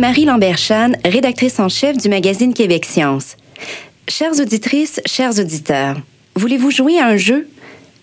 Marie 0.00 0.24
Lambert-Chan, 0.24 0.92
rédactrice 1.04 1.60
en 1.60 1.68
chef 1.68 1.98
du 1.98 2.08
magazine 2.08 2.54
Québec 2.54 2.86
Science. 2.86 3.36
Chères 4.08 4.40
auditrices, 4.40 4.98
chers 5.04 5.38
auditeurs, 5.38 5.98
voulez-vous 6.36 6.70
jouer 6.70 6.98
à 6.98 7.06
un 7.08 7.18
jeu? 7.18 7.46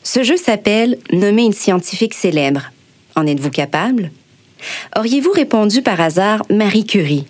Ce 0.03 0.21
jeu 0.21 0.37
s'appelle 0.37 0.99
Nommer 1.11 1.45
une 1.45 1.53
scientifique 1.53 2.13
célèbre. 2.13 2.71
En 3.15 3.25
êtes-vous 3.25 3.49
capable? 3.49 4.11
Auriez-vous 4.95 5.31
répondu 5.31 5.81
par 5.81 5.99
hasard 5.99 6.43
Marie 6.51 6.85
Curie? 6.85 7.25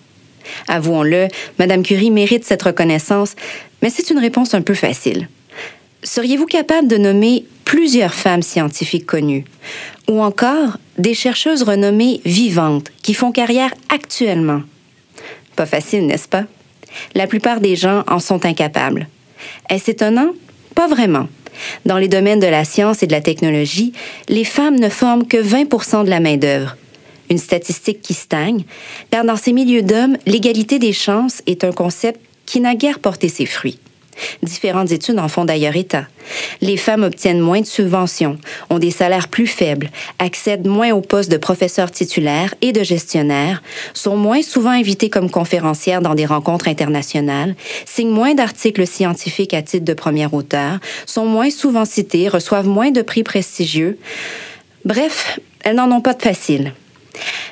Avouons-le, 0.68 1.28
Madame 1.58 1.82
Curie 1.82 2.10
mérite 2.10 2.44
cette 2.44 2.62
reconnaissance, 2.62 3.36
mais 3.80 3.88
c'est 3.88 4.10
une 4.10 4.18
réponse 4.18 4.52
un 4.52 4.60
peu 4.60 4.74
facile. 4.74 5.28
Seriez-vous 6.02 6.46
capable 6.46 6.86
de 6.86 6.96
nommer 6.96 7.44
plusieurs 7.64 8.14
femmes 8.14 8.42
scientifiques 8.42 9.06
connues? 9.06 9.44
Ou 10.08 10.22
encore 10.22 10.78
des 10.96 11.14
chercheuses 11.14 11.62
renommées 11.62 12.20
vivantes 12.24 12.90
qui 13.02 13.14
font 13.14 13.32
carrière 13.32 13.74
actuellement? 13.88 14.62
Pas 15.56 15.66
facile, 15.66 16.06
n'est-ce 16.06 16.28
pas? 16.28 16.44
La 17.14 17.26
plupart 17.26 17.60
des 17.60 17.76
gens 17.76 18.04
en 18.06 18.20
sont 18.20 18.46
incapables. 18.46 19.08
Est-ce 19.70 19.90
étonnant? 19.90 20.32
Pas 20.74 20.86
vraiment. 20.86 21.28
Dans 21.84 21.98
les 21.98 22.08
domaines 22.08 22.40
de 22.40 22.46
la 22.46 22.64
science 22.64 23.02
et 23.02 23.08
de 23.08 23.12
la 23.12 23.20
technologie, 23.20 23.92
les 24.28 24.44
femmes 24.44 24.78
ne 24.78 24.88
forment 24.88 25.26
que 25.26 25.36
20% 25.36 26.04
de 26.04 26.10
la 26.10 26.20
main-d'œuvre. 26.20 26.76
Une 27.28 27.38
statistique 27.38 28.00
qui 28.00 28.14
stagne, 28.14 28.64
car 29.10 29.24
dans 29.24 29.36
ces 29.36 29.52
milieux 29.52 29.82
d'hommes, 29.82 30.16
l'égalité 30.26 30.78
des 30.78 30.92
chances 30.92 31.42
est 31.46 31.64
un 31.64 31.72
concept 31.72 32.20
qui 32.46 32.60
n'a 32.60 32.74
guère 32.74 33.00
porté 33.00 33.28
ses 33.28 33.44
fruits. 33.44 33.80
Différentes 34.42 34.92
études 34.92 35.18
en 35.18 35.28
font 35.28 35.44
d'ailleurs 35.44 35.76
état. 35.76 36.06
Les 36.60 36.76
femmes 36.76 37.04
obtiennent 37.04 37.40
moins 37.40 37.60
de 37.60 37.66
subventions, 37.66 38.38
ont 38.70 38.78
des 38.78 38.90
salaires 38.90 39.28
plus 39.28 39.46
faibles, 39.46 39.90
accèdent 40.18 40.66
moins 40.66 40.92
aux 40.92 41.00
postes 41.00 41.30
de 41.30 41.36
professeurs 41.36 41.90
titulaires 41.90 42.54
et 42.60 42.72
de 42.72 42.82
gestionnaires, 42.82 43.62
sont 43.94 44.16
moins 44.16 44.42
souvent 44.42 44.70
invitées 44.70 45.10
comme 45.10 45.30
conférencières 45.30 46.02
dans 46.02 46.14
des 46.14 46.26
rencontres 46.26 46.68
internationales, 46.68 47.54
signent 47.86 48.10
moins 48.10 48.34
d'articles 48.34 48.86
scientifiques 48.86 49.54
à 49.54 49.62
titre 49.62 49.84
de 49.84 49.94
premier 49.94 50.26
auteur, 50.30 50.78
sont 51.06 51.26
moins 51.26 51.50
souvent 51.50 51.84
citées, 51.84 52.28
reçoivent 52.28 52.68
moins 52.68 52.90
de 52.90 53.02
prix 53.02 53.22
prestigieux. 53.22 53.98
Bref, 54.84 55.38
elles 55.60 55.76
n'en 55.76 55.90
ont 55.90 56.00
pas 56.00 56.14
de 56.14 56.22
facile. 56.22 56.72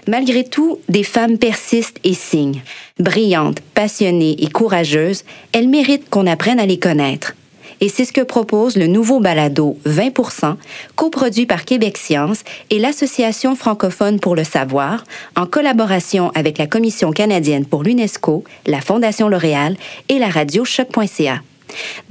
Malgré 0.09 0.45
tout, 0.45 0.79
des 0.89 1.03
femmes 1.03 1.39
persistent 1.39 2.01
et 2.05 2.15
signent. 2.15 2.63
Brillantes, 2.99 3.61
passionnées 3.75 4.37
et 4.43 4.49
courageuses, 4.49 5.25
elles 5.53 5.69
méritent 5.69 6.09
qu'on 6.09 6.27
apprenne 6.27 6.61
à 6.61 6.67
les 6.67 6.79
connaître. 6.79 7.35
Et 7.81 7.89
c'est 7.89 8.05
ce 8.05 8.13
que 8.13 8.23
propose 8.23 8.77
le 8.77 8.87
nouveau 8.87 9.21
balado 9.21 9.77
20% 9.87 10.57
coproduit 10.95 11.47
par 11.47 11.65
Québec 11.65 11.99
Science 11.99 12.43
et 12.71 12.79
l'Association 12.79 13.55
francophone 13.55 14.19
pour 14.19 14.35
le 14.35 14.45
savoir, 14.45 15.05
en 15.37 15.47
collaboration 15.47 16.31
avec 16.35 16.59
la 16.59 16.67
Commission 16.67 17.11
canadienne 17.11 17.67
pour 17.67 17.83
l'UNESCO, 17.83 18.45
la 18.67 18.81
Fondation 18.81 19.29
L'Oréal 19.29 19.77
et 20.09 20.19
la 20.19 20.29
radio 20.29 20.65
choc.ca. 20.65 21.43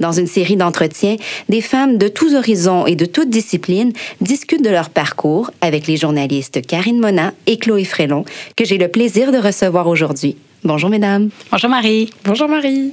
Dans 0.00 0.12
une 0.12 0.26
série 0.26 0.56
d'entretiens, 0.56 1.16
des 1.48 1.60
femmes 1.60 1.98
de 1.98 2.08
tous 2.08 2.34
horizons 2.34 2.86
et 2.86 2.96
de 2.96 3.06
toutes 3.06 3.30
disciplines 3.30 3.92
discutent 4.20 4.64
de 4.64 4.70
leur 4.70 4.90
parcours 4.90 5.50
avec 5.60 5.86
les 5.86 5.96
journalistes 5.96 6.64
Karine 6.66 7.00
Mona 7.00 7.32
et 7.46 7.58
Chloé 7.58 7.84
Frélon, 7.84 8.24
que 8.56 8.64
j'ai 8.64 8.78
le 8.78 8.88
plaisir 8.88 9.32
de 9.32 9.38
recevoir 9.38 9.86
aujourd'hui. 9.86 10.36
Bonjour, 10.64 10.90
mesdames. 10.90 11.30
Bonjour, 11.52 11.70
Marie. 11.70 12.10
Bonjour, 12.24 12.48
Marie. 12.48 12.90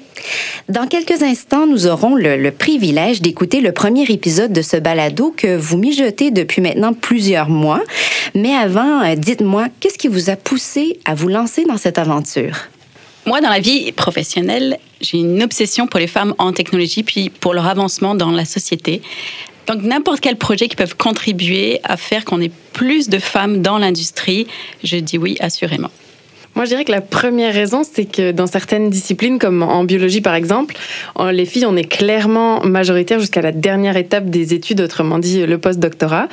Dans 0.70 0.86
quelques 0.86 1.23
instants, 1.23 1.66
nous 1.66 1.88
aurons 1.88 2.16
le, 2.16 2.38
le 2.38 2.52
privilège 2.52 3.22
d'écouter 3.22 3.61
le 3.61 3.71
premier 3.71 4.04
épisode 4.04 4.54
de 4.54 4.61
ce 4.61 4.77
balado 4.77 5.33
que 5.36 5.58
vous 5.58 5.77
mijotez 5.77 6.30
depuis 6.30 6.61
maintenant 6.61 6.93
plusieurs 6.93 7.49
mois. 7.49 7.82
Mais 8.36 8.54
avant, 8.54 9.04
euh, 9.04 9.15
dites-moi, 9.15 9.67
qu'est-ce 9.80 9.98
qui 9.98 10.08
vous 10.08 10.30
a 10.30 10.36
poussé 10.36 10.99
à 11.05 11.15
vous 11.15 11.30
lancer 11.30 11.65
dans 11.65 11.77
cette 11.77 11.98
aventure? 11.98 12.70
Moi, 13.26 13.39
dans 13.39 13.50
la 13.50 13.60
vie 13.60 13.92
professionnelle, 13.94 14.78
j'ai 15.00 15.20
une 15.20 15.42
obsession 15.44 15.88
pour 15.88 16.00
les 16.00 16.08
femmes 16.08 16.34
en 16.39 16.52
technologie, 16.52 17.04
puis 17.04 17.30
pour 17.30 17.54
leur 17.54 17.67
avancement 17.67 18.16
dans 18.16 18.32
la 18.32 18.44
société. 18.44 19.02
Donc, 19.67 19.82
n'importe 19.82 20.20
quel 20.20 20.36
projet 20.36 20.67
qui 20.67 20.76
peut 20.76 20.88
contribuer 20.98 21.80
à 21.86 21.95
faire 21.95 22.26
qu'on 22.26 22.42
ait 22.42 22.52
plus 22.73 23.08
de 23.08 23.20
femmes 23.20 23.62
dans 23.62 23.78
l'industrie, 23.78 24.45
je 24.83 24.98
dis 24.98 25.17
oui, 25.17 25.38
assurément. 25.39 25.89
Moi, 26.55 26.65
je 26.65 26.69
dirais 26.69 26.86
que 26.86 26.91
la 26.91 27.02
première 27.02 27.53
raison, 27.53 27.81
c'est 27.83 28.05
que 28.05 28.31
dans 28.31 28.45
certaines 28.45 28.89
disciplines, 28.89 29.39
comme 29.39 29.64
en 29.64 29.83
biologie 29.83 30.21
par 30.21 30.36
exemple, 30.36 30.75
les 31.31 31.45
filles, 31.45 31.65
on 31.65 31.75
est 31.75 31.83
clairement 31.83 32.64
majoritaire 32.64 33.19
jusqu'à 33.19 33.41
la 33.41 33.52
dernière 33.52 33.97
étape 33.97 34.30
des 34.30 34.53
études, 34.53 34.81
autrement 34.81 35.17
dit 35.17 35.45
le 35.45 35.58
post-doctorat. 35.58 36.27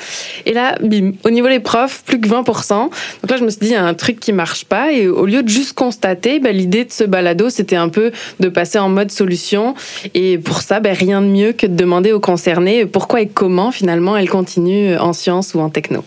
Et 0.45 0.53
là, 0.53 0.77
bim, 0.83 1.13
au 1.25 1.31
niveau 1.31 1.49
des 1.49 1.61
profs, 1.61 2.03
plus 2.05 2.21
que 2.21 2.29
20%. 2.29 2.75
Donc 2.75 2.91
là, 3.31 3.37
je 3.37 3.45
me 3.45 3.51
suis 3.51 3.61
dit, 3.61 3.69
il 3.69 3.73
y 3.73 3.77
a 3.77 3.85
un 3.85 3.95
truc 3.95 4.21
qui 4.21 4.33
marche 4.33 4.65
pas. 4.67 4.93
Et 4.93 5.09
au 5.09 5.25
lieu 5.25 5.43
de 5.43 5.49
juste 5.49 5.73
constater, 5.73 6.39
bah, 6.39 6.53
l'idée 6.53 6.85
de 6.85 6.93
ce 6.93 7.05
balado, 7.05 7.49
c'était 7.49 7.77
un 7.77 7.89
peu 7.89 8.13
de 8.41 8.49
passer 8.49 8.79
en 8.79 8.89
mode 8.89 9.11
solution. 9.11 9.75
Et 10.15 10.39
pour 10.39 10.61
ça, 10.61 10.81
bah, 10.81 10.93
rien 10.93 11.23
de 11.23 11.29
mieux 11.29 11.53
que 11.53 11.67
de 11.67 11.75
demander 11.75 12.13
aux 12.13 12.21
concernés 12.21 12.87
pourquoi 12.87 13.23
et 13.23 13.27
comment 13.27 13.73
finalement 13.73 14.17
elles 14.17 14.31
continuent 14.31 14.99
en 14.99 15.13
sciences 15.13 15.55
ou 15.55 15.61
en 15.61 15.71
techno. 15.71 16.05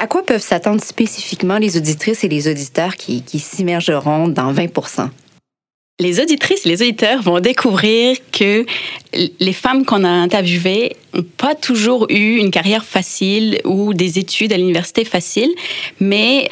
À 0.00 0.06
quoi 0.06 0.22
peuvent 0.22 0.40
s'attendre 0.40 0.82
spécifiquement 0.82 1.58
les 1.58 1.76
auditrices 1.76 2.24
et 2.24 2.28
les 2.28 2.48
auditeurs 2.48 2.96
qui, 2.96 3.22
s'immergeront 3.38 4.28
dans 4.28 4.52
20% 4.52 5.10
les 5.98 6.18
auditrices, 6.18 6.64
les 6.64 6.80
auditeurs 6.80 7.20
vont 7.20 7.40
découvrir 7.40 8.16
que 8.32 8.64
les 9.12 9.52
femmes 9.52 9.84
qu'on 9.84 10.02
a 10.02 10.08
interviewées 10.08 10.96
n'ont 11.12 11.26
pas 11.36 11.54
toujours 11.54 12.06
eu 12.08 12.38
une 12.38 12.50
carrière 12.50 12.86
facile 12.86 13.60
ou 13.66 13.92
des 13.92 14.18
études 14.18 14.50
à 14.54 14.56
l'université 14.56 15.04
faciles, 15.04 15.52
mais 16.00 16.48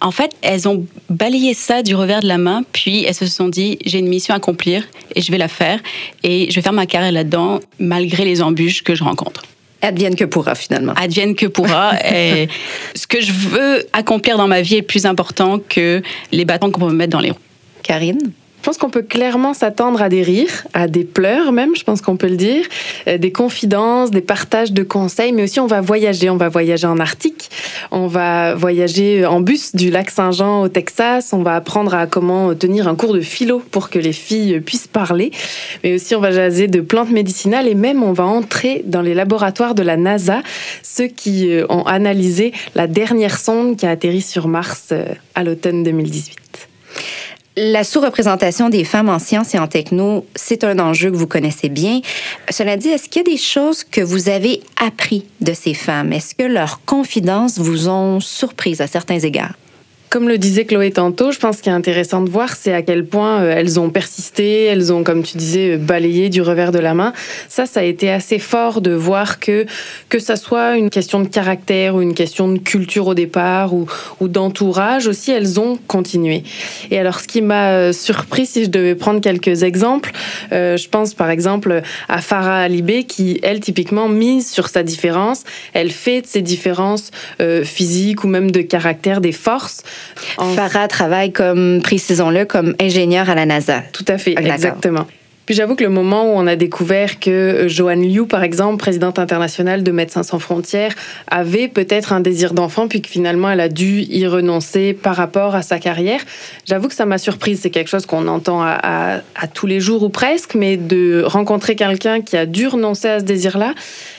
en 0.00 0.10
fait, 0.10 0.32
elles 0.42 0.66
ont 0.66 0.84
balayé 1.10 1.54
ça 1.54 1.84
du 1.84 1.94
revers 1.94 2.22
de 2.22 2.26
la 2.26 2.38
main, 2.38 2.64
puis 2.72 3.04
elles 3.04 3.14
se 3.14 3.26
sont 3.26 3.48
dit, 3.48 3.78
j'ai 3.86 4.00
une 4.00 4.08
mission 4.08 4.34
à 4.34 4.38
accomplir 4.38 4.84
et 5.14 5.22
je 5.22 5.30
vais 5.30 5.38
la 5.38 5.46
faire, 5.46 5.78
et 6.24 6.50
je 6.50 6.56
vais 6.56 6.62
faire 6.62 6.72
ma 6.72 6.86
carrière 6.86 7.12
là-dedans 7.12 7.60
malgré 7.78 8.24
les 8.24 8.42
embûches 8.42 8.82
que 8.82 8.96
je 8.96 9.04
rencontre. 9.04 9.44
Advienne 9.80 10.16
que 10.16 10.24
pourra, 10.24 10.54
finalement. 10.54 10.92
Advienne 10.94 11.34
que 11.34 11.46
pourra. 11.46 11.92
et 12.04 12.48
ce 12.94 13.06
que 13.06 13.20
je 13.20 13.32
veux 13.32 13.86
accomplir 13.92 14.36
dans 14.36 14.48
ma 14.48 14.60
vie 14.60 14.76
est 14.76 14.82
plus 14.82 15.06
important 15.06 15.60
que 15.60 16.02
les 16.32 16.44
bâtons 16.44 16.70
qu'on 16.70 16.80
peut 16.80 16.86
me 16.86 16.92
mettre 16.92 17.12
dans 17.12 17.20
les 17.20 17.30
roues. 17.30 17.38
Karine? 17.82 18.32
Je 18.60 18.64
pense 18.64 18.76
qu'on 18.76 18.90
peut 18.90 19.02
clairement 19.02 19.54
s'attendre 19.54 20.02
à 20.02 20.08
des 20.08 20.22
rires, 20.22 20.66
à 20.74 20.88
des 20.88 21.04
pleurs 21.04 21.52
même, 21.52 21.76
je 21.76 21.84
pense 21.84 22.00
qu'on 22.00 22.16
peut 22.16 22.28
le 22.28 22.36
dire, 22.36 22.64
euh, 23.06 23.16
des 23.16 23.32
confidences, 23.32 24.10
des 24.10 24.20
partages 24.20 24.72
de 24.72 24.82
conseils, 24.82 25.32
mais 25.32 25.44
aussi 25.44 25.60
on 25.60 25.66
va 25.66 25.80
voyager. 25.80 26.28
On 26.28 26.36
va 26.36 26.48
voyager 26.48 26.86
en 26.86 26.98
Arctique, 26.98 27.50
on 27.90 28.06
va 28.08 28.54
voyager 28.54 29.24
en 29.24 29.40
bus 29.40 29.74
du 29.74 29.90
lac 29.90 30.10
Saint-Jean 30.10 30.62
au 30.62 30.68
Texas, 30.68 31.32
on 31.32 31.42
va 31.42 31.54
apprendre 31.54 31.94
à 31.94 32.06
comment 32.06 32.54
tenir 32.54 32.88
un 32.88 32.94
cours 32.94 33.14
de 33.14 33.20
philo 33.20 33.62
pour 33.70 33.90
que 33.90 33.98
les 33.98 34.12
filles 34.12 34.60
puissent 34.60 34.88
parler, 34.88 35.30
mais 35.84 35.94
aussi 35.94 36.14
on 36.14 36.20
va 36.20 36.32
jaser 36.32 36.66
de 36.66 36.80
plantes 36.80 37.10
médicinales 37.10 37.68
et 37.68 37.74
même 37.74 38.02
on 38.02 38.12
va 38.12 38.24
entrer 38.24 38.82
dans 38.86 39.02
les 39.02 39.14
laboratoires 39.14 39.74
de 39.74 39.82
la 39.82 39.96
NASA, 39.96 40.42
ceux 40.82 41.06
qui 41.06 41.50
euh, 41.50 41.64
ont 41.68 41.84
analysé 41.84 42.52
la 42.74 42.86
dernière 42.86 43.38
sonde 43.38 43.76
qui 43.76 43.86
a 43.86 43.90
atterri 43.90 44.20
sur 44.20 44.48
Mars 44.48 44.88
euh, 44.92 45.06
à 45.34 45.44
l'automne 45.44 45.82
2018. 45.84 46.67
La 47.60 47.82
sous-représentation 47.82 48.68
des 48.68 48.84
femmes 48.84 49.08
en 49.08 49.18
sciences 49.18 49.52
et 49.52 49.58
en 49.58 49.66
techno, 49.66 50.24
c'est 50.36 50.62
un 50.62 50.78
enjeu 50.78 51.10
que 51.10 51.16
vous 51.16 51.26
connaissez 51.26 51.68
bien. 51.68 52.02
Cela 52.50 52.76
dit, 52.76 52.90
est-ce 52.90 53.08
qu'il 53.08 53.26
y 53.26 53.28
a 53.28 53.32
des 53.32 53.36
choses 53.36 53.82
que 53.82 54.00
vous 54.00 54.28
avez 54.28 54.62
appris 54.76 55.26
de 55.40 55.52
ces 55.52 55.74
femmes? 55.74 56.12
Est-ce 56.12 56.36
que 56.36 56.44
leurs 56.44 56.84
confidences 56.84 57.58
vous 57.58 57.88
ont 57.88 58.20
surprise 58.20 58.80
à 58.80 58.86
certains 58.86 59.18
égards? 59.18 59.54
Comme 60.10 60.26
le 60.26 60.38
disait 60.38 60.64
Chloé 60.64 60.90
tantôt, 60.90 61.32
je 61.32 61.38
pense 61.38 61.60
qu'il 61.60 61.70
est 61.70 61.74
intéressant 61.74 62.22
de 62.22 62.30
voir, 62.30 62.56
c'est 62.56 62.72
à 62.72 62.80
quel 62.80 63.04
point 63.04 63.42
euh, 63.42 63.52
elles 63.54 63.78
ont 63.78 63.90
persisté, 63.90 64.64
elles 64.64 64.90
ont, 64.90 65.04
comme 65.04 65.22
tu 65.22 65.36
disais, 65.36 65.74
euh, 65.74 65.76
balayé 65.76 66.30
du 66.30 66.40
revers 66.40 66.72
de 66.72 66.78
la 66.78 66.94
main. 66.94 67.12
Ça, 67.50 67.66
ça 67.66 67.80
a 67.80 67.82
été 67.82 68.10
assez 68.10 68.38
fort 68.38 68.80
de 68.80 68.92
voir 68.92 69.38
que, 69.38 69.66
que 70.08 70.18
ça 70.18 70.36
soit 70.36 70.78
une 70.78 70.88
question 70.88 71.20
de 71.20 71.28
caractère 71.28 71.94
ou 71.94 72.00
une 72.00 72.14
question 72.14 72.48
de 72.48 72.58
culture 72.58 73.06
au 73.08 73.12
départ 73.12 73.74
ou, 73.74 73.86
ou 74.20 74.28
d'entourage 74.28 75.06
aussi, 75.06 75.30
elles 75.30 75.60
ont 75.60 75.78
continué. 75.86 76.42
Et 76.90 76.98
alors, 76.98 77.20
ce 77.20 77.28
qui 77.28 77.42
m'a 77.42 77.72
euh, 77.72 77.92
surpris, 77.92 78.46
si 78.46 78.64
je 78.64 78.70
devais 78.70 78.94
prendre 78.94 79.20
quelques 79.20 79.62
exemples, 79.62 80.12
je 80.50 80.88
pense 80.88 81.12
par 81.12 81.28
exemple 81.28 81.82
à 82.08 82.20
Farah 82.22 82.60
Alibé 82.60 83.04
qui, 83.04 83.40
elle, 83.42 83.60
typiquement, 83.60 84.08
mise 84.08 84.50
sur 84.50 84.68
sa 84.68 84.82
différence. 84.82 85.44
Elle 85.74 85.90
fait 85.90 86.22
de 86.22 86.26
ses 86.26 86.40
différences 86.42 87.10
physiques 87.64 88.24
ou 88.24 88.28
même 88.28 88.50
de 88.50 88.62
caractère 88.62 89.20
des 89.20 89.32
forces. 89.32 89.82
Farah 90.54 90.88
travaille 90.88 91.32
comme, 91.32 91.80
précisons-le, 91.82 92.44
comme 92.44 92.74
ingénieur 92.80 93.28
à 93.30 93.34
la 93.34 93.46
NASA. 93.46 93.82
Tout 93.92 94.04
à 94.08 94.18
fait, 94.18 94.32
exactement. 94.32 95.06
Puis 95.48 95.54
j'avoue 95.54 95.76
que 95.76 95.82
le 95.82 95.88
moment 95.88 96.24
où 96.24 96.36
on 96.36 96.46
a 96.46 96.56
découvert 96.56 97.18
que 97.18 97.30
euh, 97.30 97.68
Joanne 97.68 98.02
Liu, 98.02 98.26
par 98.26 98.42
exemple, 98.42 98.76
présidente 98.76 99.18
internationale 99.18 99.82
de 99.82 99.90
Médecins 99.90 100.22
sans 100.22 100.38
frontières, 100.38 100.92
avait 101.26 101.68
peut-être 101.68 102.12
un 102.12 102.20
désir 102.20 102.52
d'enfant, 102.52 102.86
puis 102.86 103.00
que 103.00 103.08
finalement 103.08 103.50
elle 103.50 103.60
a 103.60 103.70
dû 103.70 104.02
y 104.02 104.26
renoncer 104.26 104.92
par 104.92 105.16
rapport 105.16 105.54
à 105.54 105.62
sa 105.62 105.78
carrière, 105.78 106.20
j'avoue 106.66 106.88
que 106.88 106.94
ça 106.94 107.06
m'a 107.06 107.16
surprise. 107.16 107.60
C'est 107.62 107.70
quelque 107.70 107.88
chose 107.88 108.04
qu'on 108.04 108.28
entend 108.28 108.60
à, 108.60 109.22
tous 109.54 109.66
les 109.66 109.80
jours 109.80 110.02
ou 110.02 110.10
presque, 110.10 110.54
mais 110.54 110.76
de 110.76 111.22
rencontrer 111.24 111.76
quelqu'un 111.76 112.20
qui 112.20 112.36
a 112.36 112.44
dû 112.44 112.66
renoncer 112.66 113.08
à 113.08 113.20
ce 113.20 113.24
désir-là. 113.24 113.72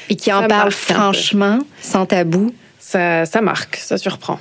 Et 0.09 0.15
qui 0.15 0.33
en 0.33 0.47
parle 0.47 0.71
franchement, 0.71 1.59
sans 1.79 2.07
tabou. 2.07 2.51
Ça, 2.79 3.27
ça 3.27 3.41
marque, 3.41 3.75
ça 3.75 3.99
surprend. 3.99 4.39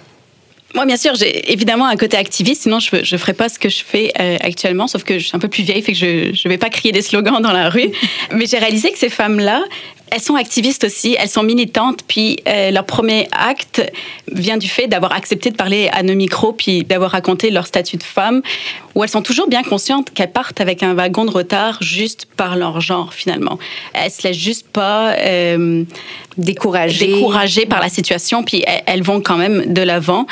Moi, 0.79 0.87
bien 0.87 0.97
sûr, 0.97 1.17
j'ai 1.17 1.51
évidemment 1.53 1.87
un 1.87 1.97
côté 1.97 2.17
activiste, 2.17 2.63
sinon 2.63 2.79
je 2.79 2.99
ne 2.99 3.19
ferais 3.19 3.33
pas 3.33 3.49
ce 3.49 3.59
que 3.59 3.69
je 3.69 3.83
fais 3.85 4.13
euh, 4.21 4.37
actuellement, 4.41 4.87
sauf 4.87 5.03
que 5.03 5.19
je 5.19 5.27
suis 5.27 5.37
un 5.37 5.41
peu 5.41 5.49
plus 5.49 5.65
vieille, 5.65 5.83
fait 5.83 5.91
que 5.91 5.99
je 5.99 6.29
ne 6.29 6.49
vais 6.49 6.57
pas 6.57 6.71
crier 6.71 6.93
des 6.93 7.03
slogans 7.03 7.43
dans 7.43 7.51
la 7.51 7.69
rue. 7.69 7.91
Mais 8.33 8.47
j'ai 8.47 8.59
réalisé 8.59 8.93
que 8.93 8.99
ces 8.99 9.09
femmes-là, 9.09 9.65
elles 10.11 10.21
sont 10.21 10.37
activistes 10.37 10.85
aussi, 10.85 11.17
elles 11.19 11.29
sont 11.29 11.43
militantes, 11.43 12.01
puis 12.07 12.39
euh, 12.47 12.71
leur 12.71 12.85
premier 12.85 13.29
acte 13.33 13.83
vient 14.31 14.57
du 14.57 14.69
fait 14.69 14.87
d'avoir 14.87 15.13
accepté 15.13 15.51
de 15.51 15.57
parler 15.57 15.89
à 15.93 16.03
nos 16.03 16.15
micros, 16.15 16.53
puis 16.53 16.85
d'avoir 16.85 17.11
raconté 17.11 17.51
leur 17.51 17.67
statut 17.67 17.97
de 17.97 18.03
femme, 18.03 18.43
où 18.95 19.03
elles 19.03 19.11
sont 19.11 19.23
toujours 19.23 19.49
bien 19.49 19.63
conscientes 19.63 20.11
qu'elles 20.11 20.33
partent 20.33 20.61
avec 20.61 20.83
un 20.83 20.95
wagon 20.95 21.25
de 21.25 21.31
retard 21.31 21.79
juste 21.83 22.27
par 22.37 22.57
leur 22.57 22.81
genre, 22.81 23.13
finalement. 23.15 23.59
Elles 23.93 24.11
se 24.11 24.27
laissent 24.27 24.37
juste 24.37 24.67
pas 24.69 25.13
euh, 25.13 25.85
décourager. 26.37 27.07
décourager 27.07 27.67
par 27.67 27.81
la 27.81 27.89
situation, 27.89 28.43
puis 28.43 28.65
elles, 28.87 29.03
vont 29.03 29.21
quand 29.21 29.37
même 29.37 29.73
de 29.73 29.83
l'avant. 29.83 30.27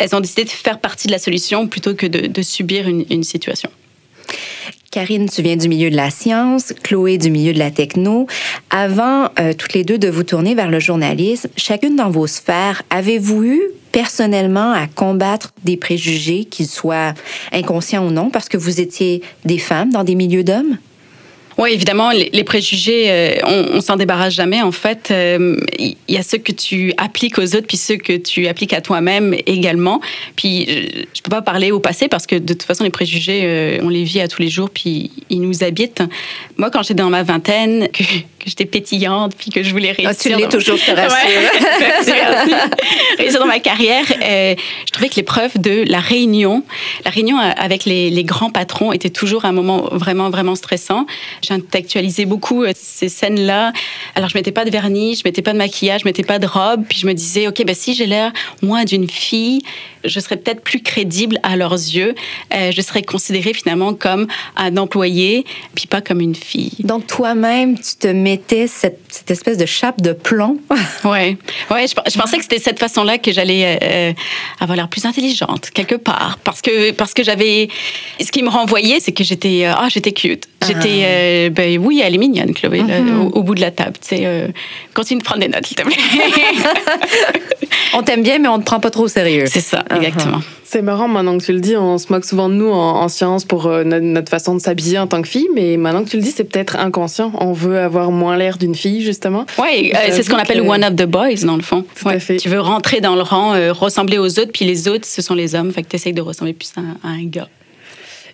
Elles 0.00 0.16
ont 0.16 0.20
décidé 0.20 0.44
de 0.44 0.48
faire 0.48 0.80
partie 0.80 1.06
de 1.06 1.12
la 1.12 1.18
solution 1.18 1.68
plutôt 1.68 1.94
que 1.94 2.06
de, 2.06 2.42
subir 2.42 2.88
une, 2.88 3.22
situation. 3.22 3.70
Karine, 4.90 5.28
tu 5.28 5.42
viens 5.42 5.56
du 5.56 5.68
milieu 5.68 5.90
de 5.90 5.94
la 5.94 6.10
science, 6.10 6.72
Chloé 6.82 7.18
du 7.18 7.30
milieu 7.30 7.52
de 7.52 7.58
la 7.58 7.70
techno. 7.70 8.26
Avant 8.70 9.28
euh, 9.38 9.52
toutes 9.52 9.74
les 9.74 9.84
deux 9.84 9.98
de 9.98 10.08
vous 10.08 10.22
tourner 10.22 10.54
vers 10.54 10.70
le 10.70 10.80
journalisme, 10.80 11.50
chacune 11.56 11.96
dans 11.96 12.10
vos 12.10 12.26
sphères, 12.26 12.82
avez-vous 12.88 13.44
eu 13.44 13.60
personnellement 13.92 14.72
à 14.72 14.86
combattre 14.86 15.52
des 15.64 15.76
préjugés, 15.76 16.46
qu'ils 16.46 16.68
soient 16.68 17.12
inconscients 17.52 18.06
ou 18.06 18.10
non, 18.10 18.30
parce 18.30 18.48
que 18.48 18.56
vous 18.56 18.80
étiez 18.80 19.22
des 19.44 19.58
femmes 19.58 19.90
dans 19.90 20.02
des 20.02 20.14
milieux 20.14 20.44
d'hommes? 20.44 20.78
Oui, 21.60 21.72
évidemment, 21.74 22.10
les, 22.10 22.42
préjugés, 22.44 23.10
euh, 23.10 23.34
on, 23.46 23.76
on 23.76 23.80
s'en 23.82 23.96
débarrasse 23.96 24.32
jamais. 24.32 24.62
En 24.62 24.72
fait, 24.72 25.08
il 25.10 25.14
euh, 25.14 25.56
y, 26.08 26.16
a 26.16 26.22
ceux 26.22 26.38
que 26.38 26.52
tu 26.52 26.94
appliques 26.96 27.36
aux 27.36 27.54
autres, 27.54 27.66
puis 27.66 27.76
ceux 27.76 27.98
que 27.98 28.16
tu 28.16 28.46
appliques 28.46 28.72
à 28.72 28.80
toi-même 28.80 29.36
également. 29.44 30.00
Puis, 30.36 30.64
je, 30.66 31.02
je 31.12 31.20
peux 31.20 31.28
pas 31.28 31.42
parler 31.42 31.70
au 31.70 31.78
passé 31.78 32.08
parce 32.08 32.26
que 32.26 32.36
de 32.36 32.54
toute 32.54 32.62
façon, 32.62 32.84
les 32.84 32.88
préjugés, 32.88 33.42
euh, 33.44 33.78
on 33.82 33.90
les 33.90 34.04
vit 34.04 34.22
à 34.22 34.28
tous 34.28 34.40
les 34.40 34.48
jours, 34.48 34.70
puis 34.70 35.10
ils 35.28 35.42
nous 35.42 35.62
habitent. 35.62 36.02
Moi, 36.56 36.70
quand 36.70 36.80
j'étais 36.80 36.94
dans 36.94 37.10
ma 37.10 37.24
vingtaine, 37.24 37.88
j'étais 38.46 38.64
pétillante, 38.64 39.34
puis 39.36 39.50
que 39.50 39.62
je 39.62 39.70
voulais 39.70 39.92
réussir. 39.92 40.08
Ah, 40.10 40.14
tu 40.14 40.28
l'es 40.28 40.48
toujours, 40.48 40.76
je 40.76 40.86
te 40.86 40.90
rassure. 40.90 41.18
réussir 43.18 43.40
dans 43.40 43.46
ma 43.46 43.60
carrière, 43.60 44.04
je 44.06 44.92
trouvais 44.92 45.08
que 45.08 45.16
l'épreuve 45.16 45.58
de 45.58 45.84
la 45.86 46.00
réunion, 46.00 46.64
la 47.04 47.10
réunion 47.10 47.38
avec 47.38 47.84
les, 47.84 48.10
les, 48.10 48.24
grands 48.24 48.50
patrons 48.50 48.92
était 48.92 49.10
toujours 49.10 49.44
un 49.44 49.52
moment 49.52 49.88
vraiment, 49.92 50.30
vraiment 50.30 50.54
stressant 50.54 51.06
j'intellectualisais 51.42 52.24
beaucoup 52.24 52.62
euh, 52.62 52.72
ces 52.74 53.08
scènes-là. 53.08 53.72
Alors, 54.14 54.28
je 54.28 54.36
mettais 54.36 54.52
pas 54.52 54.64
de 54.64 54.70
vernis, 54.70 55.16
je 55.16 55.22
mettais 55.24 55.42
pas 55.42 55.52
de 55.52 55.58
maquillage, 55.58 56.02
je 56.02 56.04
mettais 56.06 56.22
pas 56.22 56.38
de 56.38 56.46
robe. 56.46 56.84
Puis 56.88 56.98
je 56.98 57.06
me 57.06 57.14
disais, 57.14 57.48
OK, 57.48 57.62
ben, 57.64 57.74
si 57.74 57.94
j'ai 57.94 58.06
l'air, 58.06 58.32
moins 58.62 58.84
d'une 58.84 59.08
fille, 59.08 59.62
je 60.04 60.20
serais 60.20 60.36
peut-être 60.36 60.62
plus 60.62 60.82
crédible 60.82 61.38
à 61.42 61.56
leurs 61.56 61.72
yeux. 61.72 62.14
Euh, 62.54 62.72
je 62.72 62.80
serais 62.80 63.02
considérée 63.02 63.52
finalement 63.52 63.94
comme 63.94 64.26
un 64.56 64.76
employé, 64.76 65.44
puis 65.74 65.86
pas 65.86 66.00
comme 66.00 66.20
une 66.20 66.34
fille. 66.34 66.76
Donc, 66.80 67.06
toi-même, 67.06 67.78
tu 67.78 67.96
te 67.98 68.08
mettais 68.08 68.66
cette, 68.66 69.00
cette, 69.08 69.30
espèce 69.30 69.56
de 69.56 69.66
chape 69.66 70.00
de 70.00 70.12
plomb. 70.12 70.58
ouais, 71.04 71.36
ouais 71.70 71.86
je, 71.86 71.94
je 72.10 72.18
pensais 72.18 72.36
que 72.36 72.42
c'était 72.42 72.58
cette 72.58 72.78
façon-là 72.78 73.18
que 73.18 73.32
j'allais 73.32 73.78
euh, 73.82 74.12
avoir 74.60 74.76
l'air 74.76 74.88
plus 74.88 75.04
intelligente, 75.04 75.70
quelque 75.70 75.96
part. 75.96 76.38
Parce 76.44 76.62
que, 76.62 76.92
parce 76.92 77.14
que 77.14 77.22
j'avais. 77.22 77.68
Ce 78.20 78.30
qui 78.30 78.42
me 78.42 78.48
renvoyait, 78.48 79.00
c'est 79.00 79.12
que 79.12 79.24
j'étais. 79.24 79.64
Ah, 79.64 79.88
j'étais 79.88 80.12
cute. 80.12 80.46
J'étais. 80.66 81.04
Ah. 81.04 81.10
Euh, 81.10 81.50
ben 81.50 81.78
oui, 81.78 82.02
elle 82.04 82.14
est 82.14 82.18
mignonne, 82.18 82.52
Chloé, 82.52 82.82
mhm. 82.82 83.30
au, 83.32 83.42
bout 83.42 83.54
de 83.54 83.60
la 83.60 83.70
table. 83.70 83.96
Euh, 84.12 84.48
continue 84.94 85.20
de 85.20 85.24
prendre 85.24 85.40
des 85.40 85.48
notes, 85.48 85.66
s'il 85.66 85.76
te 85.76 85.82
plaît. 85.82 85.96
on 87.94 88.02
t'aime 88.02 88.22
bien, 88.22 88.38
mais 88.38 88.48
on 88.48 88.56
ne 88.58 88.62
te 88.62 88.66
prend 88.66 88.80
pas 88.80 88.90
trop 88.90 89.04
au 89.04 89.08
sérieux. 89.08 89.44
C'est 89.46 89.60
ça. 89.60 89.84
Exactement. 89.96 90.40
C'est 90.64 90.82
marrant, 90.82 91.08
maintenant 91.08 91.36
que 91.36 91.44
tu 91.44 91.52
le 91.52 91.60
dis, 91.60 91.76
on 91.76 91.98
se 91.98 92.12
moque 92.12 92.24
souvent 92.24 92.48
de 92.48 92.54
nous 92.54 92.68
en, 92.68 93.08
sciences 93.08 93.44
pour 93.44 93.66
euh, 93.66 93.82
notre, 93.82 94.30
façon 94.30 94.54
de 94.54 94.60
s'habiller 94.60 94.98
en 94.98 95.08
tant 95.08 95.20
que 95.20 95.26
fille, 95.26 95.48
mais 95.54 95.76
maintenant 95.76 96.04
que 96.04 96.10
tu 96.10 96.16
le 96.16 96.22
dis, 96.22 96.30
c'est 96.30 96.44
peut-être 96.44 96.76
inconscient. 96.76 97.32
On 97.40 97.52
veut 97.52 97.78
avoir 97.78 98.12
moins 98.12 98.36
l'air 98.36 98.56
d'une 98.56 98.76
fille, 98.76 99.02
justement. 99.02 99.46
Oui, 99.58 99.92
c'est 100.10 100.22
ce 100.22 100.30
qu'on 100.30 100.36
appelle 100.36 100.60
one 100.60 100.84
of 100.84 100.94
the 100.94 101.06
boys, 101.06 101.44
dans 101.44 101.56
le 101.56 101.62
fond. 101.62 101.84
Tu 102.38 102.48
veux 102.48 102.60
rentrer 102.60 103.00
dans 103.00 103.16
le 103.16 103.22
rang, 103.22 103.54
ressembler 103.72 104.18
aux 104.18 104.38
autres, 104.38 104.52
puis 104.52 104.64
les 104.64 104.86
autres, 104.86 105.06
ce 105.06 105.22
sont 105.22 105.34
les 105.34 105.54
hommes. 105.54 105.72
Fait 105.72 105.82
que 105.82 105.88
tu 105.88 105.96
essayes 105.96 106.12
de 106.12 106.22
ressembler 106.22 106.52
plus 106.52 106.72
à 106.76 107.08
un 107.08 107.24
gars. 107.24 107.48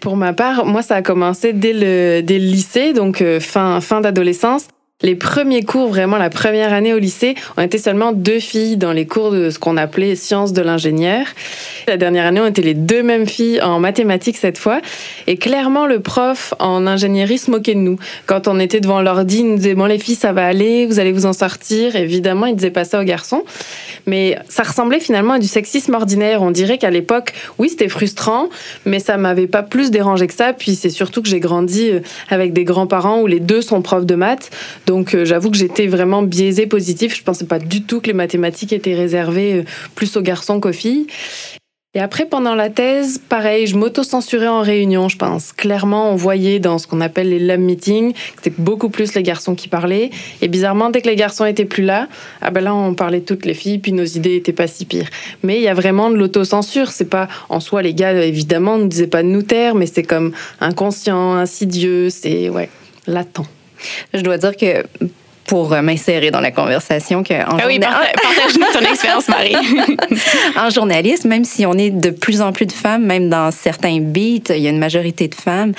Pour 0.00 0.17
ma 0.17 0.32
part, 0.32 0.67
moi, 0.67 0.82
ça 0.82 0.97
a 0.97 1.03
commencé 1.03 1.53
dès 1.53 1.73
le, 1.73 2.20
dès 2.23 2.38
le 2.38 2.47
lycée, 2.47 2.93
donc 2.93 3.23
euh, 3.23 3.41
fin, 3.41 3.81
fin 3.81 4.00
d'adolescence. 4.00 4.69
Les 5.02 5.14
premiers 5.14 5.62
cours, 5.62 5.88
vraiment 5.88 6.16
la 6.16 6.31
première 6.31 6.72
année 6.72 6.94
au 6.94 6.98
lycée, 6.98 7.34
on 7.58 7.62
était 7.62 7.76
seulement 7.76 8.12
deux 8.12 8.40
filles 8.40 8.78
dans 8.78 8.93
les 8.93 9.06
cours 9.06 9.31
de 9.31 9.50
ce 9.50 9.58
qu'on 9.58 9.76
appelait 9.76 10.16
sciences 10.16 10.54
de 10.54 10.62
l'ingénieur. 10.62 11.26
La 11.87 11.98
dernière 11.98 12.25
année, 12.25 12.40
on 12.40 12.46
était 12.46 12.62
les 12.62 12.72
deux 12.72 13.02
mêmes 13.02 13.26
filles 13.26 13.60
en 13.60 13.78
mathématiques 13.78 14.38
cette 14.38 14.56
fois. 14.56 14.81
Et 15.26 15.37
clairement, 15.37 15.87
le 15.87 16.00
prof 16.00 16.54
en 16.60 16.87
ingénierie 16.87 17.37
se 17.37 17.50
moquait 17.50 17.75
de 17.75 17.81
nous. 17.81 17.98
Quand 18.25 18.48
on 18.48 18.58
était 18.58 18.81
devant 18.81 19.02
l'ordi, 19.02 19.40
il 19.40 19.48
nous 19.50 19.56
disait 19.56 19.75
Bon, 19.75 19.84
les 19.84 19.98
filles, 19.98 20.14
ça 20.14 20.32
va 20.32 20.46
aller, 20.46 20.87
vous 20.87 20.98
allez 20.98 21.12
vous 21.12 21.26
en 21.26 21.34
sortir. 21.34 21.94
Évidemment, 21.94 22.46
il 22.46 22.56
disait 22.56 22.70
pas 22.70 22.84
ça 22.84 22.98
aux 22.98 23.04
garçons. 23.04 23.44
Mais 24.06 24.38
ça 24.48 24.62
ressemblait 24.62 25.00
finalement 25.00 25.34
à 25.34 25.38
du 25.38 25.46
sexisme 25.46 25.93
ordinaire. 25.93 26.40
On 26.40 26.50
dirait 26.50 26.78
qu'à 26.78 26.90
l'époque, 26.90 27.34
oui, 27.58 27.69
c'était 27.69 27.90
frustrant, 27.90 28.48
mais 28.87 28.98
ça 28.98 29.19
m'avait 29.19 29.46
pas 29.46 29.62
plus 29.62 29.90
dérangé 29.90 30.26
que 30.26 30.34
ça. 30.34 30.54
Puis 30.54 30.75
c'est 30.75 30.88
surtout 30.88 31.20
que 31.20 31.28
j'ai 31.28 31.40
grandi 31.40 31.90
euh, 31.90 32.00
avec 32.31 32.54
des 32.54 32.64
grands-parents 32.64 33.20
où 33.20 33.26
les 33.26 33.40
deux 33.40 33.60
sont 33.60 33.82
profs 33.82 34.06
de 34.06 34.14
maths. 34.14 34.50
Donc 34.87 35.15
euh, 35.15 35.25
j'avoue 35.25 35.50
que 35.50 35.56
j'étais 35.56 35.87
vraiment 35.87 36.23
biaisée 36.23 36.67
positif. 36.67 37.15
Je 37.17 37.23
pensais 37.23 37.44
pas 37.44 37.59
du 37.59 37.83
tout 37.83 38.00
que 38.00 38.06
les 38.06 38.15
mathématiques 38.15 38.73
étaient 38.73 38.94
réservées 38.94 39.55
euh, 39.55 39.65
plus 39.94 40.17
aux 40.17 40.23
garçons 40.23 40.61
qu'aux 40.61 40.73
filles. 40.73 41.06
Et 41.94 41.99
après, 41.99 42.27
pendant 42.27 42.55
la 42.55 42.69
thèse, 42.69 43.23
pareil, 43.27 43.67
je 43.67 43.75
m'auto-censurais 43.75 44.49
en 44.49 44.61
réunion, 44.61 45.09
je 45.09 45.17
pense. 45.17 45.55
Clairement, 45.55 46.12
on 46.12 46.15
voyait 46.15 46.59
dans 46.59 46.77
ce 46.77 46.87
qu'on 46.87 47.00
appelle 47.00 47.31
les 47.31 47.38
lab 47.38 47.59
meetings 47.59 48.12
que 48.12 48.19
c'était 48.37 48.55
beaucoup 48.59 48.91
plus 48.91 49.15
les 49.15 49.23
garçons 49.23 49.55
qui 49.55 49.69
parlaient. 49.69 50.11
Et 50.43 50.49
bizarrement, 50.49 50.91
dès 50.91 51.00
que 51.00 51.09
les 51.09 51.17
garçons 51.17 51.47
étaient 51.47 51.65
plus 51.65 51.82
là, 51.82 52.06
ah 52.43 52.50
ben 52.50 52.62
là, 52.62 52.75
on 52.75 52.93
parlait 52.93 53.23
toutes 53.23 53.47
les 53.47 53.55
filles, 53.55 53.79
puis 53.79 53.93
nos 53.93 54.05
idées 54.05 54.37
étaient 54.37 54.53
pas 54.53 54.67
si 54.67 54.85
pires. 54.85 55.09
Mais 55.43 55.56
il 55.56 55.62
y 55.62 55.69
a 55.69 55.75
vraiment 55.75 56.11
de 56.11 56.17
l'autocensure. 56.17 56.91
C'est 56.91 57.09
pas, 57.09 57.29
en 57.49 57.61
soi, 57.61 57.81
les 57.81 57.94
gars, 57.94 58.12
évidemment, 58.12 58.77
ne 58.77 58.89
disaient 58.89 59.06
pas 59.06 59.23
de 59.23 59.29
nous 59.29 59.43
taire, 59.43 59.75
mais 59.75 59.87
c'est 59.87 60.03
comme 60.03 60.32
inconscient, 60.60 61.32
insidieux, 61.32 62.10
c'est, 62.10 62.51
ouais, 62.51 62.69
latent. 63.06 63.56
Je 64.14 64.20
dois 64.20 64.38
dire 64.38 64.56
que 64.56 64.84
pour 65.46 65.72
euh, 65.72 65.82
m'insérer 65.82 66.31
dans 66.31 66.40
la 66.40 66.50
conversation 66.50 67.22
que 67.22 67.34
en 67.34 67.58
ah 67.58 67.64
oui, 67.66 67.78
partage-nous 67.78 68.66
ton 68.72 68.84
expérience, 68.90 69.28
Marie. 69.28 69.55
en 70.56 70.70
journalisme, 70.70 71.28
même 71.28 71.44
si 71.44 71.64
on 71.66 71.74
est 71.74 71.90
de 71.90 72.10
plus 72.10 72.43
en 72.43 72.52
plus 72.52 72.66
de 72.66 72.72
femmes, 72.72 73.05
même 73.05 73.28
dans 73.31 73.50
certains 73.50 74.00
beats, 74.00 74.50
il 74.50 74.58
y 74.58 74.66
a 74.66 74.70
une 74.70 74.78
majorité 74.78 75.28
de 75.28 75.34
femmes, 75.34 75.72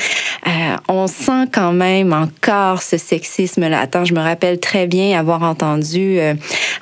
euh, 0.48 0.52
on 0.88 1.08
sent 1.08 1.48
quand 1.52 1.74
même 1.74 2.14
encore 2.14 2.82
ce 2.82 2.98
sexisme-là. 2.98 3.82
Attends, 3.82 4.06
je 4.06 4.14
me 4.14 4.22
rappelle 4.22 4.60
très 4.60 4.88
bien 4.88 5.20
avoir 5.20 5.44
entendu, 5.44 6.20
euh, 6.20 6.34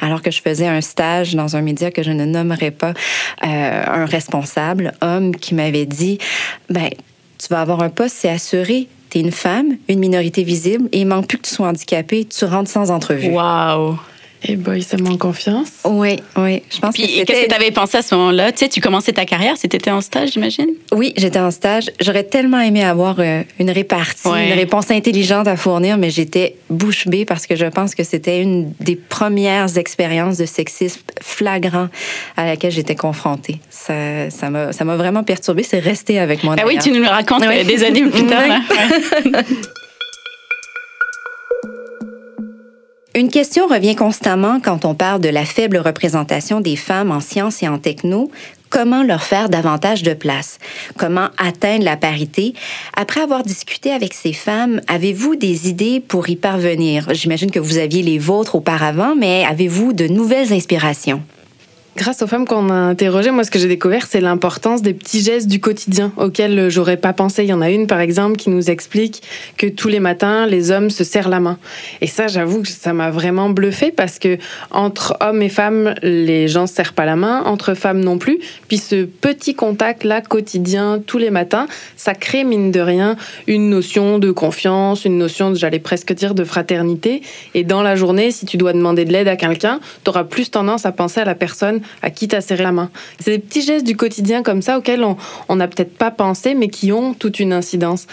alors 0.01 0.21
que 0.21 0.31
je 0.31 0.41
faisais 0.41 0.67
un 0.67 0.81
stage 0.81 1.35
dans 1.35 1.55
un 1.55 1.61
média 1.61 1.91
que 1.91 2.03
je 2.03 2.11
ne 2.11 2.25
nommerai 2.25 2.71
pas, 2.71 2.93
un 3.41 4.05
responsable 4.05 4.93
homme 5.01 5.35
qui 5.35 5.55
m'avait 5.55 5.85
dit, 5.85 6.19
ben 6.69 6.89
tu 7.37 7.47
vas 7.49 7.61
avoir 7.61 7.81
un 7.81 7.89
poste, 7.89 8.15
c'est 8.19 8.29
assuré 8.29 8.87
une 9.19 9.31
femme, 9.31 9.77
une 9.87 9.99
minorité 9.99 10.43
visible, 10.43 10.89
et 10.91 11.01
il 11.01 11.07
manque 11.07 11.27
plus 11.27 11.37
que 11.37 11.47
tu 11.47 11.53
sois 11.53 11.67
handicapé, 11.67 12.25
tu 12.25 12.45
rentres 12.45 12.69
sans 12.69 12.91
entrevue. 12.91 13.29
Wow! 13.29 13.97
Et 14.43 14.51
eh 14.51 14.55
boy, 14.57 14.83
ça 14.83 14.97
manque 14.97 15.19
confiance. 15.19 15.69
Oui, 15.85 16.19
oui. 16.37 16.61
Je 16.69 16.79
pense 16.79 16.93
Puis, 16.93 17.23
qu'est-ce 17.25 17.45
que 17.45 17.49
tu 17.49 17.55
avais 17.55 17.71
pensé 17.71 17.97
à 17.97 18.01
ce 18.03 18.13
moment-là? 18.15 18.51
Tu 18.51 18.59
sais, 18.59 18.69
tu 18.69 18.79
commençais 18.79 19.11
ta 19.11 19.25
carrière, 19.25 19.55
c'était 19.57 19.89
en 19.89 20.01
stage, 20.01 20.33
j'imagine? 20.33 20.67
Oui, 20.91 21.13
j'étais 21.17 21.39
en 21.39 21.49
stage. 21.49 21.85
J'aurais 21.99 22.23
tellement 22.23 22.59
aimé 22.59 22.83
avoir 22.83 23.15
euh, 23.19 23.41
une 23.59 23.71
répartie, 23.71 24.27
une 24.27 24.53
réponse 24.53 24.91
intelligente 24.91 25.47
à 25.47 25.55
fournir, 25.57 25.97
mais 25.97 26.11
j'étais 26.11 26.57
bouche 26.69 27.07
bée 27.07 27.25
parce 27.25 27.47
que 27.47 27.55
je 27.55 27.65
pense 27.65 27.95
que 27.95 28.03
c'était 28.03 28.41
une 28.41 28.71
des 28.79 28.95
premières 28.95 29.77
expériences 29.77 30.37
de 30.37 30.45
sexisme 30.45 31.01
flagrant 31.21 31.87
à 32.37 32.45
laquelle 32.45 32.71
j'étais 32.71 32.95
confrontée. 32.95 33.59
Ça, 33.69 34.29
ça 34.29 34.49
m'a, 34.49 34.73
ça 34.73 34.85
m'a 34.85 34.95
vraiment 34.95 35.23
perturbée. 35.23 35.63
C'est 35.63 35.79
resté 35.79 36.19
avec 36.19 36.43
moi. 36.43 36.55
Ah 36.59 36.65
oui, 36.67 36.77
tu 36.79 36.91
nous 36.91 37.01
le 37.01 37.07
racontes 37.07 37.43
euh, 37.43 37.63
des 37.63 37.83
années 37.83 38.03
plus 38.03 38.27
tard. 38.27 38.61
Une 43.15 43.29
question 43.29 43.67
revient 43.67 43.95
constamment 43.95 44.59
quand 44.59 44.83
on 44.83 44.93
parle 44.93 45.21
de 45.21 45.29
la 45.29 45.45
faible 45.45 45.77
représentation 45.77 46.59
des 46.59 46.75
femmes 46.75 47.11
en 47.11 47.21
sciences 47.21 47.63
et 47.63 47.67
en 47.69 47.77
techno. 47.77 48.29
Comment 48.69 49.03
leur 49.03 49.23
faire 49.23 49.47
davantage 49.47 50.03
de 50.03 50.13
place? 50.13 50.59
Comment 50.97 51.29
atteindre 51.37 51.85
la 51.85 51.95
parité? 51.95 52.53
Après 52.93 53.21
avoir 53.21 53.43
discuté 53.43 53.93
avec 53.93 54.13
ces 54.13 54.33
femmes, 54.33 54.81
avez-vous 54.89 55.37
des 55.37 55.69
idées 55.69 56.01
pour 56.01 56.27
y 56.27 56.35
parvenir? 56.35 57.07
J'imagine 57.13 57.51
que 57.51 57.59
vous 57.59 57.77
aviez 57.77 58.03
les 58.03 58.17
vôtres 58.17 58.55
auparavant, 58.55 59.15
mais 59.15 59.45
avez-vous 59.45 59.93
de 59.93 60.07
nouvelles 60.07 60.51
inspirations? 60.51 61.23
Grâce 61.97 62.21
aux 62.21 62.27
femmes 62.27 62.45
qu'on 62.45 62.69
a 62.71 62.73
interrogées, 62.73 63.31
moi, 63.31 63.45
ce 63.45 63.51
que 63.51 63.57
j'ai 63.57 63.69
découvert, 63.69 64.05
c'est 64.05 64.19
l'importance 64.19 64.81
des 64.81 64.93
petits 64.93 65.21
gestes 65.21 65.47
du 65.47 65.61
quotidien 65.61 66.11
auxquels 66.17 66.69
j'aurais 66.69 66.97
pas 66.97 67.13
pensé. 67.13 67.43
Il 67.43 67.49
y 67.49 67.53
en 67.53 67.61
a 67.61 67.69
une, 67.69 67.87
par 67.87 68.01
exemple, 68.01 68.35
qui 68.35 68.49
nous 68.49 68.69
explique 68.69 69.23
que 69.55 69.67
tous 69.67 69.87
les 69.87 70.01
matins, 70.01 70.45
les 70.45 70.71
hommes 70.71 70.89
se 70.89 71.05
serrent 71.05 71.29
la 71.29 71.39
main. 71.39 71.57
Et 72.01 72.07
ça, 72.07 72.27
j'avoue 72.27 72.63
que 72.63 72.67
ça 72.67 72.91
m'a 72.91 73.11
vraiment 73.11 73.49
bluffé 73.49 73.93
parce 73.93 74.19
que 74.19 74.37
entre 74.71 75.15
hommes 75.21 75.41
et 75.41 75.47
femmes, 75.47 75.95
les 76.03 76.49
gens 76.49 76.67
se 76.67 76.73
serrent 76.73 76.91
pas 76.91 77.05
la 77.05 77.15
main, 77.15 77.43
entre 77.45 77.75
femmes 77.75 78.01
non 78.01 78.17
plus. 78.17 78.39
Puis 78.67 78.77
ce 78.77 79.05
petit 79.05 79.55
contact-là 79.55 80.19
quotidien, 80.19 81.01
tous 81.07 81.17
les 81.17 81.29
matins, 81.29 81.65
ça 81.95 82.13
crée, 82.13 82.43
mine 82.43 82.71
de 82.71 82.81
rien, 82.81 83.15
une 83.47 83.69
notion 83.69 84.19
de 84.19 84.31
confiance, 84.31 85.05
une 85.05 85.17
notion, 85.17 85.55
j'allais 85.55 85.79
presque 85.79 86.11
dire, 86.11 86.35
de 86.35 86.43
fraternité. 86.43 87.21
Et 87.53 87.63
dans 87.63 87.81
la 87.81 87.95
journée, 87.95 88.31
si 88.31 88.45
tu 88.45 88.57
dois 88.57 88.73
demander 88.73 89.05
de 89.05 89.13
l'aide 89.13 89.29
à 89.29 89.37
quelqu'un, 89.37 89.79
tu 90.03 90.09
auras 90.09 90.25
plus 90.25 90.51
tendance 90.51 90.85
à 90.85 90.91
penser 90.91 91.21
à 91.21 91.25
la 91.25 91.35
personne 91.35 91.79
à 92.01 92.09
qui 92.09 92.27
tu 92.27 92.35
as 92.35 92.41
serré 92.41 92.63
la 92.63 92.71
main. 92.71 92.89
C'est 93.19 93.31
des 93.31 93.39
petits 93.39 93.61
gestes 93.61 93.85
du 93.85 93.95
quotidien 93.95 94.43
comme 94.43 94.61
ça 94.61 94.77
auxquels 94.77 95.05
on 95.49 95.55
n'a 95.55 95.67
peut-être 95.67 95.97
pas 95.97 96.11
pensé, 96.11 96.53
mais 96.53 96.67
qui 96.67 96.91
ont 96.91 97.13
toute 97.13 97.39
une 97.39 97.53
incidence. 97.53 98.07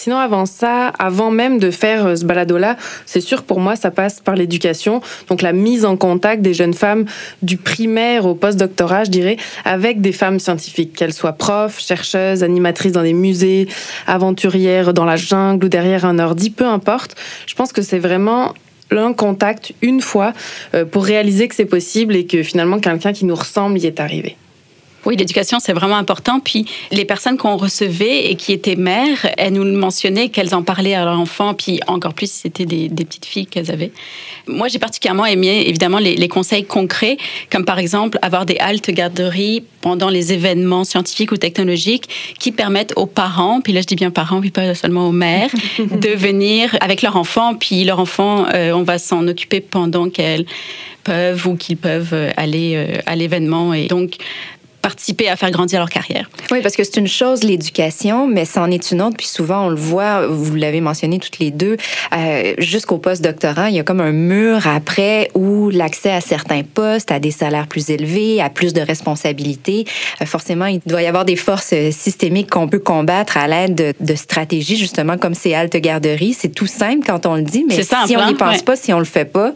Sinon, 0.00 0.16
avant 0.16 0.46
ça, 0.46 0.88
avant 0.98 1.30
même 1.30 1.58
de 1.58 1.70
faire 1.70 2.06
euh, 2.06 2.16
ce 2.16 2.24
balado-là, 2.24 2.78
c'est 3.04 3.20
sûr 3.20 3.42
pour 3.42 3.60
moi, 3.60 3.76
ça 3.76 3.90
passe 3.90 4.18
par 4.18 4.34
l'éducation. 4.34 5.02
Donc 5.28 5.42
la 5.42 5.52
mise 5.52 5.84
en 5.84 5.98
contact 5.98 6.40
des 6.40 6.54
jeunes 6.54 6.72
femmes 6.72 7.04
du 7.42 7.58
primaire 7.58 8.24
au 8.24 8.34
post-doctorat, 8.34 9.04
je 9.04 9.10
dirais, 9.10 9.36
avec 9.66 10.00
des 10.00 10.12
femmes 10.12 10.40
scientifiques, 10.40 10.94
qu'elles 10.94 11.12
soient 11.12 11.34
profs, 11.34 11.80
chercheuses, 11.80 12.42
animatrices 12.42 12.92
dans 12.92 13.02
des 13.02 13.12
musées, 13.12 13.68
aventurières 14.06 14.94
dans 14.94 15.04
la 15.04 15.16
jungle 15.16 15.66
ou 15.66 15.68
derrière 15.68 16.06
un 16.06 16.18
ordi, 16.18 16.48
peu 16.48 16.64
importe. 16.64 17.14
Je 17.46 17.54
pense 17.54 17.70
que 17.70 17.82
c'est 17.82 17.98
vraiment 17.98 18.54
un 18.98 19.12
contact 19.12 19.72
une 19.82 20.00
fois 20.00 20.32
euh, 20.74 20.84
pour 20.84 21.04
réaliser 21.04 21.48
que 21.48 21.54
c'est 21.54 21.64
possible 21.64 22.16
et 22.16 22.26
que 22.26 22.42
finalement 22.42 22.78
quelqu'un 22.78 23.12
qui 23.12 23.24
nous 23.24 23.34
ressemble 23.34 23.78
y 23.78 23.86
est 23.86 24.00
arrivé. 24.00 24.36
Oui, 25.06 25.16
l'éducation, 25.16 25.58
c'est 25.60 25.72
vraiment 25.72 25.96
important. 25.96 26.40
Puis 26.40 26.66
les 26.90 27.04
personnes 27.04 27.38
qu'on 27.38 27.56
recevait 27.56 28.30
et 28.30 28.34
qui 28.34 28.52
étaient 28.52 28.76
mères, 28.76 29.26
elles 29.38 29.54
nous 29.54 29.64
mentionnaient 29.64 30.28
qu'elles 30.28 30.54
en 30.54 30.62
parlaient 30.62 30.94
à 30.94 31.04
leurs 31.04 31.18
enfants, 31.18 31.54
puis 31.54 31.80
encore 31.86 32.12
plus 32.12 32.30
si 32.30 32.38
c'était 32.40 32.66
des, 32.66 32.88
petites 32.88 33.24
filles 33.24 33.46
qu'elles 33.46 33.70
avaient. 33.70 33.92
Moi, 34.46 34.68
j'ai 34.68 34.78
particulièrement 34.78 35.24
aimé, 35.24 35.64
évidemment, 35.66 35.98
les, 35.98 36.28
conseils 36.28 36.64
concrets, 36.64 37.16
comme 37.50 37.64
par 37.64 37.78
exemple 37.78 38.18
avoir 38.22 38.46
des 38.46 38.56
haltes 38.58 38.90
garderies 38.90 39.64
pendant 39.80 40.10
les 40.10 40.32
événements 40.32 40.84
scientifiques 40.84 41.32
ou 41.32 41.36
technologiques 41.36 42.08
qui 42.38 42.52
permettent 42.52 42.92
aux 42.96 43.06
parents, 43.06 43.60
puis 43.60 43.72
là 43.72 43.80
je 43.80 43.86
dis 43.86 43.96
bien 43.96 44.10
parents, 44.10 44.40
puis 44.40 44.50
pas 44.50 44.74
seulement 44.74 45.08
aux 45.08 45.12
mères, 45.12 45.50
de 45.78 46.08
venir 46.10 46.76
avec 46.80 47.02
leur 47.02 47.16
enfant, 47.16 47.54
puis 47.54 47.84
leur 47.84 47.98
enfant, 47.98 48.46
euh, 48.54 48.72
on 48.72 48.82
va 48.82 48.98
s'en 48.98 49.26
occuper 49.26 49.60
pendant 49.60 50.08
qu'elles 50.08 50.44
peuvent 51.02 51.46
ou 51.48 51.56
qu'ils 51.56 51.78
peuvent 51.78 52.14
aller 52.36 52.74
euh, 52.76 52.98
à 53.06 53.16
l'événement. 53.16 53.74
Et 53.74 53.86
donc, 53.86 54.18
participer 54.82 55.28
à 55.28 55.36
faire 55.36 55.50
grandir 55.50 55.78
leur 55.78 55.90
carrière. 55.90 56.30
Oui, 56.50 56.60
parce 56.62 56.74
que 56.74 56.84
c'est 56.84 56.96
une 56.96 57.08
chose, 57.08 57.44
l'éducation, 57.44 58.26
mais 58.26 58.44
c'en 58.44 58.70
est 58.70 58.90
une 58.90 59.02
autre. 59.02 59.16
Puis 59.16 59.26
souvent, 59.26 59.66
on 59.66 59.68
le 59.68 59.76
voit, 59.76 60.26
vous 60.26 60.54
l'avez 60.54 60.80
mentionné 60.80 61.18
toutes 61.18 61.38
les 61.38 61.50
deux, 61.50 61.76
euh, 62.14 62.54
jusqu'au 62.58 62.98
post-doctorat, 62.98 63.70
il 63.70 63.76
y 63.76 63.78
a 63.78 63.82
comme 63.82 64.00
un 64.00 64.12
mur 64.12 64.66
après 64.66 65.30
où 65.34 65.70
l'accès 65.70 66.12
à 66.12 66.20
certains 66.20 66.62
postes, 66.62 67.12
à 67.12 67.18
des 67.18 67.30
salaires 67.30 67.66
plus 67.66 67.90
élevés, 67.90 68.40
à 68.40 68.48
plus 68.48 68.72
de 68.72 68.80
responsabilités, 68.80 69.84
euh, 70.20 70.26
forcément, 70.26 70.66
il 70.66 70.80
doit 70.86 71.02
y 71.02 71.06
avoir 71.06 71.24
des 71.24 71.36
forces 71.36 71.74
systémiques 71.90 72.50
qu'on 72.50 72.68
peut 72.68 72.78
combattre 72.78 73.36
à 73.36 73.46
l'aide 73.48 73.94
de, 74.00 74.14
stratégies, 74.14 74.76
justement, 74.76 75.18
comme 75.18 75.34
ces 75.34 75.54
haltes 75.54 75.76
garderies. 75.76 76.34
C'est 76.34 76.54
tout 76.54 76.66
simple 76.66 77.06
quand 77.06 77.26
on 77.26 77.36
le 77.36 77.42
dit, 77.42 77.64
mais 77.68 77.82
si 77.82 78.16
on 78.16 78.26
n'y 78.26 78.34
pense 78.34 78.62
pas, 78.62 78.76
si 78.76 78.92
on 78.92 78.98
le 78.98 79.04
fait 79.04 79.24
pas, 79.24 79.52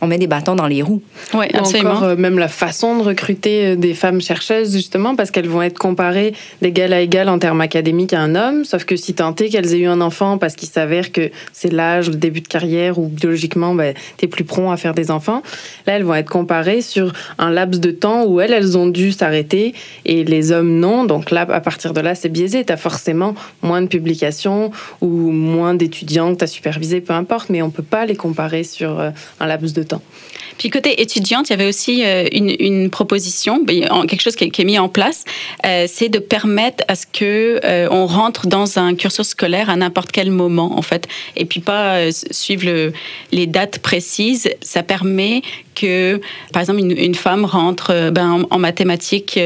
on 0.00 0.06
met 0.06 0.18
des 0.18 0.26
bâtons 0.26 0.54
dans 0.54 0.66
les 0.66 0.82
roues. 0.82 1.02
Oui, 1.34 1.46
absolument. 1.52 1.90
encore, 1.90 2.04
euh, 2.04 2.16
même 2.16 2.38
la 2.38 2.48
façon 2.48 2.98
de 2.98 3.02
recruter 3.02 3.76
des 3.76 3.94
femmes 3.94 4.20
chercheuses 4.20 4.67
justement 4.72 5.16
parce 5.16 5.30
qu'elles 5.30 5.48
vont 5.48 5.62
être 5.62 5.78
comparées 5.78 6.34
d'égal 6.62 6.92
à 6.92 7.00
égal 7.00 7.28
en 7.28 7.38
termes 7.38 7.60
académiques 7.60 8.12
à 8.12 8.20
un 8.20 8.34
homme, 8.34 8.64
sauf 8.64 8.84
que 8.84 8.96
si 8.96 9.14
tant 9.14 9.34
est 9.34 9.48
qu'elles 9.48 9.74
aient 9.74 9.80
eu 9.80 9.86
un 9.86 10.00
enfant 10.00 10.38
parce 10.38 10.54
qu'il 10.54 10.68
s'avère 10.68 11.12
que 11.12 11.30
c'est 11.52 11.72
l'âge, 11.72 12.10
le 12.10 12.16
début 12.16 12.40
de 12.40 12.48
carrière 12.48 12.98
ou 12.98 13.08
biologiquement, 13.08 13.74
ben, 13.74 13.94
tu 14.16 14.24
es 14.24 14.28
plus 14.28 14.44
prompt 14.44 14.70
à 14.70 14.76
faire 14.76 14.94
des 14.94 15.10
enfants, 15.10 15.42
là, 15.86 15.94
elles 15.94 16.04
vont 16.04 16.14
être 16.14 16.30
comparées 16.30 16.82
sur 16.82 17.12
un 17.38 17.50
laps 17.50 17.80
de 17.80 17.90
temps 17.90 18.24
où 18.24 18.40
elles, 18.40 18.52
elles 18.52 18.76
ont 18.76 18.88
dû 18.88 19.12
s'arrêter 19.12 19.74
et 20.04 20.24
les 20.24 20.52
hommes 20.52 20.78
non. 20.78 21.04
Donc 21.04 21.30
là, 21.30 21.46
à 21.48 21.60
partir 21.60 21.92
de 21.92 22.00
là, 22.00 22.14
c'est 22.14 22.28
biaisé. 22.28 22.64
Tu 22.64 22.72
as 22.72 22.76
forcément 22.76 23.34
moins 23.62 23.82
de 23.82 23.86
publications 23.86 24.70
ou 25.00 25.08
moins 25.08 25.74
d'étudiants 25.74 26.32
que 26.32 26.38
tu 26.38 26.44
as 26.44 26.48
supervisés, 26.48 27.00
peu 27.00 27.12
importe, 27.12 27.50
mais 27.50 27.62
on 27.62 27.70
peut 27.70 27.82
pas 27.82 28.06
les 28.06 28.16
comparer 28.16 28.64
sur 28.64 28.98
euh, 28.98 29.10
un 29.40 29.46
laps 29.46 29.72
de 29.72 29.82
temps. 29.82 30.02
Puis 30.58 30.70
côté 30.70 31.00
étudiante, 31.00 31.48
il 31.48 31.52
y 31.52 31.54
avait 31.54 31.68
aussi 31.68 32.04
euh, 32.04 32.26
une, 32.32 32.90
proposition, 32.90 33.62
ben, 33.62 33.88
quelque 34.08 34.22
chose 34.22 34.34
qui, 34.34 34.50
est 34.62 34.64
mis 34.64 34.78
en 34.78 34.88
place, 34.88 35.24
euh, 35.66 35.86
c'est 35.88 36.08
de 36.08 36.18
permettre 36.18 36.84
à 36.88 36.94
ce 36.94 37.06
que 37.06 37.60
euh, 37.64 37.88
on 37.90 38.06
rentre 38.06 38.46
dans 38.46 38.78
un 38.78 38.94
cursus 38.94 39.28
scolaire 39.28 39.70
à 39.70 39.76
n'importe 39.76 40.12
quel 40.12 40.30
moment 40.30 40.78
en 40.78 40.82
fait, 40.82 41.08
et 41.36 41.44
puis 41.44 41.60
pas 41.60 42.10
suivre 42.12 42.92
les 43.32 43.46
dates 43.46 43.78
précises. 43.78 44.50
Ça 44.62 44.82
permet 44.82 45.42
que, 45.74 46.20
par 46.52 46.60
exemple, 46.60 46.80
une, 46.80 47.14
femme 47.14 47.44
rentre 47.44 48.10
ben, 48.10 48.44
en, 48.50 48.58
mathématiques, 48.58 49.38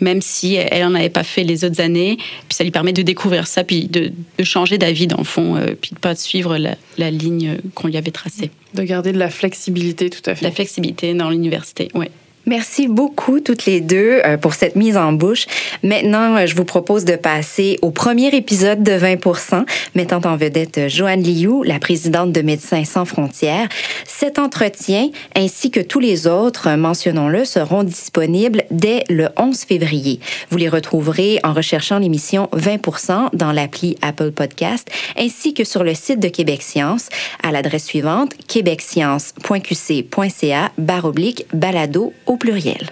même 0.00 0.22
si 0.22 0.54
elle 0.54 0.84
n'en 0.84 0.94
avait 0.94 1.10
pas 1.10 1.24
fait 1.24 1.42
les 1.42 1.64
autres 1.64 1.80
années, 1.80 2.16
puis 2.16 2.56
ça 2.56 2.62
lui 2.62 2.70
permet 2.70 2.92
de 2.92 3.02
découvrir 3.02 3.46
ça, 3.46 3.64
puis 3.64 3.88
de, 3.88 4.12
changer 4.44 4.78
d'avis 4.78 5.08
dans 5.08 5.18
le 5.18 5.24
fond, 5.24 5.60
puis 5.80 5.90
de 5.94 5.98
pas 5.98 6.14
suivre 6.14 6.56
la, 6.58 6.76
la 6.96 7.10
ligne 7.10 7.58
qu'on 7.74 7.88
lui 7.88 7.96
avait 7.96 8.12
tracée. 8.12 8.50
De 8.74 8.82
garder 8.82 9.12
de 9.12 9.18
la 9.18 9.30
flexibilité, 9.30 10.10
tout 10.10 10.28
à 10.30 10.34
fait. 10.34 10.44
La 10.44 10.50
flexibilité 10.50 11.12
dans 11.14 11.30
l'université, 11.30 11.88
oui. 11.94 12.06
Merci 12.46 12.88
beaucoup 12.88 13.40
toutes 13.40 13.64
les 13.64 13.80
deux 13.80 14.20
euh, 14.22 14.36
pour 14.36 14.52
cette 14.52 14.76
mise 14.76 14.98
en 14.98 15.12
bouche. 15.12 15.46
Maintenant, 15.82 16.36
euh, 16.36 16.46
je 16.46 16.54
vous 16.54 16.66
propose 16.66 17.06
de 17.06 17.16
passer 17.16 17.78
au 17.80 17.90
premier 17.90 18.34
épisode 18.34 18.82
de 18.82 18.92
20% 18.92 19.64
mettant 19.94 20.20
en 20.24 20.36
vedette 20.36 20.76
euh, 20.76 20.90
Joanne 20.90 21.22
Liu, 21.22 21.64
la 21.64 21.78
présidente 21.78 22.32
de 22.32 22.42
Médecins 22.42 22.84
sans 22.84 23.06
frontières. 23.06 23.70
Cet 24.06 24.38
entretien, 24.38 25.08
ainsi 25.34 25.70
que 25.70 25.80
tous 25.80 26.00
les 26.00 26.26
autres, 26.26 26.68
mentionnons-le, 26.76 27.46
seront 27.46 27.82
disponibles 27.82 28.64
dès 28.70 29.04
le 29.08 29.30
11 29.38 29.60
février. 29.60 30.20
Vous 30.50 30.58
les 30.58 30.68
retrouverez 30.68 31.40
en 31.44 31.54
recherchant 31.54 31.98
l'émission 31.98 32.50
20% 32.52 33.30
dans 33.32 33.52
l'appli 33.52 33.96
Apple 34.02 34.32
Podcast, 34.32 34.86
ainsi 35.18 35.54
que 35.54 35.64
sur 35.64 35.82
le 35.82 35.94
site 35.94 36.20
de 36.20 36.28
Québec 36.28 36.60
Science 36.60 37.08
à 37.42 37.52
l'adresse 37.52 37.86
suivante 37.86 38.32
québecscience.qc.ca 38.48 40.72
baroblique 40.76 41.46
balado 41.54 42.12
pluriel. 42.36 42.88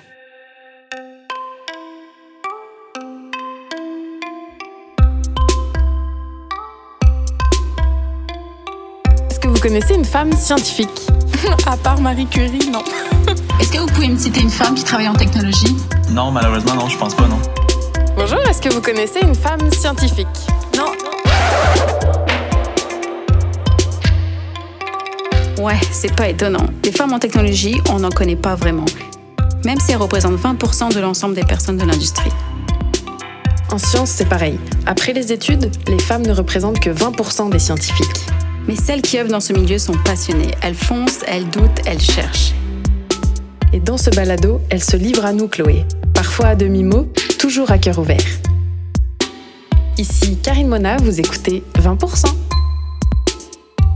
Est-ce 9.31 9.41
que 9.41 9.49
vous 9.49 9.61
connaissez 9.61 9.95
une 9.95 10.05
femme 10.05 10.33
scientifique 10.33 10.89
À 11.67 11.77
part 11.77 12.01
Marie 12.01 12.27
Curie, 12.27 12.71
non. 12.71 12.83
Est-ce 13.61 13.73
que 13.73 13.79
vous 13.79 13.87
pouvez 13.87 14.09
me 14.09 14.17
citer 14.19 14.41
une 14.41 14.51
femme 14.51 14.75
qui 14.75 14.85
travaille 14.85 15.09
en 15.09 15.15
technologie? 15.15 15.77
Non, 16.11 16.31
malheureusement, 16.31 16.75
non, 16.75 16.89
je 16.89 16.99
pense 16.99 17.15
pas, 17.15 17.27
non. 17.27 17.39
Bonjour, 18.17 18.39
est-ce 18.49 18.61
que 18.61 18.69
vous 18.73 18.83
connaissez 18.83 19.21
une 19.21 19.35
femme 19.35 19.71
scientifique? 19.73 20.27
Non. 20.77 20.87
Ouais, 25.63 25.79
c'est 25.91 26.15
pas 26.15 26.29
étonnant. 26.29 26.67
Les 26.85 26.93
femmes 26.93 27.13
en 27.13 27.19
technologie, 27.19 27.81
on 27.91 28.01
n'en 28.01 28.11
connaît 28.11 28.37
pas 28.37 28.55
vraiment 28.55 28.85
même 29.65 29.79
si 29.81 29.93
elles 29.93 29.99
représentent 29.99 30.41
20% 30.41 30.95
de 30.95 31.01
l'ensemble 31.01 31.35
des 31.35 31.45
personnes 31.45 31.77
de 31.77 31.85
l'industrie. 31.85 32.33
En 33.71 33.79
sciences, 33.79 34.11
c'est 34.11 34.29
pareil. 34.29 34.59
Après 34.87 35.13
les 35.13 35.33
études, 35.33 35.71
les 35.89 35.99
femmes 35.99 36.27
ne 36.27 36.33
représentent 36.33 36.81
que 36.81 36.91
20% 36.91 37.51
des 37.51 37.59
scientifiques. 37.59 38.27
Mais 38.69 38.77
celles 38.77 39.03
qui 39.03 39.19
œuvrent 39.19 39.31
dans 39.31 39.41
ce 39.41 39.53
milieu 39.53 39.79
sont 39.79 39.97
passionnées. 40.05 40.51
Elles 40.61 40.75
foncent, 40.75 41.25
elles 41.27 41.49
doutent, 41.49 41.81
elles 41.87 42.01
cherchent. 42.01 42.53
Et 43.73 43.81
dans 43.81 43.97
ce 43.97 44.11
balado, 44.11 44.61
elles 44.69 44.85
se 44.85 44.97
livrent 44.97 45.25
à 45.25 45.33
nous, 45.33 45.49
Chloé. 45.49 45.87
Parfois 46.13 46.49
à 46.49 46.55
demi-mot, 46.55 47.09
toujours 47.39 47.71
à 47.71 47.79
cœur 47.79 47.99
ouvert. 47.99 48.23
Ici 49.99 50.37
Karine 50.43 50.69
Mona, 50.69 50.97
vous 50.99 51.21
écoutez 51.21 51.63
20%. 51.79 52.27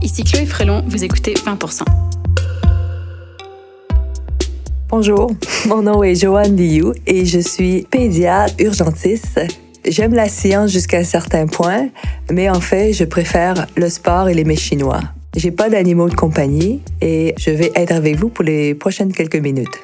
Ici 0.01 0.23
Chloé 0.23 0.45
Frélon, 0.45 0.83
vous 0.87 1.03
écoutez 1.03 1.33
20%. 1.33 2.06
Bonjour, 4.89 5.31
mon 5.67 5.81
nom 5.81 6.01
est 6.01 6.15
Joanne 6.15 6.55
Liu 6.55 6.93
et 7.05 7.25
je 7.25 7.39
suis 7.39 7.85
pédiatre 7.91 8.53
urgentiste. 8.57 9.41
J'aime 9.85 10.13
la 10.13 10.29
science 10.29 10.71
jusqu'à 10.71 10.99
un 10.99 11.03
certain 11.03 11.45
point, 11.45 11.89
mais 12.31 12.49
en 12.49 12.61
fait, 12.61 12.93
je 12.93 13.03
préfère 13.03 13.67
le 13.75 13.89
sport 13.89 14.29
et 14.29 14.33
les 14.33 14.45
mets 14.45 14.55
chinois. 14.55 15.01
J'ai 15.35 15.51
pas 15.51 15.69
d'animaux 15.69 16.07
de 16.07 16.15
compagnie 16.15 16.79
et 17.01 17.35
je 17.37 17.51
vais 17.51 17.73
être 17.75 17.91
avec 17.91 18.15
vous 18.15 18.29
pour 18.29 18.45
les 18.45 18.75
prochaines 18.75 19.11
quelques 19.11 19.35
minutes. 19.35 19.77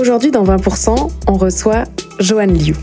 Aujourd'hui, 0.00 0.30
dans 0.30 0.44
20%, 0.44 1.10
on 1.28 1.34
reçoit 1.34 1.84
Joanne 2.18 2.56
Liu. 2.56 2.74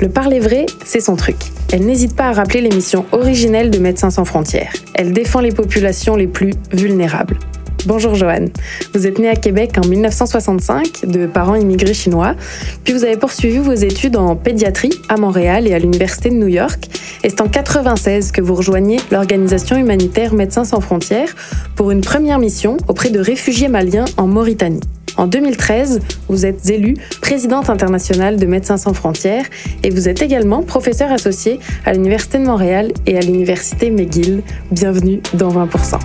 Le 0.00 0.08
parler 0.08 0.40
vrai, 0.40 0.66
c'est 0.84 1.00
son 1.00 1.14
truc. 1.14 1.36
Elle 1.72 1.86
n'hésite 1.86 2.16
pas 2.16 2.24
à 2.24 2.32
rappeler 2.32 2.62
les 2.62 2.74
missions 2.74 3.06
originelles 3.12 3.70
de 3.70 3.78
Médecins 3.78 4.10
sans 4.10 4.24
frontières. 4.24 4.72
Elle 4.94 5.12
défend 5.12 5.40
les 5.40 5.52
populations 5.52 6.16
les 6.16 6.26
plus 6.26 6.54
vulnérables. 6.72 7.38
Bonjour 7.86 8.14
Joanne. 8.16 8.50
Vous 8.92 9.06
êtes 9.06 9.18
née 9.18 9.28
à 9.28 9.36
Québec 9.36 9.76
en 9.82 9.86
1965 9.86 11.06
de 11.06 11.26
parents 11.26 11.54
immigrés 11.54 11.94
chinois, 11.94 12.34
puis 12.82 12.92
vous 12.92 13.04
avez 13.04 13.16
poursuivi 13.16 13.58
vos 13.58 13.72
études 13.72 14.16
en 14.16 14.34
pédiatrie 14.34 14.90
à 15.08 15.16
Montréal 15.16 15.66
et 15.66 15.74
à 15.74 15.78
l'Université 15.78 16.28
de 16.30 16.34
New 16.34 16.48
York. 16.48 16.88
Et 17.22 17.30
c'est 17.30 17.40
en 17.40 17.48
96 17.48 18.32
que 18.32 18.40
vous 18.40 18.54
rejoignez 18.54 18.98
l'organisation 19.10 19.76
humanitaire 19.76 20.34
Médecins 20.34 20.64
sans 20.64 20.80
frontières 20.80 21.34
pour 21.76 21.90
une 21.90 22.00
première 22.00 22.38
mission 22.38 22.76
auprès 22.88 23.10
de 23.10 23.20
réfugiés 23.20 23.68
maliens 23.68 24.06
en 24.16 24.26
Mauritanie. 24.26 24.80
En 25.16 25.26
2013, 25.26 26.00
vous 26.28 26.46
êtes 26.46 26.68
élue 26.70 26.94
présidente 27.20 27.70
internationale 27.70 28.38
de 28.38 28.46
Médecins 28.46 28.76
sans 28.76 28.92
frontières 28.92 29.46
et 29.82 29.90
vous 29.90 30.08
êtes 30.08 30.22
également 30.22 30.62
professeur 30.62 31.10
associé 31.10 31.58
à 31.84 31.92
l'Université 31.92 32.38
de 32.38 32.44
Montréal 32.44 32.92
et 33.06 33.16
à 33.16 33.20
l'Université 33.20 33.90
McGill. 33.90 34.42
Bienvenue 34.70 35.20
dans 35.34 35.50
20%. 35.50 35.98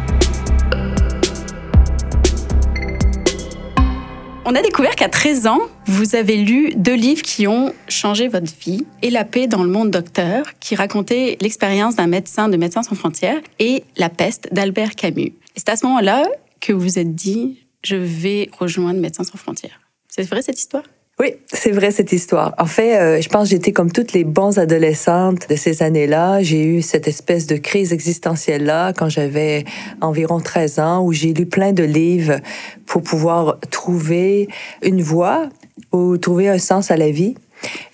On 4.45 4.55
a 4.55 4.61
découvert 4.61 4.95
qu'à 4.97 5.07
13 5.07 5.47
ans, 5.47 5.61
vous 5.85 6.15
avez 6.15 6.35
lu 6.35 6.73
deux 6.75 6.95
livres 6.95 7.21
qui 7.21 7.47
ont 7.47 7.73
changé 7.87 8.27
votre 8.27 8.51
vie. 8.59 8.85
Et 9.01 9.09
la 9.09 9.23
paix 9.23 9.47
dans 9.47 9.63
le 9.63 9.69
monde 9.69 9.89
docteur, 9.89 10.43
qui 10.59 10.75
racontait 10.75 11.37
l'expérience 11.39 11.95
d'un 11.95 12.07
médecin 12.07 12.49
de 12.49 12.57
Médecins 12.57 12.83
sans 12.83 12.95
frontières, 12.95 13.39
et 13.59 13.85
La 13.95 14.09
peste 14.09 14.49
d'Albert 14.51 14.95
Camus. 14.95 15.33
C'est 15.55 15.69
à 15.69 15.77
ce 15.77 15.85
moment-là 15.85 16.27
que 16.59 16.73
vous 16.73 16.81
vous 16.81 16.99
êtes 16.99 17.15
dit, 17.15 17.65
je 17.83 17.95
vais 17.95 18.49
rejoindre 18.59 18.99
Médecins 18.99 19.23
sans 19.23 19.37
frontières. 19.37 19.79
C'est 20.09 20.23
vrai 20.23 20.41
cette 20.41 20.59
histoire? 20.59 20.83
Oui, 21.19 21.35
c'est 21.45 21.69
vrai 21.69 21.91
cette 21.91 22.11
histoire. 22.11 22.55
En 22.57 22.65
fait, 22.65 22.97
euh, 22.97 23.21
je 23.21 23.29
pense 23.29 23.43
que 23.43 23.51
j'étais 23.51 23.71
comme 23.71 23.91
toutes 23.91 24.13
les 24.13 24.23
bonnes 24.23 24.57
adolescentes 24.57 25.47
de 25.47 25.55
ces 25.55 25.83
années-là. 25.83 26.41
J'ai 26.41 26.63
eu 26.65 26.81
cette 26.81 27.07
espèce 27.07 27.45
de 27.45 27.55
crise 27.55 27.93
existentielle-là 27.93 28.93
quand 28.93 29.09
j'avais 29.09 29.63
environ 30.01 30.39
13 30.39 30.79
ans, 30.79 31.03
où 31.05 31.13
j'ai 31.13 31.31
lu 31.33 31.45
plein 31.45 31.71
de 31.71 31.83
livres 31.83 32.39
pour 32.87 33.03
pouvoir 33.03 33.59
trouver 33.69 34.47
une 34.81 35.03
voie 35.03 35.49
ou 35.91 36.17
trouver 36.17 36.49
un 36.49 36.57
sens 36.57 36.89
à 36.89 36.97
la 36.97 37.11
vie. 37.11 37.35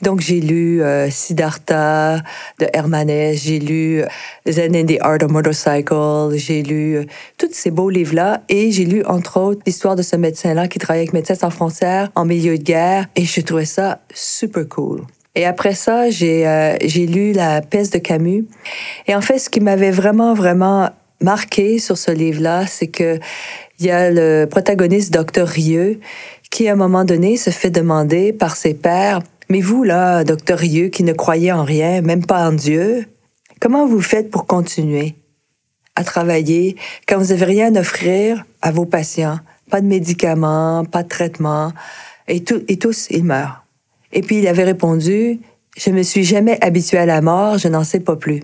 Donc, 0.01 0.21
j'ai 0.21 0.39
lu 0.39 0.81
euh, 0.81 1.09
Siddhartha 1.09 2.17
de 2.59 2.67
Hermanès, 2.73 3.41
j'ai 3.41 3.59
lu 3.59 4.01
euh, 4.01 4.07
Zen 4.47 4.75
and 4.75 4.85
the 4.85 4.97
Art 5.01 5.23
of 5.23 5.31
Motorcycle, 5.31 6.31
j'ai 6.35 6.63
lu 6.63 6.97
euh, 6.97 7.03
tous 7.38 7.49
ces 7.51 7.71
beaux 7.71 7.89
livres-là 7.89 8.41
et 8.49 8.71
j'ai 8.71 8.85
lu, 8.85 9.03
entre 9.05 9.39
autres, 9.39 9.61
l'histoire 9.65 9.95
de 9.95 10.01
ce 10.01 10.15
médecin-là 10.15 10.67
qui 10.67 10.79
travaillait 10.79 11.03
avec 11.03 11.13
Médecins 11.13 11.35
sans 11.35 11.49
frontières 11.49 12.09
en 12.15 12.25
milieu 12.25 12.57
de 12.57 12.63
guerre 12.63 13.07
et 13.15 13.25
je 13.25 13.41
trouvais 13.41 13.65
ça 13.65 13.99
super 14.13 14.67
cool. 14.69 15.01
Et 15.35 15.45
après 15.45 15.73
ça, 15.73 16.09
j'ai 16.09 17.07
lu 17.07 17.33
La 17.33 17.61
peste 17.61 17.93
de 17.93 17.99
Camus. 17.99 18.45
Et 19.07 19.15
en 19.15 19.21
fait, 19.21 19.38
ce 19.38 19.49
qui 19.49 19.59
m'avait 19.59 19.91
vraiment, 19.91 20.33
vraiment 20.33 20.89
marqué 21.21 21.79
sur 21.79 21.97
ce 21.97 22.11
livre-là, 22.11 22.65
c'est 22.67 22.88
que 22.88 23.19
il 23.79 23.85
y 23.85 23.91
a 23.91 24.11
le 24.11 24.45
protagoniste, 24.45 25.13
Docteur 25.13 25.47
Rieux, 25.47 25.99
qui 26.51 26.67
à 26.67 26.73
un 26.73 26.75
moment 26.75 27.05
donné 27.05 27.38
se 27.38 27.49
fait 27.49 27.69
demander 27.69 28.33
par 28.33 28.55
ses 28.55 28.73
pairs 28.73 29.21
mais 29.50 29.62
vous, 29.62 29.84
là, 29.84 30.24
docteur 30.24 30.60
Rieux, 30.60 30.89
qui 30.89 31.03
ne 31.03 31.13
croyez 31.13 31.51
en 31.51 31.63
rien, 31.63 32.01
même 32.01 32.25
pas 32.25 32.48
en 32.48 32.53
Dieu, 32.53 33.08
comment 33.60 33.88
vous 33.88 34.01
faites 34.01 34.29
pour 34.29 34.46
continuer 34.46 35.15
à 35.96 36.03
travailler 36.03 36.75
quand 37.08 37.18
vous 37.18 37.29
n'avez 37.29 37.46
rien 37.46 37.75
à 37.75 37.79
offrir 37.79 38.46
à 38.62 38.72
vos 38.72 38.86
patients? 38.86 39.39
Pas 39.72 39.82
de 39.82 39.88
médicaments, 39.88 40.86
pas 40.86 41.03
de 41.03 41.08
traitement, 41.08 41.74
et, 42.27 42.44
et 42.68 42.77
tous, 42.77 43.08
ils 43.10 43.24
meurent. 43.24 43.65
Et 44.12 44.22
puis 44.22 44.38
il 44.38 44.48
avait 44.48 44.63
répondu, 44.63 45.39
je 45.77 45.89
me 45.89 46.03
suis 46.03 46.24
jamais 46.24 46.63
habitué 46.63 46.98
à 46.98 47.06
la 47.06 47.22
mort, 47.22 47.58
je 47.58 47.68
n'en 47.68 47.84
sais 47.84 48.00
pas 48.00 48.15
plus. 48.15 48.44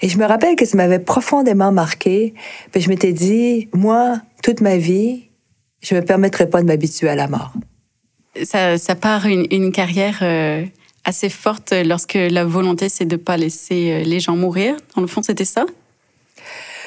Et 0.00 0.08
je 0.08 0.18
me 0.18 0.26
rappelle 0.26 0.56
que 0.56 0.64
ça 0.64 0.76
m'avait 0.76 0.98
profondément 0.98 1.72
marqué, 1.72 2.34
puis 2.70 2.80
je 2.82 2.88
m'étais 2.88 3.12
dit, 3.12 3.68
moi, 3.72 4.20
toute 4.42 4.60
ma 4.60 4.76
vie, 4.76 5.30
je 5.80 5.94
me 5.94 6.00
permettrai 6.00 6.48
pas 6.48 6.60
de 6.60 6.66
m'habituer 6.66 7.08
à 7.08 7.14
la 7.14 7.28
mort 7.28 7.52
ça, 8.44 8.94
part 8.94 9.26
une, 9.26 9.72
carrière 9.72 10.18
euh, 10.22 10.64
assez 11.04 11.28
forte 11.28 11.72
lorsque 11.84 12.14
la 12.14 12.44
volonté, 12.44 12.88
c'est 12.88 13.04
de 13.04 13.16
ne 13.16 13.20
pas 13.20 13.36
laisser 13.36 13.92
euh, 13.92 14.04
les 14.04 14.20
gens 14.20 14.36
mourir. 14.36 14.76
Dans 14.94 15.02
le 15.02 15.08
fond, 15.08 15.22
c'était 15.22 15.44
ça? 15.44 15.66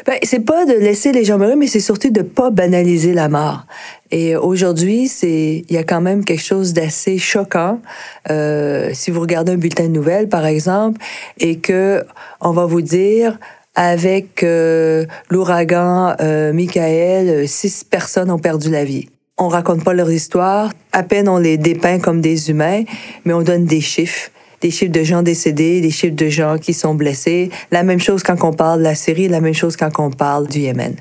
Ben, 0.08 0.18
c'est 0.24 0.40
pas 0.40 0.66
de 0.66 0.74
laisser 0.74 1.12
les 1.12 1.24
gens 1.24 1.38
mourir, 1.38 1.58
mais 1.58 1.68
c'est 1.68 1.80
surtout 1.80 2.10
de 2.10 2.24
pas 2.24 2.50
banaliser 2.50 3.14
la 3.14 3.30
mort. 3.30 3.66
Et 4.10 4.36
aujourd'hui, 4.36 5.08
c'est 5.08 5.64
il 5.68 5.76
y 5.76 5.78
a 5.78 5.84
quand 5.84 6.02
même 6.02 6.26
quelque 6.26 6.42
chose 6.44 6.74
d'assez 6.74 7.20
choquant. 7.20 7.80
Euh, 8.30 8.90
si 8.94 9.12
vous 9.12 9.22
regardez 9.22 9.52
un 9.52 9.58
bulletin 9.58 9.84
de 9.84 9.90
nouvelles, 9.90 10.28
par 10.28 10.46
exemple, 10.46 11.00
et 11.40 11.60
que 11.60 12.04
on 12.40 12.52
va 12.52 12.66
vous 12.66 12.82
dire 12.82 13.38
avec 13.76 14.44
l'ouragan 15.30 16.16
Michael, 16.54 17.48
six 17.48 17.84
personnes 17.84 18.32
ont 18.32 18.40
perdu 18.40 18.70
la 18.70 18.84
vie 18.84 19.08
on 19.42 19.48
raconte 19.48 19.84
pas 19.84 19.94
leur 19.94 20.12
histoire, 20.12 20.72
à 20.92 21.04
peine 21.04 21.28
on 21.28 21.38
les 21.38 21.58
dépeint 21.58 22.00
comme 22.00 22.22
des 22.22 22.50
humains, 22.50 22.84
mais 23.26 23.34
on 23.34 23.42
donne 23.42 23.66
des 23.66 23.82
chiffres 23.82 24.30
des 24.62 24.70
chiffres 24.70 24.92
de 24.92 25.04
gens 25.04 25.24
décédés, 25.24 25.82
des 25.82 25.90
chiffres 25.90 26.16
de 26.16 26.30
gens 26.30 26.60
qui 26.60 26.76
sont 26.76 26.94
blessés. 26.94 27.50
La 27.72 27.82
même 27.82 28.00
chose 28.00 28.22
quand 28.22 28.44
on 28.44 28.54
parle 28.54 28.78
de 28.80 28.84
la 28.84 28.94
Syrie, 28.94 29.28
la 29.28 29.42
même 29.42 29.56
chose 29.56 29.76
quand 29.76 29.90
on 29.98 30.12
parle 30.12 30.48
du 30.48 30.60
Yémen. 30.60 30.96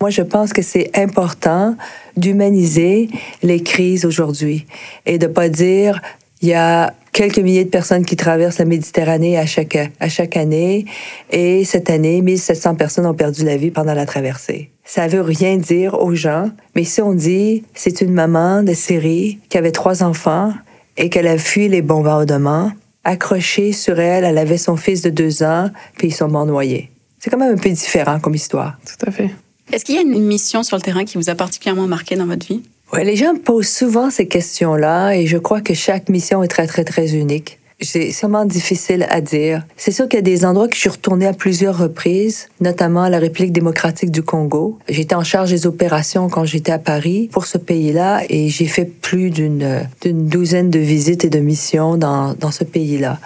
Moi, 0.00 0.10
je 0.10 0.22
pense 0.22 0.52
que 0.52 0.60
c'est 0.60 0.90
important 0.98 1.76
d'humaniser 2.16 3.08
les 3.44 3.62
crises 3.62 4.04
aujourd'hui 4.04 4.66
et 5.06 5.18
de 5.18 5.28
pas 5.28 5.48
dire 5.48 6.02
il 6.42 6.48
y 6.48 6.54
a 6.54 6.92
quelques 7.12 7.38
milliers 7.38 7.64
de 7.64 7.70
personnes 7.70 8.04
qui 8.04 8.16
traversent 8.16 8.58
la 8.58 8.66
Méditerranée 8.66 9.38
à 9.38 9.46
chaque, 9.46 9.78
à 10.00 10.08
chaque 10.08 10.36
année. 10.36 10.84
Et 11.30 11.64
cette 11.64 11.88
année, 11.88 12.20
1700 12.20 12.74
personnes 12.74 13.06
ont 13.06 13.14
perdu 13.14 13.44
la 13.44 13.56
vie 13.56 13.70
pendant 13.70 13.94
la 13.94 14.04
traversée. 14.04 14.70
Ça 14.88 15.08
veut 15.08 15.20
rien 15.20 15.56
dire 15.56 16.00
aux 16.00 16.14
gens, 16.14 16.50
mais 16.76 16.84
si 16.84 17.02
on 17.02 17.12
dit 17.12 17.64
c'est 17.74 18.00
une 18.00 18.12
maman 18.12 18.62
de 18.62 18.72
Syrie 18.72 19.40
qui 19.48 19.58
avait 19.58 19.72
trois 19.72 20.04
enfants 20.04 20.54
et 20.96 21.10
qu'elle 21.10 21.26
a 21.26 21.38
fui 21.38 21.68
les 21.68 21.82
bombardements, 21.82 22.70
accrochée 23.02 23.72
sur 23.72 23.98
elle, 23.98 24.24
elle 24.24 24.38
avait 24.38 24.58
son 24.58 24.76
fils 24.76 25.02
de 25.02 25.10
deux 25.10 25.42
ans, 25.42 25.70
puis 25.98 26.08
ils 26.08 26.14
sont 26.14 26.28
morts 26.28 26.46
noyés. 26.46 26.90
C'est 27.18 27.30
quand 27.30 27.36
même 27.36 27.54
un 27.54 27.58
peu 27.58 27.68
différent 27.70 28.20
comme 28.20 28.34
histoire. 28.34 28.78
Tout 28.86 29.06
à 29.06 29.10
fait. 29.10 29.30
Est-ce 29.72 29.84
qu'il 29.84 29.96
y 29.96 29.98
a 29.98 30.02
une 30.02 30.24
mission 30.24 30.62
sur 30.62 30.76
le 30.76 30.82
terrain 30.82 31.04
qui 31.04 31.18
vous 31.18 31.28
a 31.28 31.34
particulièrement 31.34 31.88
marqué 31.88 32.14
dans 32.14 32.26
votre 32.26 32.46
vie? 32.46 32.62
Ouais, 32.92 33.04
les 33.04 33.16
gens 33.16 33.34
posent 33.34 33.68
souvent 33.68 34.10
ces 34.10 34.28
questions-là 34.28 35.14
et 35.14 35.26
je 35.26 35.36
crois 35.36 35.60
que 35.60 35.74
chaque 35.74 36.08
mission 36.08 36.44
est 36.44 36.48
très, 36.48 36.68
très, 36.68 36.84
très 36.84 37.16
unique. 37.16 37.58
C'est 37.80 38.10
sûrement 38.10 38.46
difficile 38.46 39.06
à 39.10 39.20
dire. 39.20 39.62
C'est 39.76 39.92
sûr 39.92 40.08
qu'il 40.08 40.16
y 40.16 40.20
a 40.20 40.22
des 40.22 40.46
endroits 40.46 40.66
que 40.66 40.74
je 40.74 40.80
suis 40.80 40.88
retournée 40.88 41.26
à 41.26 41.34
plusieurs 41.34 41.76
reprises, 41.76 42.48
notamment 42.60 43.02
à 43.02 43.10
la 43.10 43.18
République 43.18 43.52
démocratique 43.52 44.10
du 44.10 44.22
Congo. 44.22 44.78
J'étais 44.88 45.14
en 45.14 45.24
charge 45.24 45.50
des 45.50 45.66
opérations 45.66 46.30
quand 46.30 46.46
j'étais 46.46 46.72
à 46.72 46.78
Paris 46.78 47.28
pour 47.30 47.44
ce 47.46 47.58
pays-là 47.58 48.22
et 48.30 48.48
j'ai 48.48 48.66
fait 48.66 48.86
plus 48.86 49.30
d'une 49.30 49.86
douzaine 50.04 50.70
de 50.70 50.78
visites 50.78 51.24
et 51.26 51.30
de 51.30 51.38
missions 51.38 51.96
dans, 51.96 52.32
dans 52.32 52.50
ce 52.50 52.64
pays-là. 52.64 53.18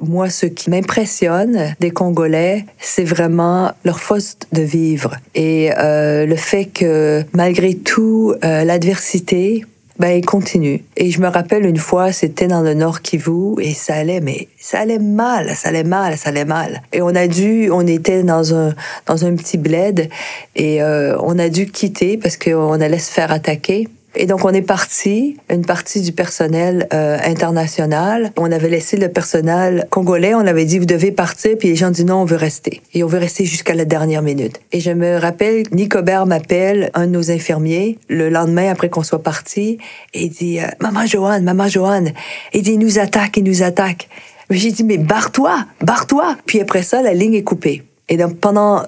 Moi, 0.00 0.28
ce 0.28 0.46
qui 0.46 0.68
m'impressionne 0.68 1.74
des 1.80 1.90
Congolais, 1.90 2.66
c'est 2.78 3.04
vraiment 3.04 3.72
leur 3.84 4.00
force 4.00 4.36
de 4.52 4.60
vivre 4.60 5.16
et 5.34 5.70
euh, 5.78 6.26
le 6.26 6.36
fait 6.36 6.66
que 6.66 7.24
malgré 7.32 7.74
tout 7.74 8.34
euh, 8.44 8.64
l'adversité, 8.64 9.64
ben 9.98 10.10
ils 10.10 10.24
continuent. 10.24 10.80
Et 10.96 11.10
je 11.10 11.20
me 11.20 11.28
rappelle 11.28 11.64
une 11.64 11.78
fois, 11.78 12.12
c'était 12.12 12.46
dans 12.46 12.62
le 12.62 12.74
Nord 12.74 13.02
Kivu 13.02 13.60
et 13.60 13.74
ça 13.74 13.94
allait, 13.94 14.20
mais 14.20 14.48
ça 14.58 14.80
allait 14.80 14.98
mal, 14.98 15.54
ça 15.54 15.68
allait 15.68 15.84
mal, 15.84 16.16
ça 16.16 16.30
allait 16.30 16.44
mal. 16.44 16.82
Et 16.92 17.02
on 17.02 17.14
a 17.14 17.26
dû, 17.26 17.70
on 17.70 17.86
était 17.86 18.22
dans 18.22 18.54
un 18.54 18.74
dans 19.06 19.24
un 19.24 19.34
petit 19.34 19.58
bled 19.58 20.08
et 20.54 20.82
euh, 20.82 21.16
on 21.20 21.38
a 21.38 21.48
dû 21.48 21.66
quitter 21.66 22.16
parce 22.16 22.36
qu'on 22.36 22.80
allait 22.80 22.98
se 22.98 23.10
faire 23.10 23.32
attaquer. 23.32 23.88
Et 24.18 24.26
donc, 24.26 24.44
on 24.44 24.50
est 24.50 24.62
parti, 24.62 25.36
une 25.50 25.64
partie 25.64 26.00
du 26.00 26.12
personnel 26.12 26.88
euh, 26.94 27.18
international. 27.22 28.32
On 28.36 28.50
avait 28.50 28.70
laissé 28.70 28.96
le 28.96 29.08
personnel 29.08 29.86
congolais. 29.90 30.34
On 30.34 30.46
avait 30.46 30.64
dit, 30.64 30.78
vous 30.78 30.86
devez 30.86 31.12
partir. 31.12 31.56
Puis 31.58 31.68
les 31.68 31.76
gens 31.76 31.88
ont 31.88 31.92
dit, 31.92 32.04
non, 32.04 32.22
on 32.22 32.24
veut 32.24 32.36
rester. 32.36 32.80
Et 32.94 33.04
on 33.04 33.06
veut 33.06 33.18
rester 33.18 33.44
jusqu'à 33.44 33.74
la 33.74 33.84
dernière 33.84 34.22
minute. 34.22 34.60
Et 34.72 34.80
je 34.80 34.90
me 34.90 35.18
rappelle, 35.18 35.64
Nicobert 35.70 36.26
m'appelle, 36.26 36.90
un 36.94 37.06
de 37.06 37.12
nos 37.12 37.30
infirmiers, 37.30 37.98
le 38.08 38.30
lendemain 38.30 38.70
après 38.70 38.88
qu'on 38.88 39.02
soit 39.02 39.22
parti, 39.22 39.78
et 40.14 40.24
il 40.24 40.30
dit, 40.30 40.60
euh, 40.60 40.66
Maman 40.80 41.06
Joanne, 41.06 41.44
Maman 41.44 41.68
Joanne. 41.68 42.12
Il 42.54 42.62
dit, 42.62 42.72
il 42.72 42.78
nous 42.78 42.98
attaque, 42.98 43.36
il 43.36 43.44
nous 43.44 43.62
attaque. 43.62 44.08
J'ai 44.48 44.70
dit, 44.70 44.84
mais 44.84 44.98
barre-toi, 44.98 45.66
barre-toi. 45.82 46.36
Puis 46.46 46.60
après 46.60 46.82
ça, 46.82 47.02
la 47.02 47.12
ligne 47.12 47.34
est 47.34 47.42
coupée. 47.42 47.82
Et 48.08 48.16
donc, 48.16 48.36
pendant 48.36 48.82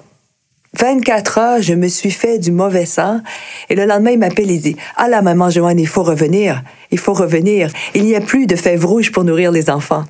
24 0.77 1.37
heures, 1.37 1.61
je 1.61 1.73
me 1.73 1.87
suis 1.87 2.11
fait 2.11 2.37
du 2.37 2.51
mauvais 2.51 2.85
sang. 2.85 3.21
Et 3.69 3.75
le 3.75 3.85
lendemain, 3.85 4.11
il 4.11 4.19
m'appelle 4.19 4.51
et 4.51 4.57
dit, 4.57 4.75
ah 4.95 5.07
là, 5.07 5.21
maman 5.21 5.49
Joanne, 5.49 5.79
il 5.79 5.87
faut 5.87 6.03
revenir. 6.03 6.63
Il 6.91 6.99
faut 6.99 7.13
revenir. 7.13 7.71
Il 7.95 8.03
n'y 8.03 8.15
a 8.15 8.21
plus 8.21 8.45
de 8.45 8.55
fèves 8.55 8.85
rouges 8.85 9.11
pour 9.11 9.23
nourrir 9.23 9.51
les 9.51 9.69
enfants. 9.69 10.05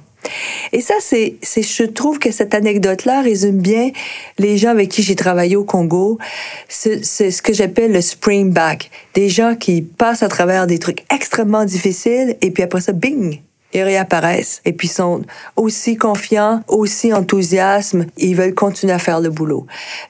Et 0.74 0.82
ça, 0.82 0.96
c'est, 1.00 1.38
je 1.42 1.84
trouve 1.84 2.20
que 2.20 2.32
cette 2.32 2.54
anecdote-là 2.54 3.22
résume 3.22 3.60
bien 3.60 3.92
les 4.38 4.58
gens 4.58 4.70
avec 4.70 4.90
qui 4.90 5.02
j'ai 5.02 5.16
travaillé 5.16 5.56
au 5.56 5.64
Congo. 5.64 6.20
C'est 6.68 7.04
ce 7.04 7.42
que 7.42 7.54
j'appelle 7.54 7.94
le 7.94 8.02
spring 8.02 8.52
back. 8.52 8.92
Des 9.14 9.30
gens 9.30 9.56
qui 9.56 9.82
passent 9.82 10.24
à 10.24 10.28
travers 10.28 10.68
des 10.68 10.78
trucs 10.78 11.04
extrêmement 11.12 11.66
difficiles 11.66 12.36
et 12.42 12.52
puis 12.52 12.64
après 12.64 12.82
ça, 12.82 12.92
bing, 12.92 13.40
ils 13.74 13.84
réapparaissent 13.84 14.62
et 14.66 14.74
puis 14.74 14.88
sont 14.88 15.22
aussi 15.56 15.98
confiants, 15.98 16.62
aussi 16.68 17.14
enthousiastes, 17.14 17.96
ils 18.18 18.36
veulent 18.36 18.56
continuer 18.56 18.94
à 18.94 19.00
faire 19.00 19.20
le 19.22 19.30
boulot. 19.30 19.66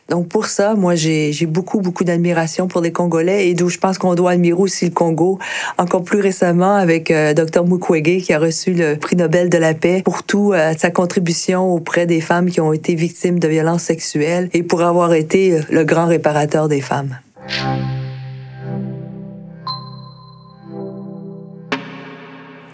Donc 0.10 0.28
pour 0.28 0.46
ça, 0.46 0.76
moi 0.76 0.96
j'ai 0.96 1.46
beaucoup 1.46 1.82
beaucoup 1.82 2.04
d'admiration 2.04 2.68
pour 2.68 2.82
les 2.82 2.92
Congolais 2.92 3.50
et 3.50 3.54
d'où 3.54 3.70
je 3.70 3.78
pense 3.78 3.98
qu'on 3.98 4.16
doit 4.16 4.32
admirer 4.32 4.60
aussi 4.60 4.86
le 4.86 4.92
Congo. 4.92 5.40
Encore 5.78 6.04
plus 6.04 6.20
récemment 6.20 6.76
avec 6.76 7.12
euh, 7.12 7.34
Dr 7.34 7.66
Mukwege 7.66 8.24
qui 8.24 8.34
a 8.34 8.40
reçu 8.40 8.74
le 8.74 8.96
prix 8.96 9.16
Nobel 9.16 9.50
de 9.50 9.58
la 9.58 9.74
paix 9.74 10.02
pour 10.04 10.24
tout 10.24 10.54
euh, 10.54 10.74
sa 10.78 10.92
contribution 10.92 11.74
auprès 11.74 12.06
des 12.06 12.22
femmes 12.22 12.50
qui 12.50 12.62
ont 12.62 12.74
été 12.74 12.96
victimes 12.96 13.40
de 13.40 13.48
violences 13.48 13.84
sexuelles 13.84 14.50
et 14.54 14.64
pour 14.64 14.82
avoir 14.82 15.14
été 15.14 15.54
euh, 15.54 15.62
le 15.70 15.84
grand 15.84 16.06
réparateur 16.06 16.68
des 16.68 16.82
femmes. 16.82 17.18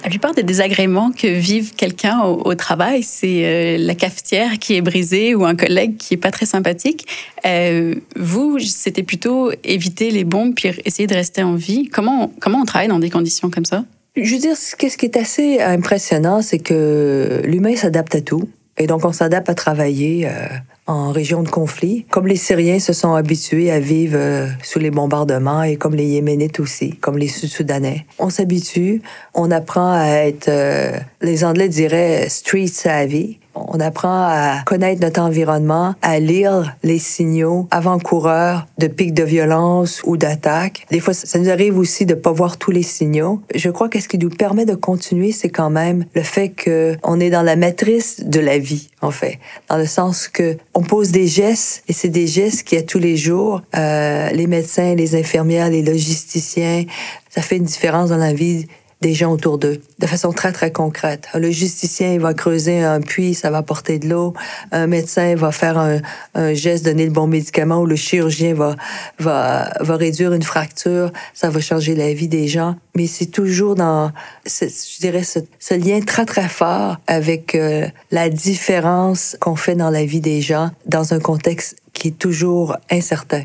La 0.05 0.09
plupart 0.11 0.35
des 0.35 0.43
désagréments 0.43 1.11
que 1.11 1.25
vive 1.25 1.73
quelqu'un 1.73 2.21
au, 2.21 2.53
travail, 2.53 3.01
c'est 3.01 3.43
euh, 3.43 3.77
la 3.79 3.95
cafetière 3.95 4.59
qui 4.59 4.75
est 4.75 4.81
brisée 4.81 5.33
ou 5.33 5.45
un 5.45 5.55
collègue 5.55 5.97
qui 5.97 6.13
est 6.13 6.17
pas 6.17 6.29
très 6.29 6.45
sympathique. 6.45 7.07
Euh, 7.43 7.95
vous, 8.15 8.59
c'était 8.59 9.01
plutôt 9.01 9.51
éviter 9.63 10.11
les 10.11 10.23
bombes 10.23 10.53
puis 10.53 10.69
essayer 10.85 11.07
de 11.07 11.15
rester 11.15 11.41
en 11.41 11.55
vie. 11.55 11.89
Comment, 11.89 12.31
comment 12.39 12.59
on 12.59 12.65
travaille 12.65 12.87
dans 12.87 12.99
des 12.99 13.09
conditions 13.09 13.49
comme 13.49 13.65
ça? 13.65 13.83
Je 14.15 14.31
veux 14.31 14.39
dire, 14.39 14.55
ce 14.55 14.75
qui 14.75 15.05
est 15.07 15.17
assez 15.17 15.59
impressionnant, 15.59 16.43
c'est 16.43 16.59
que 16.59 17.41
l'humain 17.43 17.75
s'adapte 17.75 18.13
à 18.13 18.21
tout. 18.21 18.47
Et 18.77 18.85
donc, 18.85 19.05
on 19.05 19.11
s'adapte 19.11 19.49
à 19.49 19.55
travailler. 19.55 20.27
Euh, 20.27 20.47
en 20.87 21.11
région 21.11 21.41
de 21.41 21.49
conflit, 21.49 22.05
comme 22.11 22.27
les 22.27 22.35
Syriens 22.35 22.79
se 22.79 22.93
sont 22.93 23.13
habitués 23.13 23.71
à 23.71 23.79
vivre 23.79 24.17
euh, 24.19 24.47
sous 24.61 24.79
les 24.79 24.91
bombardements 24.91 25.63
et 25.63 25.77
comme 25.77 25.95
les 25.95 26.05
Yéménites 26.05 26.59
aussi, 26.59 26.91
comme 26.97 27.17
les 27.17 27.27
Sud-Soudanais. 27.27 28.05
On 28.19 28.29
s'habitue, 28.29 29.01
on 29.33 29.49
apprend 29.49 29.93
à 29.93 30.27
être, 30.27 30.47
euh, 30.47 30.97
les 31.21 31.43
Anglais 31.43 31.69
diraient 31.69 32.29
street 32.29 32.67
savvy, 32.67 33.39
on 33.55 33.79
apprend 33.79 34.27
à 34.27 34.61
connaître 34.65 35.01
notre 35.01 35.21
environnement, 35.21 35.95
à 36.01 36.19
lire 36.19 36.75
les 36.83 36.99
signaux 36.99 37.67
avant-coureurs 37.71 38.67
de 38.77 38.87
pics 38.87 39.13
de 39.13 39.23
violence 39.23 40.01
ou 40.05 40.17
d'attaque. 40.17 40.85
Des 40.91 40.99
fois, 40.99 41.13
ça 41.13 41.39
nous 41.39 41.49
arrive 41.49 41.77
aussi 41.77 42.05
de 42.05 42.13
pas 42.13 42.31
voir 42.31 42.57
tous 42.57 42.71
les 42.71 42.83
signaux. 42.83 43.41
Je 43.53 43.69
crois 43.69 43.89
que 43.89 43.99
ce 43.99 44.07
qui 44.07 44.17
nous 44.17 44.29
permet 44.29 44.65
de 44.65 44.75
continuer, 44.75 45.31
c'est 45.31 45.49
quand 45.49 45.69
même 45.69 46.05
le 46.13 46.21
fait 46.21 46.49
que 46.49 46.97
on 47.03 47.19
est 47.19 47.29
dans 47.29 47.43
la 47.43 47.55
matrice 47.55 48.23
de 48.23 48.39
la 48.39 48.57
vie, 48.57 48.89
en 49.01 49.11
fait, 49.11 49.39
dans 49.69 49.77
le 49.77 49.85
sens 49.85 50.27
que 50.27 50.57
on 50.73 50.81
pose 50.81 51.11
des 51.11 51.27
gestes 51.27 51.83
et 51.87 51.93
c'est 51.93 52.09
des 52.09 52.27
gestes 52.27 52.63
qui, 52.63 52.77
à 52.77 52.83
tous 52.83 52.99
les 52.99 53.17
jours, 53.17 53.61
euh, 53.75 54.29
les 54.29 54.47
médecins, 54.47 54.95
les 54.95 55.15
infirmières, 55.15 55.69
les 55.69 55.81
logisticiens, 55.81 56.83
ça 57.29 57.41
fait 57.41 57.57
une 57.57 57.63
différence 57.63 58.09
dans 58.09 58.17
la 58.17 58.33
vie 58.33 58.67
des 59.01 59.13
gens 59.13 59.31
autour 59.31 59.57
d'eux, 59.57 59.81
de 59.99 60.07
façon 60.07 60.31
très, 60.31 60.51
très 60.51 60.71
concrète. 60.71 61.27
Le 61.35 61.51
justicien, 61.51 62.13
il 62.13 62.19
va 62.19 62.33
creuser 62.33 62.81
un 62.81 63.01
puits, 63.01 63.33
ça 63.33 63.49
va 63.49 63.61
porter 63.61 63.99
de 63.99 64.07
l'eau. 64.07 64.33
Un 64.71 64.87
médecin 64.87 65.35
va 65.35 65.51
faire 65.51 65.77
un, 65.77 66.53
geste, 66.53 66.85
donner 66.85 67.05
le 67.05 67.11
bon 67.11 67.27
médicament, 67.27 67.81
ou 67.81 67.85
le 67.85 67.95
chirurgien 67.95 68.53
va, 68.53 68.75
va, 69.19 69.71
va 69.79 69.95
réduire 69.95 70.33
une 70.33 70.43
fracture, 70.43 71.11
ça 71.33 71.49
va 71.49 71.59
changer 71.59 71.95
la 71.95 72.13
vie 72.13 72.27
des 72.27 72.47
gens. 72.47 72.75
Mais 72.95 73.07
c'est 73.07 73.27
toujours 73.27 73.75
dans, 73.75 74.11
je 74.45 74.99
dirais, 74.99 75.23
ce, 75.23 75.39
ce, 75.59 75.73
lien 75.73 75.99
très, 75.99 76.25
très 76.25 76.47
fort 76.47 76.97
avec 77.07 77.55
euh, 77.55 77.87
la 78.11 78.29
différence 78.29 79.37
qu'on 79.39 79.55
fait 79.55 79.75
dans 79.75 79.89
la 79.89 80.05
vie 80.05 80.21
des 80.21 80.41
gens 80.41 80.71
dans 80.85 81.13
un 81.13 81.19
contexte 81.19 81.75
qui 81.93 82.09
est 82.09 82.17
toujours 82.17 82.77
incertain. 82.89 83.43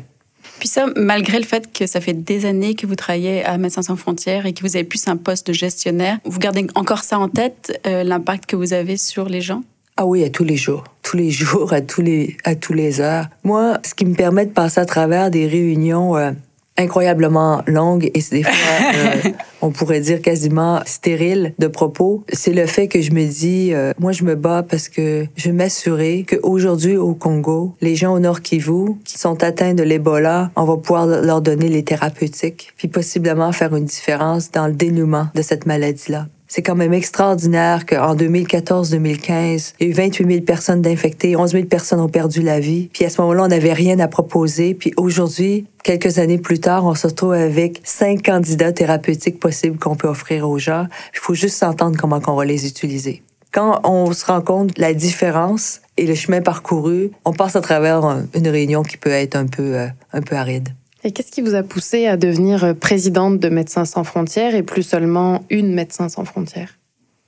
Puis 0.61 0.67
ça, 0.67 0.85
malgré 0.95 1.39
le 1.39 1.43
fait 1.43 1.73
que 1.73 1.87
ça 1.87 1.99
fait 1.99 2.13
des 2.13 2.45
années 2.45 2.75
que 2.75 2.85
vous 2.85 2.93
travaillez 2.93 3.43
à 3.43 3.57
Médecins 3.57 3.81
sans 3.81 3.95
frontières 3.95 4.45
et 4.45 4.53
que 4.53 4.61
vous 4.61 4.75
avez 4.75 4.85
plus 4.85 5.07
un 5.07 5.17
poste 5.17 5.47
de 5.47 5.53
gestionnaire, 5.53 6.19
vous 6.23 6.37
gardez 6.37 6.67
encore 6.75 7.03
ça 7.03 7.17
en 7.17 7.29
tête, 7.29 7.81
euh, 7.87 8.03
l'impact 8.03 8.45
que 8.45 8.55
vous 8.55 8.71
avez 8.71 8.95
sur 8.95 9.27
les 9.27 9.41
gens? 9.41 9.63
Ah 9.97 10.05
oui, 10.05 10.23
à 10.23 10.29
tous 10.29 10.43
les 10.43 10.57
jours. 10.57 10.83
Tous 11.01 11.17
les 11.17 11.31
jours, 11.31 11.73
à 11.73 11.81
tous 11.81 12.03
les, 12.03 12.37
à 12.43 12.53
tous 12.53 12.73
les 12.73 13.01
heures. 13.01 13.25
Moi, 13.43 13.79
ce 13.83 13.95
qui 13.95 14.05
me 14.05 14.13
permet 14.13 14.45
de 14.45 14.51
passer 14.51 14.79
à 14.79 14.85
travers 14.85 15.31
des 15.31 15.47
réunions 15.47 16.15
euh, 16.15 16.29
incroyablement 16.77 17.63
longue 17.67 18.09
et 18.13 18.23
des 18.31 18.43
fois, 18.43 18.53
euh, 18.95 19.29
on 19.61 19.71
pourrait 19.71 19.99
dire 19.99 20.21
quasiment 20.21 20.81
stérile 20.85 21.53
de 21.59 21.67
propos, 21.67 22.23
c'est 22.31 22.53
le 22.53 22.65
fait 22.65 22.87
que 22.87 23.01
je 23.01 23.11
me 23.11 23.25
dis, 23.25 23.73
euh, 23.73 23.91
moi 23.99 24.11
je 24.11 24.23
me 24.23 24.35
bats 24.35 24.63
parce 24.67 24.89
que 24.89 25.25
je 25.35 25.49
veux 25.49 25.55
m'assurer 25.55 26.25
qu'aujourd'hui 26.27 26.97
au 26.97 27.13
Congo, 27.13 27.75
les 27.81 27.95
gens 27.95 28.13
au 28.13 28.19
Nord 28.19 28.41
Kivu 28.41 28.95
qui 29.03 29.19
sont 29.19 29.43
atteints 29.43 29.73
de 29.73 29.83
l'Ebola, 29.83 30.51
on 30.55 30.63
va 30.63 30.77
pouvoir 30.77 31.05
leur 31.07 31.41
donner 31.41 31.67
les 31.67 31.83
thérapeutiques, 31.83 32.73
puis 32.77 32.87
possiblement 32.87 33.51
faire 33.51 33.75
une 33.75 33.85
différence 33.85 34.51
dans 34.51 34.67
le 34.67 34.73
dénouement 34.73 35.27
de 35.35 35.41
cette 35.41 35.65
maladie-là. 35.65 36.27
C'est 36.53 36.63
quand 36.63 36.75
même 36.75 36.91
extraordinaire 36.91 37.85
qu'en 37.85 38.13
2014-2015, 38.13 39.75
il 39.79 39.87
y 39.87 39.89
a 39.89 39.89
eu 39.89 39.93
28 39.93 40.27
000 40.27 40.41
personnes 40.41 40.81
d'infectées, 40.81 41.37
11 41.37 41.49
000 41.49 41.63
personnes 41.63 42.01
ont 42.01 42.09
perdu 42.09 42.41
la 42.41 42.59
vie. 42.59 42.89
Puis 42.91 43.05
à 43.05 43.09
ce 43.09 43.21
moment-là, 43.21 43.43
on 43.45 43.47
n'avait 43.47 43.71
rien 43.71 43.97
à 43.99 44.09
proposer. 44.09 44.73
Puis 44.73 44.91
aujourd'hui, 44.97 45.65
quelques 45.85 46.19
années 46.19 46.39
plus 46.39 46.59
tard, 46.59 46.83
on 46.83 46.93
se 46.93 47.07
retrouve 47.07 47.31
avec 47.31 47.79
cinq 47.85 48.23
candidats 48.25 48.73
thérapeutiques 48.73 49.39
possibles 49.39 49.79
qu'on 49.79 49.95
peut 49.95 50.09
offrir 50.09 50.49
aux 50.49 50.59
gens. 50.59 50.87
Il 51.13 51.19
faut 51.19 51.35
juste 51.35 51.55
s'entendre 51.55 51.95
comment 51.97 52.19
on 52.27 52.35
va 52.35 52.43
les 52.43 52.67
utiliser. 52.67 53.23
Quand 53.53 53.79
on 53.85 54.11
se 54.11 54.25
rend 54.25 54.41
compte 54.41 54.75
de 54.75 54.81
la 54.81 54.93
différence 54.93 55.79
et 55.95 56.05
le 56.05 56.15
chemin 56.15 56.41
parcouru, 56.41 57.11
on 57.23 57.31
passe 57.31 57.55
à 57.55 57.61
travers 57.61 58.03
une 58.35 58.49
réunion 58.49 58.83
qui 58.83 58.97
peut 58.97 59.09
être 59.09 59.37
un 59.37 59.45
peu, 59.45 59.77
euh, 59.77 59.87
un 60.11 60.21
peu 60.21 60.35
aride. 60.35 60.67
Et 61.03 61.11
qu'est-ce 61.11 61.31
qui 61.31 61.41
vous 61.41 61.55
a 61.55 61.63
poussé 61.63 62.05
à 62.05 62.15
devenir 62.15 62.63
euh, 62.63 62.73
présidente 62.73 63.39
de 63.39 63.49
Médecins 63.49 63.85
sans 63.85 64.03
frontières 64.03 64.55
et 64.55 64.63
plus 64.63 64.83
seulement 64.83 65.43
une 65.49 65.73
Médecin 65.73 66.09
sans 66.09 66.25
frontières? 66.25 66.77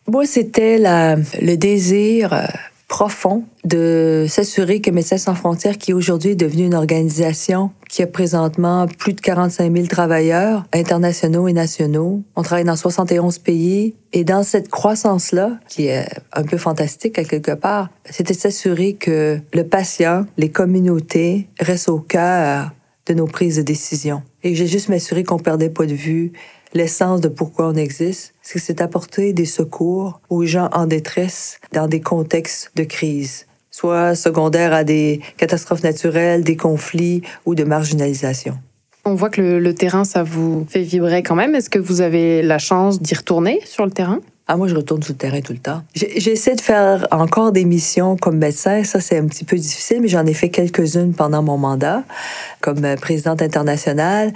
Moi, 0.07 0.25
c'était 0.25 0.77
le 0.79 1.55
désir 1.55 2.33
euh, 2.33 2.45
profond 2.87 3.43
de 3.63 4.27
s'assurer 4.29 4.81
que 4.81 4.91
Médecins 4.91 5.17
sans 5.17 5.33
frontières, 5.33 5.79
qui 5.79 5.93
aujourd'hui 5.93 6.31
est 6.31 6.35
devenue 6.35 6.65
une 6.65 6.75
organisation 6.75 7.71
qui 7.89 8.03
a 8.03 8.07
présentement 8.07 8.85
plus 8.85 9.13
de 9.13 9.21
45 9.21 9.73
000 9.73 9.87
travailleurs 9.87 10.65
internationaux 10.73 11.47
et 11.47 11.53
nationaux. 11.53 12.21
On 12.35 12.43
travaille 12.43 12.65
dans 12.65 12.75
71 12.75 13.39
pays. 13.39 13.95
Et 14.11 14.23
dans 14.23 14.43
cette 14.43 14.69
croissance-là, 14.69 15.57
qui 15.67 15.87
est 15.87 16.05
un 16.33 16.43
peu 16.43 16.57
fantastique 16.57 17.17
à 17.17 17.23
quelque 17.23 17.53
part, 17.53 17.89
c'était 18.07 18.35
s'assurer 18.35 18.93
que 18.93 19.39
le 19.53 19.63
patient, 19.63 20.25
les 20.37 20.49
communautés 20.49 21.47
restent 21.59 21.89
au 21.89 21.99
cœur 21.99 22.71
de 23.07 23.13
nos 23.13 23.27
prises 23.27 23.57
de 23.57 23.61
décision. 23.61 24.23
Et 24.43 24.55
j'ai 24.55 24.67
juste 24.67 24.89
m'assuré 24.89 25.23
qu'on 25.23 25.39
perdait 25.39 25.69
pas 25.69 25.85
de 25.85 25.93
vue 25.93 26.31
l'essence 26.73 27.21
de 27.21 27.27
pourquoi 27.27 27.67
on 27.67 27.75
existe, 27.75 28.33
c'est 28.41 28.59
c'est 28.59 28.81
apporter 28.81 29.33
des 29.33 29.45
secours 29.45 30.21
aux 30.29 30.45
gens 30.45 30.69
en 30.73 30.85
détresse 30.85 31.59
dans 31.71 31.87
des 31.87 32.01
contextes 32.01 32.71
de 32.75 32.83
crise, 32.83 33.45
soit 33.71 34.15
secondaires 34.15 34.73
à 34.73 34.83
des 34.83 35.21
catastrophes 35.37 35.83
naturelles, 35.83 36.43
des 36.43 36.57
conflits 36.57 37.21
ou 37.45 37.55
de 37.55 37.63
marginalisation. 37.63 38.57
On 39.05 39.15
voit 39.15 39.29
que 39.29 39.41
le 39.41 39.75
terrain, 39.75 40.05
ça 40.05 40.23
vous 40.23 40.65
fait 40.69 40.81
vibrer 40.81 41.23
quand 41.23 41.35
même. 41.35 41.55
Est-ce 41.55 41.69
que 41.69 41.79
vous 41.79 41.99
avez 41.99 42.41
la 42.41 42.57
chance 42.57 43.01
d'y 43.01 43.13
retourner 43.13 43.59
sur 43.65 43.85
le 43.85 43.91
terrain? 43.91 44.21
Ah, 44.47 44.57
moi, 44.57 44.67
je 44.67 44.75
retourne 44.75 45.01
sur 45.01 45.13
le 45.13 45.17
terrain 45.17 45.39
tout 45.39 45.53
le 45.53 45.59
temps. 45.59 45.83
J'essaie 45.95 46.55
de 46.55 46.61
faire 46.61 47.07
encore 47.11 47.53
des 47.53 47.63
missions 47.63 48.17
comme 48.17 48.37
médecin. 48.37 48.83
Ça, 48.83 48.99
c'est 48.99 49.17
un 49.17 49.25
petit 49.25 49.45
peu 49.45 49.55
difficile, 49.55 50.01
mais 50.01 50.09
j'en 50.09 50.25
ai 50.25 50.33
fait 50.33 50.49
quelques-unes 50.49 51.13
pendant 51.13 51.41
mon 51.41 51.57
mandat 51.57 52.03
comme 52.59 52.83
euh, 52.83 52.97
présidente 52.97 53.41
internationale. 53.41 54.33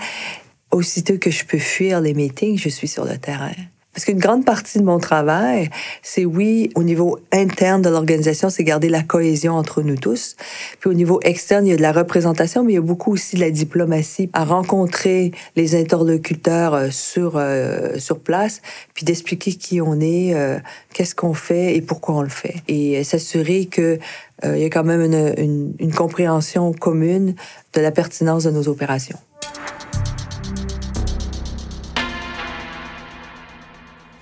Aussitôt 0.71 1.17
que 1.17 1.29
je 1.29 1.43
peux 1.43 1.57
fuir 1.57 1.99
les 1.99 2.13
meetings, 2.13 2.57
je 2.57 2.69
suis 2.69 2.87
sur 2.87 3.03
le 3.03 3.17
terrain. 3.17 3.51
Parce 3.97 4.05
qu'une 4.05 4.19
grande 4.19 4.45
partie 4.45 4.77
de 4.77 4.83
mon 4.83 4.99
travail, 4.99 5.71
c'est 6.03 6.23
oui, 6.23 6.69
au 6.75 6.83
niveau 6.83 7.17
interne 7.31 7.81
de 7.81 7.89
l'organisation, 7.89 8.51
c'est 8.51 8.63
garder 8.63 8.89
la 8.89 9.01
cohésion 9.01 9.53
entre 9.55 9.81
nous 9.81 9.95
tous. 9.95 10.35
Puis 10.79 10.87
au 10.87 10.93
niveau 10.93 11.19
externe, 11.23 11.65
il 11.65 11.71
y 11.71 11.73
a 11.73 11.77
de 11.77 11.81
la 11.81 11.93
représentation, 11.93 12.63
mais 12.63 12.73
il 12.73 12.75
y 12.75 12.77
a 12.77 12.81
beaucoup 12.81 13.13
aussi 13.13 13.37
de 13.37 13.41
la 13.41 13.49
diplomatie, 13.49 14.29
à 14.33 14.45
rencontrer 14.45 15.31
les 15.55 15.73
interlocuteurs 15.73 16.75
euh, 16.75 16.89
sur, 16.91 17.37
euh, 17.37 17.97
sur 17.97 18.19
place, 18.19 18.61
puis 18.93 19.03
d'expliquer 19.03 19.53
qui 19.53 19.81
on 19.81 19.99
est, 19.99 20.35
euh, 20.35 20.59
qu'est-ce 20.93 21.15
qu'on 21.15 21.33
fait 21.33 21.75
et 21.75 21.81
pourquoi 21.81 22.17
on 22.17 22.21
le 22.21 22.29
fait. 22.29 22.57
Et 22.67 23.03
s'assurer 23.03 23.65
que 23.65 23.97
il 24.43 24.59
y 24.59 24.65
a 24.65 24.69
quand 24.69 24.83
même 24.83 25.01
une, 25.81 25.93
compréhension 25.95 26.71
commune 26.71 27.33
de 27.73 27.81
la 27.81 27.89
pertinence 27.89 28.43
de 28.43 28.51
nos 28.51 28.67
opérations. 28.67 29.17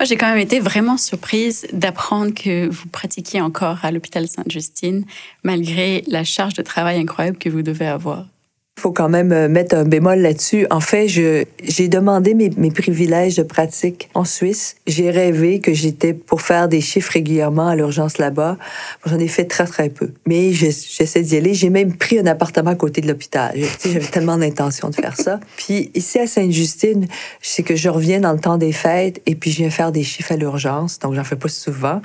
J'ai 0.05 0.15
quand 0.15 0.29
même 0.29 0.39
été 0.39 0.59
vraiment 0.59 0.97
surprise 0.97 1.67
d'apprendre 1.73 2.33
que 2.33 2.67
vous 2.67 2.87
pratiquiez 2.87 3.41
encore 3.41 3.83
à 3.83 3.91
l'hôpital 3.91 4.27
Sainte-Justine, 4.27 5.05
malgré 5.43 6.03
la 6.07 6.23
charge 6.23 6.53
de 6.53 6.61
travail 6.61 6.99
incroyable 6.99 7.37
que 7.37 7.49
vous 7.49 7.61
devez 7.61 7.87
avoir. 7.87 8.27
Faut 8.77 8.91
quand 8.91 9.07
même 9.07 9.31
euh, 9.31 9.47
mettre 9.47 9.73
un 9.73 9.85
bémol 9.85 10.19
là-dessus. 10.19 10.67
En 10.69 10.81
fait, 10.81 11.07
j'ai 11.07 11.87
demandé 11.87 12.33
mes, 12.33 12.49
privilèges 12.71 13.35
de 13.37 13.43
pratique 13.43 14.09
en 14.13 14.25
Suisse. 14.25 14.75
J'ai 14.85 15.11
rêvé 15.11 15.59
que 15.61 15.73
j'étais 15.73 16.13
pour 16.13 16.41
faire 16.41 16.67
des 16.67 16.81
chiffres 16.81 17.13
régulièrement 17.13 17.69
à 17.69 17.75
l'urgence 17.77 18.17
là-bas. 18.17 18.57
J'en 19.05 19.17
ai 19.17 19.29
fait 19.29 19.45
très, 19.45 19.65
très 19.65 19.87
peu. 19.87 20.11
Mais 20.27 20.51
je- 20.51 20.65
j'essaie 20.65 21.21
d'y 21.21 21.37
aller. 21.37 21.53
J'ai 21.53 21.69
même 21.69 21.95
pris 21.95 22.19
un 22.19 22.25
appartement 22.25 22.71
à 22.71 22.75
côté 22.75 22.99
de 22.99 23.07
l'hôpital. 23.07 23.57
J'avais 23.85 23.99
tellement 24.07 24.37
d'intention 24.37 24.89
de 24.89 24.95
faire 24.95 25.15
ça. 25.15 25.39
Puis 25.55 25.89
ici 25.95 26.19
à 26.19 26.27
Sainte-Justine, 26.27 27.07
c'est 27.41 27.63
que 27.63 27.77
je 27.77 27.87
reviens 27.87 28.19
dans 28.19 28.33
le 28.33 28.39
temps 28.39 28.57
des 28.57 28.73
fêtes 28.73 29.21
et 29.25 29.35
puis 29.35 29.51
je 29.51 29.57
viens 29.59 29.69
faire 29.69 29.93
des 29.93 30.03
chiffres 30.03 30.33
à 30.33 30.35
l'urgence. 30.35 30.99
Donc, 30.99 31.13
j'en 31.13 31.23
fais 31.23 31.37
pas 31.37 31.47
souvent. 31.47 32.01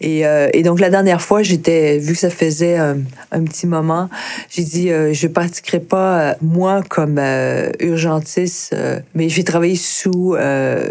Et, 0.00 0.24
euh, 0.24 0.48
donc, 0.62 0.78
la 0.78 0.88
dernière 0.88 1.20
fois, 1.20 1.42
j'étais, 1.42 1.98
vu 1.98 2.12
que 2.12 2.20
ça 2.20 2.30
faisait 2.30 2.78
euh, 2.78 2.94
un 3.32 3.42
petit 3.42 3.66
moment, 3.66 4.08
j'ai 4.50 4.62
dit, 4.62 4.90
euh, 4.92 5.12
je 5.12 5.26
pratiquerai 5.26 5.80
pas, 5.80 6.11
euh, 6.12 6.32
moi, 6.40 6.82
comme 6.88 7.18
euh, 7.18 7.70
urgentiste, 7.80 8.72
euh, 8.72 9.00
mais 9.14 9.28
je 9.28 9.36
vais 9.36 9.42
travailler 9.42 9.76
sous, 9.76 10.34
euh, 10.34 10.88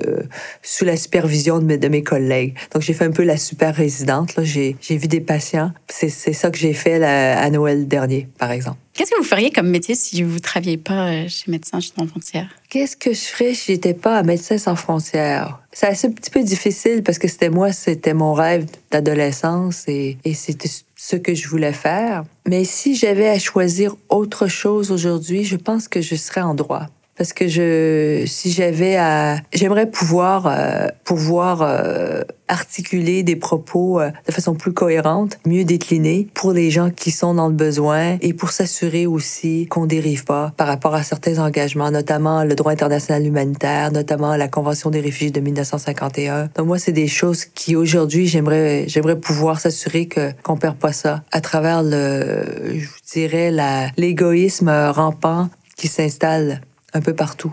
sous 0.61 0.85
la 0.85 0.97
supervision 0.97 1.59
de 1.59 1.65
mes, 1.65 1.77
de 1.77 1.87
mes 1.87 2.03
collègues. 2.03 2.55
Donc, 2.73 2.81
j'ai 2.81 2.93
fait 2.93 3.05
un 3.05 3.11
peu 3.11 3.23
la 3.23 3.37
super 3.37 3.75
résidente. 3.75 4.33
J'ai, 4.43 4.75
j'ai 4.81 4.97
vu 4.97 5.07
des 5.07 5.21
patients. 5.21 5.71
C'est, 5.87 6.09
c'est 6.09 6.33
ça 6.33 6.49
que 6.49 6.57
j'ai 6.57 6.73
fait 6.73 7.03
à 7.03 7.49
Noël 7.49 7.87
dernier, 7.87 8.27
par 8.37 8.51
exemple. 8.51 8.77
Qu'est-ce 8.93 9.11
que 9.11 9.17
vous 9.17 9.23
feriez 9.23 9.51
comme 9.51 9.69
métier 9.69 9.95
si 9.95 10.21
vous 10.21 10.33
ne 10.33 10.39
travailliez 10.39 10.77
pas 10.77 11.07
euh, 11.07 11.27
chez 11.29 11.49
Médecins 11.49 11.79
sans 11.79 12.05
frontières? 12.07 12.49
Qu'est-ce 12.69 12.97
que 12.97 13.13
je 13.13 13.21
ferais 13.21 13.53
si 13.53 13.73
j'étais 13.73 13.93
pas 13.93 14.17
à 14.17 14.23
Médecins 14.23 14.57
sans 14.57 14.75
frontières? 14.75 15.61
C'est 15.71 15.87
assez 15.87 16.07
un 16.07 16.11
petit 16.11 16.29
peu 16.29 16.43
difficile 16.43 17.01
parce 17.01 17.17
que 17.17 17.29
c'était 17.29 17.49
moi, 17.49 17.71
c'était 17.71 18.13
mon 18.13 18.33
rêve 18.33 18.65
d'adolescence 18.91 19.85
et, 19.87 20.17
et 20.25 20.33
c'était 20.33 20.67
ce 21.01 21.15
que 21.15 21.33
je 21.33 21.47
voulais 21.47 21.73
faire. 21.73 22.23
Mais 22.47 22.63
si 22.63 22.93
j'avais 22.93 23.27
à 23.27 23.39
choisir 23.39 23.95
autre 24.09 24.47
chose 24.47 24.91
aujourd'hui, 24.91 25.43
je 25.43 25.55
pense 25.55 25.87
que 25.87 25.99
je 25.99 26.13
serais 26.13 26.41
en 26.41 26.53
droit. 26.53 26.89
Parce 27.17 27.33
que 27.33 27.47
je, 27.47 28.23
si 28.25 28.51
j'avais 28.51 28.95
à, 28.95 29.37
j'aimerais 29.53 29.89
pouvoir, 29.89 30.47
euh, 30.47 30.87
pouvoir 31.03 31.61
euh, 31.61 32.21
articuler 32.47 33.21
des 33.21 33.35
propos 33.35 33.99
euh, 33.99 34.11
de 34.27 34.31
façon 34.31 34.55
plus 34.55 34.73
cohérente, 34.73 35.37
mieux 35.45 35.63
déclinés 35.63 36.27
pour 36.33 36.53
les 36.53 36.71
gens 36.71 36.89
qui 36.89 37.11
sont 37.11 37.33
dans 37.33 37.47
le 37.47 37.53
besoin 37.53 38.17
et 38.21 38.33
pour 38.33 38.51
s'assurer 38.51 39.05
aussi 39.05 39.67
qu'on 39.67 39.85
dérive 39.85 40.23
pas 40.23 40.53
par 40.55 40.67
rapport 40.67 40.95
à 40.95 41.03
certains 41.03 41.37
engagements, 41.39 41.91
notamment 41.91 42.43
le 42.43 42.55
droit 42.55 42.71
international 42.71 43.25
humanitaire, 43.25 43.91
notamment 43.91 44.35
la 44.35 44.47
Convention 44.47 44.89
des 44.89 45.01
réfugiés 45.01 45.31
de 45.31 45.41
1951. 45.41 46.49
Donc 46.55 46.67
moi, 46.67 46.79
c'est 46.79 46.91
des 46.91 47.07
choses 47.07 47.45
qui 47.45 47.75
aujourd'hui, 47.75 48.27
j'aimerais, 48.27 48.85
j'aimerais 48.87 49.19
pouvoir 49.19 49.59
s'assurer 49.59 50.07
que 50.07 50.31
qu'on 50.43 50.57
perd 50.57 50.77
pas 50.77 50.93
ça 50.93 51.23
à 51.31 51.41
travers 51.41 51.83
le, 51.83 52.79
je 52.79 52.87
dirais, 53.11 53.51
la, 53.51 53.89
l'égoïsme 53.97 54.69
rampant 54.69 55.49
qui 55.75 55.87
s'installe 55.87 56.61
un 56.93 57.01
peu 57.01 57.13
partout. 57.13 57.51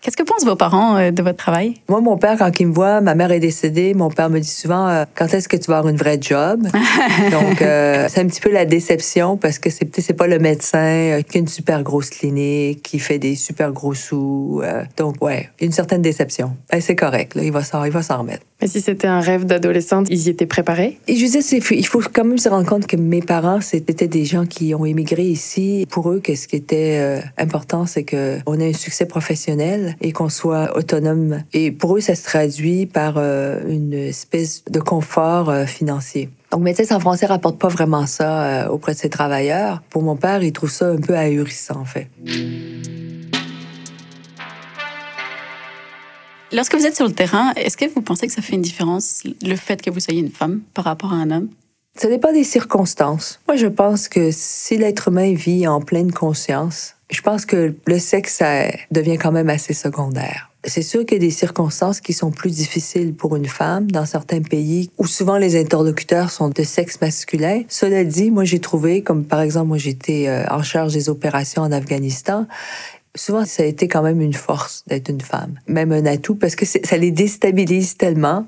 Qu'est-ce 0.00 0.16
que 0.16 0.22
pensent 0.22 0.44
vos 0.44 0.54
parents 0.54 0.96
euh, 0.96 1.10
de 1.10 1.22
votre 1.24 1.38
travail? 1.38 1.74
Moi, 1.88 2.00
mon 2.00 2.16
père, 2.16 2.38
quand 2.38 2.60
il 2.60 2.68
me 2.68 2.72
voit, 2.72 3.00
ma 3.00 3.16
mère 3.16 3.32
est 3.32 3.40
décédée, 3.40 3.94
mon 3.94 4.10
père 4.10 4.30
me 4.30 4.38
dit 4.38 4.48
souvent 4.48 4.86
euh, 4.88 5.04
quand 5.16 5.34
est-ce 5.34 5.48
que 5.48 5.56
tu 5.56 5.70
vas 5.70 5.78
avoir 5.78 5.92
une 5.92 5.98
vraie 5.98 6.18
job? 6.20 6.62
Donc, 7.32 7.62
euh, 7.62 8.06
c'est 8.08 8.20
un 8.20 8.26
petit 8.26 8.40
peu 8.40 8.52
la 8.52 8.64
déception 8.64 9.36
parce 9.36 9.58
que 9.58 9.70
c'est 9.70 10.12
pas 10.12 10.28
le 10.28 10.38
médecin 10.38 11.20
qui 11.28 11.38
a 11.38 11.40
une 11.40 11.48
super 11.48 11.82
grosse 11.82 12.10
clinique, 12.10 12.82
qui 12.82 13.00
fait 13.00 13.18
des 13.18 13.34
super 13.34 13.72
gros 13.72 13.94
sous. 13.94 14.62
donc, 14.96 15.16
ouais, 15.20 15.50
une 15.60 15.72
certaine 15.72 16.02
déception. 16.02 16.56
Ben, 16.70 16.80
c'est 16.80 16.96
correct, 16.96 17.34
là, 17.34 17.42
il 17.42 17.52
va 17.52 17.64
s'en 17.64 17.84
il 17.84 17.90
va 17.90 18.02
s'en 18.02 18.18
remettre. 18.18 18.44
Mais 18.60 18.66
si 18.66 18.80
c'était 18.80 19.06
un 19.06 19.20
rêve 19.20 19.44
d'adolescente, 19.44 20.08
ils 20.10 20.26
y 20.26 20.30
étaient 20.30 20.46
préparés? 20.46 20.98
Et 21.06 21.14
je 21.14 21.24
disais, 21.24 21.58
il 21.70 21.86
faut 21.86 22.00
quand 22.12 22.24
même 22.24 22.38
se 22.38 22.48
rendre 22.48 22.66
compte 22.66 22.88
que 22.88 22.96
mes 22.96 23.20
parents, 23.20 23.60
c'était 23.60 24.08
des 24.08 24.24
gens 24.24 24.46
qui 24.46 24.74
ont 24.74 24.84
émigré 24.84 25.22
ici. 25.22 25.86
Pour 25.88 26.10
eux, 26.10 26.18
qu'est-ce 26.18 26.48
qui 26.48 26.56
était 26.56 26.98
euh, 26.98 27.20
important, 27.36 27.86
c'est 27.86 28.02
que 28.02 28.38
on 28.46 28.58
ait 28.58 28.70
un 28.70 28.72
succès 28.72 29.06
professionnel 29.06 29.94
et 30.00 30.10
qu'on 30.10 30.28
soit 30.28 30.76
autonome. 30.76 31.44
Et 31.52 31.70
pour 31.70 31.96
eux, 31.96 32.00
ça 32.00 32.16
se 32.16 32.24
traduit 32.24 32.86
par 32.86 33.14
euh, 33.16 33.60
une 33.68 33.94
espèce 33.94 34.64
de 34.68 34.80
confort 34.80 35.50
euh, 35.50 35.64
financier. 35.64 36.28
Donc, 36.50 36.62
Médecins 36.62 36.84
sans 36.84 36.98
frontières 36.98 37.30
rapporte 37.30 37.58
pas 37.58 37.68
vraiment 37.68 38.06
ça 38.06 38.72
auprès 38.72 38.94
de 38.94 38.98
ses 38.98 39.10
travailleurs. 39.10 39.82
Pour 39.90 40.02
mon 40.02 40.16
père, 40.16 40.42
il 40.42 40.52
trouve 40.52 40.70
ça 40.70 40.88
un 40.88 40.96
peu 40.96 41.16
ahurissant, 41.16 41.76
en 41.76 41.84
fait. 41.84 42.08
Lorsque 46.50 46.74
vous 46.74 46.86
êtes 46.86 46.96
sur 46.96 47.06
le 47.06 47.12
terrain, 47.12 47.52
est-ce 47.56 47.76
que 47.76 47.84
vous 47.84 48.00
pensez 48.00 48.26
que 48.26 48.32
ça 48.32 48.40
fait 48.40 48.54
une 48.54 48.62
différence, 48.62 49.22
le 49.42 49.56
fait 49.56 49.82
que 49.82 49.90
vous 49.90 50.00
soyez 50.00 50.20
une 50.20 50.30
femme 50.30 50.62
par 50.72 50.86
rapport 50.86 51.12
à 51.12 51.16
un 51.16 51.30
homme? 51.30 51.48
Ça 51.94 52.08
dépend 52.08 52.32
des 52.32 52.44
circonstances. 52.44 53.38
Moi, 53.46 53.56
je 53.56 53.66
pense 53.66 54.08
que 54.08 54.30
si 54.32 54.78
l'être 54.78 55.08
humain 55.08 55.34
vit 55.34 55.66
en 55.66 55.80
pleine 55.80 56.10
conscience, 56.10 56.94
je 57.10 57.20
pense 57.20 57.44
que 57.44 57.74
le 57.86 57.98
sexe, 57.98 58.36
ça 58.36 58.68
devient 58.90 59.18
quand 59.18 59.32
même 59.32 59.50
assez 59.50 59.74
secondaire. 59.74 60.50
C'est 60.64 60.82
sûr 60.82 61.04
qu'il 61.06 61.22
y 61.22 61.24
a 61.24 61.26
des 61.26 61.30
circonstances 61.30 62.00
qui 62.00 62.12
sont 62.12 62.30
plus 62.30 62.50
difficiles 62.50 63.14
pour 63.14 63.36
une 63.36 63.46
femme 63.46 63.90
dans 63.90 64.04
certains 64.06 64.42
pays 64.42 64.90
où 64.98 65.06
souvent 65.06 65.38
les 65.38 65.58
interlocuteurs 65.58 66.30
sont 66.30 66.48
de 66.48 66.62
sexe 66.62 67.00
masculin. 67.00 67.62
Cela 67.68 68.04
dit, 68.04 68.30
moi 68.30 68.44
j'ai 68.44 68.58
trouvé, 68.58 69.02
comme 69.02 69.24
par 69.24 69.40
exemple, 69.40 69.68
moi 69.68 69.78
j'étais 69.78 70.26
euh, 70.28 70.44
en 70.50 70.62
charge 70.62 70.92
des 70.92 71.08
opérations 71.08 71.62
en 71.62 71.70
Afghanistan, 71.70 72.46
souvent 73.14 73.44
ça 73.44 73.62
a 73.62 73.66
été 73.66 73.88
quand 73.88 74.02
même 74.02 74.20
une 74.20 74.34
force 74.34 74.84
d'être 74.86 75.08
une 75.08 75.20
femme, 75.20 75.58
même 75.66 75.92
un 75.92 76.06
atout 76.06 76.34
parce 76.34 76.56
que 76.56 76.64
ça 76.64 76.96
les 76.96 77.10
déstabilise 77.10 77.96
tellement 77.96 78.46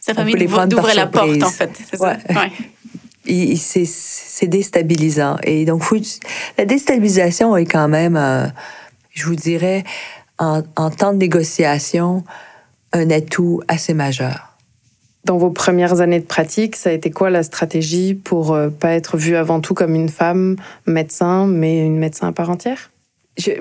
Ça 0.00 0.12
On 0.12 0.14
permet 0.16 0.34
d'ouvrir 0.34 0.94
la 0.94 1.06
porte, 1.06 1.42
en 1.42 1.50
fait. 1.50 1.70
c'est 1.90 1.96
ça? 1.96 2.16
Ouais. 2.30 2.50
C'est 3.56 3.86
c'est 3.86 4.48
déstabilisant. 4.48 5.38
Et 5.44 5.64
donc, 5.64 5.82
faut, 5.82 5.96
la 6.58 6.66
déstabilisation 6.66 7.56
est 7.56 7.64
quand 7.64 7.88
même, 7.88 8.16
euh, 8.16 8.46
je 9.12 9.24
vous 9.24 9.34
dirais, 9.34 9.82
en, 10.38 10.62
en 10.76 10.90
temps 10.90 11.14
de 11.14 11.18
négociation, 11.18 12.22
un 12.92 13.10
atout 13.10 13.62
assez 13.66 13.94
majeur. 13.94 14.56
Dans 15.24 15.38
vos 15.38 15.50
premières 15.50 16.02
années 16.02 16.20
de 16.20 16.26
pratique, 16.26 16.76
ça 16.76 16.90
a 16.90 16.92
été 16.92 17.10
quoi 17.10 17.30
la 17.30 17.42
stratégie 17.42 18.14
pour 18.14 18.52
euh, 18.52 18.68
pas 18.68 18.90
être 18.92 19.16
vue 19.16 19.36
avant 19.36 19.60
tout 19.60 19.72
comme 19.72 19.94
une 19.94 20.10
femme 20.10 20.56
médecin, 20.86 21.46
mais 21.46 21.80
une 21.80 21.96
médecin 21.96 22.28
à 22.28 22.32
part 22.32 22.50
entière? 22.50 22.90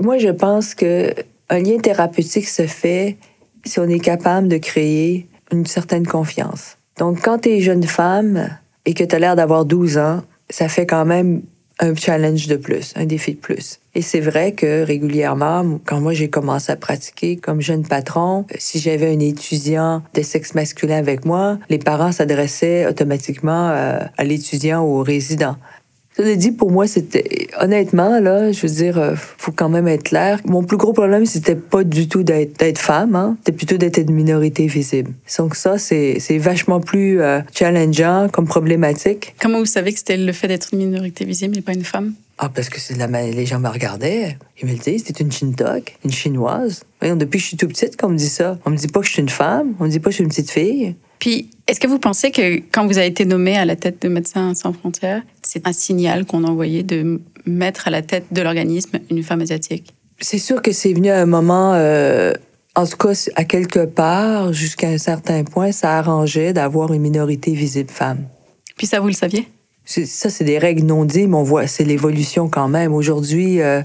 Moi, 0.02 0.18
je 0.18 0.30
pense 0.30 0.76
que 0.76 1.14
un 1.50 1.60
lien 1.60 1.78
thérapeutique 1.78 2.48
se 2.48 2.68
fait 2.68 3.18
si 3.66 3.80
on 3.80 3.88
est 3.88 4.00
capable 4.00 4.48
de 4.48 4.58
créer 4.58 5.28
une 5.52 5.66
certaine 5.66 6.06
confiance. 6.06 6.78
Donc, 6.98 7.22
quand 7.22 7.40
tu 7.40 7.50
es 7.50 7.60
jeune 7.62 7.84
femme 7.84 8.50
et 8.86 8.94
que 8.94 9.04
tu 9.04 9.16
as 9.16 9.20
l'air 9.20 9.36
d'avoir 9.36 9.66
12 9.66 9.98
ans, 9.98 10.22
ça 10.50 10.68
fait 10.68 10.86
quand 10.86 11.06
même 11.06 11.42
un 11.80 11.96
challenge 11.96 12.48
de 12.48 12.56
plus, 12.56 12.94
un 12.96 13.06
défi 13.06 13.34
de 13.34 13.40
plus. 13.40 13.80
Et 13.96 14.02
c'est 14.02 14.20
vrai 14.20 14.52
que 14.52 14.84
régulièrement, 14.84 15.80
quand 15.86 16.00
moi 16.00 16.14
j'ai 16.14 16.30
commencé 16.30 16.72
à 16.72 16.76
pratiquer 16.76 17.36
comme 17.38 17.62
jeune 17.62 17.84
patron, 17.84 18.46
si 18.58 18.80
j'avais 18.80 19.14
un 19.14 19.20
étudiant 19.20 20.04
de 20.14 20.22
sexe 20.22 20.54
masculin 20.54 20.98
avec 20.98 21.26
moi, 21.26 21.58
les 21.70 21.80
parents 21.80 22.12
s'adressaient 22.12 22.86
automatiquement 22.88 23.70
euh, 23.70 24.00
à 24.18 24.24
l'étudiant 24.24 24.84
ou 24.84 25.00
au 25.00 25.04
résident. 25.04 25.58
Cela 26.16 26.36
dit, 26.36 26.52
pour 26.52 26.72
moi, 26.72 26.86
c'était 26.88 27.48
honnêtement 27.60 28.20
là, 28.20 28.52
je 28.52 28.68
veux 28.68 28.74
dire, 28.74 28.98
euh, 29.00 29.16
faut 29.16 29.52
quand 29.52 29.70
même 29.70 29.88
être 29.88 30.04
clair. 30.04 30.40
Mon 30.46 30.64
plus 30.64 30.78
gros 30.78 30.94
problème, 30.94 31.26
c'était 31.26 31.56
pas 31.56 31.84
du 31.84 32.08
tout 32.08 32.24
d'être 32.24 32.78
femme, 32.78 33.16
hein. 33.16 33.36
c'était 33.40 33.58
plutôt 33.58 33.78
d'être 33.78 33.98
une 33.98 34.14
minorité 34.14 34.68
visible. 34.68 35.12
Donc 35.38 35.56
ça, 35.56 35.78
c'est 35.78 36.38
vachement 36.38 36.80
plus 36.80 37.22
euh, 37.22 37.42
challengeant 37.54 38.30
comme 38.32 38.48
problématique. 38.48 39.36
Comment 39.42 39.60
vous 39.60 39.66
savez 39.66 39.92
que 39.92 40.00
c'était 40.00 40.18
le 40.18 40.32
fait 40.32 40.48
d'être 40.48 40.70
une 40.74 40.80
minorité 40.80 41.26
visible 41.26 41.58
et 41.58 41.62
pas 41.62 41.74
une 41.74 41.84
femme? 41.84 42.14
Ah, 42.38 42.50
parce 42.50 42.70
que 42.70 42.80
c'est 42.80 42.98
la 42.98 43.08
les 43.08 43.46
gens 43.46 43.60
me 43.60 43.70
regardaient, 43.70 44.38
ils 44.62 44.68
me 44.68 44.74
le 44.74 44.80
disent, 44.80 45.04
c'est 45.06 45.20
une 45.20 45.32
Shintok, 45.32 45.98
une 46.04 46.12
chinoise. 46.12 46.84
Voyons, 47.00 47.16
depuis 47.16 47.38
que 47.38 47.44
je 47.44 47.48
suis 47.50 47.58
tout 47.58 47.68
petite 47.68 47.96
qu'on 47.96 48.10
me 48.10 48.18
dit 48.18 48.30
ça. 48.30 48.58
On 48.66 48.72
me 48.72 48.78
dit 48.78 48.88
pas 48.88 49.02
que 49.02 49.06
je 49.06 49.12
suis 49.12 49.22
une 49.22 49.30
femme, 49.30 49.74
on 49.80 49.86
me 49.86 49.90
dit 49.90 50.00
pas 50.00 50.06
que 50.06 50.12
je 50.12 50.16
suis 50.16 50.24
une 50.24 50.30
petite 50.30 50.50
fille. 50.50 50.96
Puis, 51.20 51.50
est-ce 51.68 51.80
que 51.80 51.88
vous 51.88 52.00
pensez 52.00 52.32
que 52.32 52.58
quand 52.72 52.86
vous 52.88 52.98
avez 52.98 53.08
été 53.08 53.26
nommé 53.26 53.58
à 53.58 53.66
la 53.66 53.76
tête 53.76 54.02
de 54.02 54.10
Médecins 54.10 54.54
sans 54.54 54.74
frontières, 54.74 55.22
c'est 55.42 55.66
un 55.68 55.74
signal 55.74 56.26
qu'on 56.26 56.44
envoyait 56.44 56.84
de 56.84 57.22
mettre 57.46 57.88
à 57.88 57.92
la 57.92 58.02
tête 58.02 58.26
de 58.32 58.42
l'organisme 58.42 59.00
une 59.10 59.24
femme 59.24 59.42
asiatique? 59.42 59.94
C'est 60.20 60.40
sûr 60.40 60.62
que 60.62 60.72
c'est 60.72 60.94
venu 60.94 61.10
à 61.10 61.22
un 61.22 61.26
moment, 61.26 61.74
euh, 61.74 62.34
en 62.76 62.86
tout 62.86 62.98
cas, 62.98 63.14
à 63.36 63.44
quelque 63.46 63.86
part, 63.86 64.54
jusqu'à 64.54 64.90
un 64.90 64.98
certain 64.98 65.44
point, 65.44 65.72
ça 65.72 65.98
arrangeait 65.98 66.54
d'avoir 66.54 66.94
une 66.94 67.02
minorité 67.02 67.54
visible 67.54 67.90
femme. 67.90 68.26
Puis 68.78 68.88
ça, 68.88 69.00
vous 69.00 69.08
le 69.08 69.14
saviez? 69.14 69.48
Ça, 69.86 70.30
c'est 70.30 70.46
des 70.46 70.58
règles 70.58 70.84
non 70.84 71.04
dites, 71.04 71.28
mais 71.28 71.36
on 71.36 71.44
voit, 71.44 71.68
c'est 71.68 71.84
l'évolution 71.84 72.48
quand 72.48 72.70
même. 72.70 72.94
Aujourd'hui, 72.94 73.62
euh, 73.62 73.82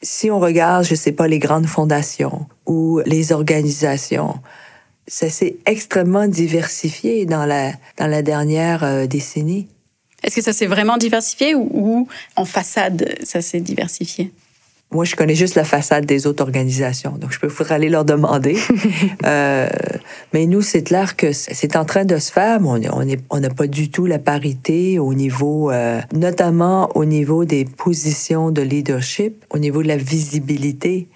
si 0.00 0.30
on 0.30 0.38
regarde, 0.38 0.84
je 0.84 0.94
sais 0.94 1.12
pas, 1.12 1.26
les 1.26 1.40
grandes 1.40 1.66
fondations 1.66 2.46
ou 2.66 3.00
les 3.04 3.32
organisations, 3.32 4.34
ça 5.06 5.28
s'est 5.28 5.56
extrêmement 5.66 6.26
diversifié 6.28 7.26
dans 7.26 7.46
la, 7.46 7.72
dans 7.98 8.06
la 8.06 8.22
dernière 8.22 8.84
euh, 8.84 9.06
décennie. 9.06 9.68
Est-ce 10.22 10.36
que 10.36 10.42
ça 10.42 10.52
s'est 10.52 10.66
vraiment 10.66 10.96
diversifié 10.96 11.54
ou, 11.54 11.68
ou 11.72 12.08
en 12.36 12.44
façade, 12.44 13.18
ça 13.22 13.42
s'est 13.42 13.60
diversifié? 13.60 14.32
Moi, 14.94 15.04
je 15.04 15.16
connais 15.16 15.34
juste 15.34 15.56
la 15.56 15.64
façade 15.64 16.06
des 16.06 16.28
autres 16.28 16.44
organisations, 16.44 17.18
donc 17.18 17.32
je 17.32 17.40
peux 17.40 17.48
faudrait 17.48 17.74
aller 17.74 17.88
leur 17.88 18.04
demander. 18.04 18.56
euh, 19.26 19.68
mais 20.32 20.46
nous, 20.46 20.62
c'est 20.62 20.84
clair 20.84 21.16
que 21.16 21.32
c'est 21.32 21.74
en 21.74 21.84
train 21.84 22.04
de 22.04 22.16
se 22.18 22.30
faire, 22.30 22.60
mais 22.60 22.68
on 22.68 22.78
n'a 23.04 23.16
on 23.30 23.42
on 23.44 23.54
pas 23.54 23.66
du 23.66 23.90
tout 23.90 24.06
la 24.06 24.20
parité 24.20 25.00
au 25.00 25.12
niveau, 25.12 25.72
euh, 25.72 26.00
notamment 26.14 26.90
au 26.94 27.04
niveau 27.04 27.44
des 27.44 27.64
positions 27.64 28.52
de 28.52 28.62
leadership, 28.62 29.44
au 29.50 29.58
niveau 29.58 29.82
de 29.82 29.88
la 29.88 29.96
visibilité. 29.96 31.08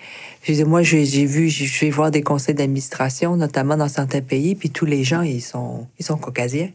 Je 0.42 0.52
disais, 0.52 0.64
moi, 0.64 0.82
j'ai 0.82 1.24
vu, 1.24 1.48
je 1.48 1.80
vais 1.80 1.90
voir 1.90 2.10
des 2.10 2.22
conseils 2.22 2.54
d'administration, 2.54 3.36
notamment 3.36 3.76
dans 3.76 3.88
certains 3.88 4.20
pays, 4.20 4.54
puis 4.54 4.70
tous 4.70 4.86
les 4.86 5.04
gens, 5.04 5.22
ils 5.22 5.42
sont, 5.42 5.86
ils 5.98 6.04
sont 6.04 6.16
caucasiens. 6.16 6.70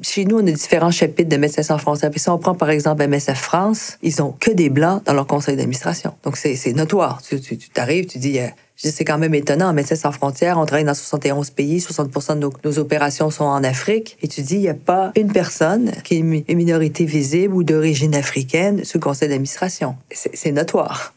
Chez 0.00 0.24
nous, 0.24 0.38
on 0.38 0.46
a 0.46 0.52
différents 0.52 0.92
chapitres 0.92 1.28
de 1.28 1.36
Médecins 1.36 1.64
sans 1.64 1.78
frontières. 1.78 2.10
Puis 2.10 2.20
si 2.20 2.28
on 2.28 2.38
prend 2.38 2.54
par 2.54 2.70
exemple 2.70 3.04
MSF 3.06 3.38
France, 3.38 3.98
ils 4.02 4.22
ont 4.22 4.32
que 4.38 4.50
des 4.50 4.70
blancs 4.70 5.04
dans 5.04 5.12
leur 5.12 5.26
conseil 5.26 5.56
d'administration. 5.56 6.14
Donc 6.22 6.36
c'est 6.36 6.72
notoire. 6.72 7.20
Tu, 7.20 7.40
tu, 7.40 7.58
tu 7.58 7.68
t'arrives, 7.70 8.06
tu 8.06 8.18
dis, 8.18 8.38
euh, 8.38 8.46
c'est 8.76 9.04
quand 9.04 9.18
même 9.18 9.34
étonnant. 9.34 9.72
Médecins 9.72 9.96
sans 9.96 10.12
frontières, 10.12 10.56
on 10.58 10.66
travaille 10.66 10.84
dans 10.84 10.94
71 10.94 11.50
pays, 11.50 11.78
60% 11.78 12.34
de 12.34 12.38
nos, 12.38 12.52
nos, 12.64 12.78
opérations 12.78 13.30
sont 13.30 13.44
en 13.44 13.64
Afrique. 13.64 14.16
Et 14.22 14.28
tu 14.28 14.42
dis, 14.42 14.54
il 14.54 14.60
n'y 14.60 14.68
a 14.68 14.74
pas 14.74 15.10
une 15.16 15.32
personne 15.32 15.90
qui 16.04 16.14
est 16.14 16.18
une 16.18 16.56
minorité 16.56 17.04
visible 17.04 17.54
ou 17.54 17.64
d'origine 17.64 18.14
africaine 18.14 18.84
sous 18.84 18.98
le 18.98 19.02
conseil 19.02 19.28
d'administration. 19.28 19.96
C'est 20.12 20.52
notoire. 20.52 21.12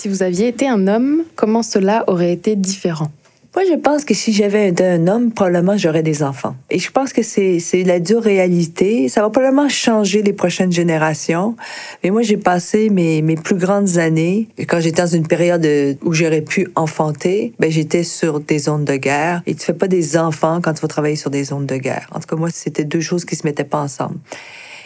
Si 0.00 0.06
vous 0.06 0.22
aviez 0.22 0.46
été 0.46 0.68
un 0.68 0.86
homme, 0.86 1.24
comment 1.34 1.64
cela 1.64 2.04
aurait 2.06 2.32
été 2.32 2.54
différent? 2.54 3.10
Moi, 3.56 3.64
je 3.68 3.74
pense 3.74 4.04
que 4.04 4.14
si 4.14 4.32
j'avais 4.32 4.68
été 4.68 4.86
un 4.86 5.08
homme, 5.08 5.32
probablement 5.32 5.76
j'aurais 5.76 6.04
des 6.04 6.22
enfants. 6.22 6.54
Et 6.70 6.78
je 6.78 6.88
pense 6.92 7.12
que 7.12 7.24
c'est 7.24 7.82
la 7.84 7.98
dure 7.98 8.22
réalité. 8.22 9.08
Ça 9.08 9.22
va 9.22 9.30
probablement 9.30 9.68
changer 9.68 10.22
les 10.22 10.32
prochaines 10.32 10.70
générations. 10.70 11.56
Mais 12.04 12.10
moi, 12.10 12.22
j'ai 12.22 12.36
passé 12.36 12.90
mes, 12.90 13.34
plus 13.34 13.56
grandes 13.56 13.98
années, 13.98 14.46
quand 14.68 14.78
j'étais 14.78 15.02
dans 15.02 15.08
une 15.08 15.26
période 15.26 15.66
où 16.04 16.12
j'aurais 16.12 16.42
pu 16.42 16.68
enfanter, 16.76 17.52
ben, 17.58 17.68
j'étais 17.68 18.04
sur 18.04 18.38
des 18.38 18.60
zones 18.60 18.84
de 18.84 18.94
guerre. 18.94 19.42
Et 19.46 19.56
tu 19.56 19.64
fais 19.64 19.74
pas 19.74 19.88
des 19.88 20.16
enfants 20.16 20.60
quand 20.62 20.74
tu 20.74 20.82
vas 20.82 20.86
travailler 20.86 21.16
sur 21.16 21.30
des 21.30 21.42
zones 21.42 21.66
de 21.66 21.76
guerre. 21.76 22.06
En 22.12 22.20
tout 22.20 22.28
cas, 22.28 22.36
moi, 22.36 22.50
c'était 22.52 22.84
deux 22.84 23.00
choses 23.00 23.24
qui 23.24 23.34
se 23.34 23.44
mettaient 23.44 23.64
pas 23.64 23.80
ensemble 23.80 24.20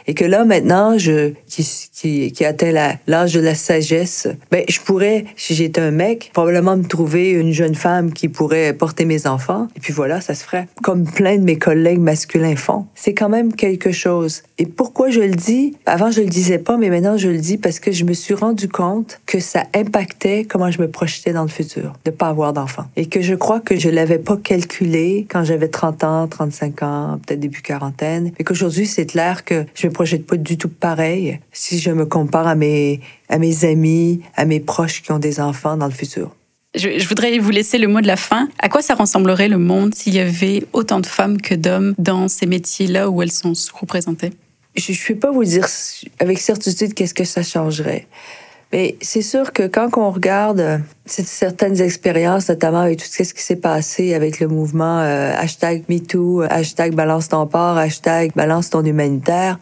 et 0.06 0.14
que 0.14 0.24
là 0.24 0.44
maintenant 0.44 0.98
je 0.98 1.32
qui 1.48 2.44
atteint 2.44 2.96
l'âge 3.06 3.34
de 3.34 3.40
la 3.40 3.54
sagesse 3.54 4.28
ben 4.50 4.64
je 4.68 4.80
pourrais 4.80 5.24
si 5.36 5.54
j'étais 5.54 5.80
un 5.80 5.90
mec 5.90 6.30
probablement 6.32 6.76
me 6.76 6.84
trouver 6.84 7.30
une 7.30 7.52
jeune 7.52 7.74
femme 7.74 8.12
qui 8.12 8.28
pourrait 8.28 8.72
porter 8.72 9.04
mes 9.04 9.26
enfants. 9.26 9.68
Et 9.76 9.80
puis 9.80 9.92
voilà 9.92 10.20
ça 10.20 10.34
se 10.34 10.44
ferait. 10.44 10.68
Comme 10.82 11.04
plein 11.04 11.36
de 11.36 11.42
mes 11.42 11.58
collègues 11.58 12.00
masculins 12.00 12.56
font. 12.56 12.86
C'est 12.94 13.14
quand 13.14 13.28
même 13.28 13.54
quelque 13.54 13.92
chose. 13.92 14.42
Et 14.58 14.66
pourquoi 14.66 15.10
je 15.10 15.20
le 15.20 15.34
dis? 15.34 15.76
Avant 15.86 16.10
je 16.10 16.20
le 16.20 16.28
disais 16.28 16.58
pas 16.58 16.76
mais 16.76 16.90
maintenant 16.90 17.16
je 17.16 17.28
le 17.28 17.38
dis 17.38 17.58
parce 17.58 17.80
que 17.80 17.92
je 17.92 18.04
me 18.04 18.12
suis 18.12 18.34
rendu 18.34 18.68
compte 18.68 19.20
que 19.26 19.40
ça 19.40 19.64
impactait 19.74 20.44
comment 20.44 20.70
je 20.70 20.80
me 20.80 20.88
projetais 20.88 21.32
dans 21.32 21.42
le 21.42 21.48
futur 21.48 21.92
de 22.04 22.10
pas 22.10 22.28
avoir 22.28 22.52
d'enfants. 22.52 22.86
Et 22.96 23.06
que 23.06 23.20
je 23.20 23.34
crois 23.34 23.60
que 23.60 23.78
je 23.78 23.88
l'avais 23.88 24.18
pas 24.18 24.36
calculé 24.36 25.26
quand 25.30 25.44
j'avais 25.44 25.68
30 25.68 26.04
ans 26.04 26.28
35 26.28 26.82
ans 26.82 27.20
peut-être 27.24 27.40
début 27.40 27.62
quarantaine 27.62 28.32
et 28.38 28.44
qu'aujourd'hui 28.44 28.86
c'est 28.86 29.06
clair 29.06 29.44
que 29.44 29.64
je 29.74 29.88
projette 29.92 30.26
pas 30.26 30.36
du 30.36 30.58
tout 30.58 30.68
pareil 30.68 31.38
si 31.52 31.78
je 31.78 31.90
me 31.90 32.06
compare 32.06 32.46
à 32.46 32.54
mes, 32.54 33.00
à 33.28 33.38
mes 33.38 33.64
amis, 33.64 34.22
à 34.34 34.44
mes 34.44 34.60
proches 34.60 35.02
qui 35.02 35.12
ont 35.12 35.18
des 35.18 35.40
enfants 35.40 35.76
dans 35.76 35.86
le 35.86 35.92
futur. 35.92 36.34
Je, 36.74 36.98
je, 36.98 37.06
voudrais 37.06 37.38
vous 37.38 37.50
laisser 37.50 37.76
le 37.76 37.86
mot 37.86 38.00
de 38.00 38.06
la 38.06 38.16
fin. 38.16 38.48
À 38.58 38.68
quoi 38.68 38.80
ça 38.80 38.94
ressemblerait 38.94 39.48
le 39.48 39.58
monde 39.58 39.94
s'il 39.94 40.14
y 40.14 40.20
avait 40.20 40.64
autant 40.72 41.00
de 41.00 41.06
femmes 41.06 41.40
que 41.40 41.54
d'hommes 41.54 41.94
dans 41.98 42.28
ces 42.28 42.46
métiers-là 42.46 43.10
où 43.10 43.20
elles 43.20 43.32
sont 43.32 43.54
sous-représentées? 43.54 44.30
Je 44.74 44.92
ne 44.92 45.06
peux 45.06 45.16
pas 45.16 45.30
vous 45.30 45.44
dire 45.44 45.66
avec 46.18 46.38
certitude 46.38 46.94
qu'est-ce 46.94 47.12
que 47.12 47.24
ça 47.24 47.42
changerait. 47.42 48.06
Mais 48.72 48.96
c'est 49.02 49.22
sûr 49.22 49.52
que 49.52 49.66
quand 49.66 49.90
on 49.98 50.10
regarde 50.10 50.80
certaines 51.04 51.80
expériences, 51.80 52.48
notamment 52.48 52.80
avec 52.80 52.98
tout 52.98 53.04
ce 53.06 53.34
qui 53.34 53.42
s'est 53.42 53.56
passé 53.56 54.14
avec 54.14 54.40
le 54.40 54.48
mouvement 54.48 55.00
euh, 55.00 55.34
hashtag 55.36 55.84
MeToo, 55.90 56.42
hashtag 56.48 56.94
balance 56.94 57.28
ton 57.28 57.46
port, 57.46 57.76
hashtag 57.76 58.32
balance 58.34 58.70
ton 58.70 58.82
humanitaire, 58.82 59.58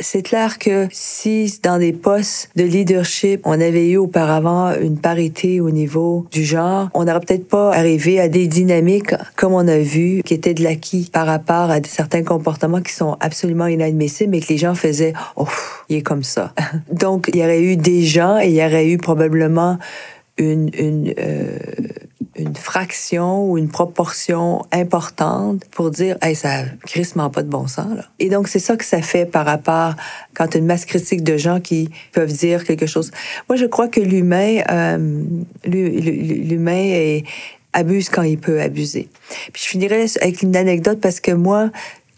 c'est 0.00 0.22
clair 0.22 0.58
que 0.58 0.88
si 0.90 1.60
dans 1.62 1.78
des 1.78 1.92
postes 1.92 2.50
de 2.56 2.64
leadership, 2.64 3.42
on 3.44 3.52
avait 3.52 3.90
eu 3.90 3.96
auparavant 3.96 4.74
une 4.80 4.98
parité 4.98 5.60
au 5.60 5.70
niveau 5.70 6.26
du 6.30 6.44
genre, 6.44 6.88
on 6.94 7.04
n'aurait 7.04 7.20
peut-être 7.20 7.48
pas 7.48 7.72
arrivé 7.72 8.20
à 8.20 8.28
des 8.28 8.46
dynamiques 8.46 9.14
comme 9.36 9.52
on 9.52 9.68
a 9.68 9.78
vu 9.78 10.22
qui 10.24 10.34
étaient 10.34 10.54
de 10.54 10.62
l'acquis 10.62 11.10
par 11.12 11.26
rapport 11.26 11.70
à 11.70 11.82
certains 11.84 12.22
comportements 12.22 12.80
qui 12.80 12.92
sont 12.92 13.16
absolument 13.20 13.66
inadmissibles 13.66 14.30
mais 14.30 14.40
que 14.40 14.48
les 14.48 14.58
gens 14.58 14.74
faisaient 14.74 15.12
oh, 15.36 15.46
il 15.88 15.96
est 15.96 16.02
comme 16.02 16.22
ça. 16.22 16.52
Donc 16.92 17.30
il 17.32 17.36
y 17.36 17.42
aurait 17.42 17.62
eu 17.62 17.76
des 17.76 18.02
gens 18.02 18.38
et 18.38 18.48
il 18.48 18.54
y 18.54 18.64
aurait 18.64 18.88
eu 18.88 18.98
probablement 18.98 19.78
une, 20.38 20.70
une 20.74 21.14
euh, 21.18 21.58
une 22.36 22.54
fraction 22.54 23.50
ou 23.50 23.58
une 23.58 23.68
proportion 23.68 24.64
importante 24.72 25.64
pour 25.70 25.90
dire 25.90 26.16
hey, 26.22 26.34
ça 26.34 26.64
crissement 26.86 27.30
pas 27.30 27.42
de 27.42 27.48
bon 27.48 27.66
sens. 27.66 27.96
Là. 27.96 28.04
Et 28.18 28.28
donc, 28.28 28.48
c'est 28.48 28.58
ça 28.58 28.76
que 28.76 28.84
ça 28.84 29.02
fait 29.02 29.26
par 29.26 29.46
rapport 29.46 29.94
quand 30.34 30.54
une 30.54 30.66
masse 30.66 30.84
critique 30.84 31.22
de 31.22 31.36
gens 31.36 31.60
qui 31.60 31.90
peuvent 32.12 32.32
dire 32.32 32.64
quelque 32.64 32.86
chose. 32.86 33.10
Moi, 33.48 33.56
je 33.56 33.66
crois 33.66 33.88
que 33.88 34.00
l'humain, 34.00 34.60
euh, 34.70 35.24
l'humain 35.64 37.20
abuse 37.72 38.08
quand 38.08 38.22
il 38.22 38.38
peut 38.38 38.60
abuser. 38.60 39.08
Puis 39.52 39.62
je 39.64 39.68
finirai 39.68 40.06
avec 40.20 40.42
une 40.42 40.56
anecdote 40.56 41.00
parce 41.00 41.20
que 41.20 41.32
moi, 41.32 41.70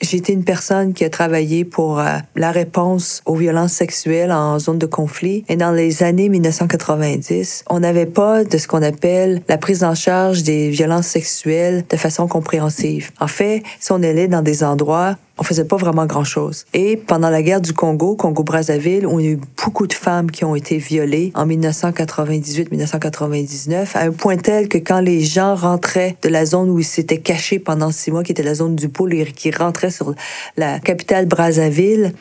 J'étais 0.02 0.32
une 0.32 0.42
personne 0.42 0.94
qui 0.94 1.04
a 1.04 1.10
travaillé 1.10 1.64
pour 1.64 2.00
euh, 2.00 2.18
la 2.34 2.50
réponse 2.50 3.22
aux 3.24 3.36
violences 3.36 3.72
sexuelles 3.72 4.32
en 4.32 4.58
zone 4.58 4.78
de 4.78 4.86
conflit. 4.86 5.44
Et 5.48 5.54
dans 5.54 5.70
les 5.70 6.02
années 6.02 6.28
1990, 6.28 7.64
on 7.70 7.78
n'avait 7.80 8.06
pas 8.06 8.42
de 8.42 8.58
ce 8.58 8.66
qu'on 8.66 8.82
appelle 8.82 9.42
la 9.48 9.58
prise 9.58 9.84
en 9.84 9.94
charge 9.94 10.42
des 10.42 10.70
violences 10.70 11.06
sexuelles 11.06 11.84
de 11.88 11.96
façon 11.96 12.26
compréhensive. 12.26 13.12
En 13.20 13.28
fait, 13.28 13.62
si 13.78 13.92
on 13.92 14.02
allait 14.02 14.26
dans 14.26 14.42
des 14.42 14.64
endroits 14.64 15.16
on 15.38 15.42
faisait 15.42 15.64
pas 15.64 15.76
vraiment 15.76 16.06
grand-chose. 16.06 16.66
Et 16.74 16.96
pendant 16.96 17.30
la 17.30 17.42
guerre 17.42 17.60
du 17.60 17.72
Congo, 17.72 18.14
Congo-Brazzaville, 18.16 19.06
on 19.06 19.18
a 19.18 19.22
eu 19.22 19.38
beaucoup 19.64 19.86
de 19.86 19.94
femmes 19.94 20.30
qui 20.30 20.44
ont 20.44 20.54
été 20.54 20.78
violées 20.78 21.32
en 21.34 21.46
1998-1999, 21.46 23.96
à 23.96 24.02
un 24.02 24.12
point 24.12 24.36
tel 24.36 24.68
que 24.68 24.78
quand 24.78 25.00
les 25.00 25.22
gens 25.22 25.54
rentraient 25.54 26.16
de 26.22 26.28
la 26.28 26.44
zone 26.44 26.70
où 26.70 26.78
ils 26.78 26.84
s'étaient 26.84 27.20
cachés 27.20 27.58
pendant 27.58 27.90
six 27.90 28.10
mois, 28.10 28.22
qui 28.22 28.32
était 28.32 28.42
la 28.42 28.54
zone 28.54 28.76
du 28.76 28.88
pôle, 28.88 29.14
et 29.14 29.24
qui 29.26 29.50
rentraient 29.50 29.90
sur 29.90 30.14
la 30.56 30.80
capitale 30.80 31.26
Brazzaville, 31.26 32.12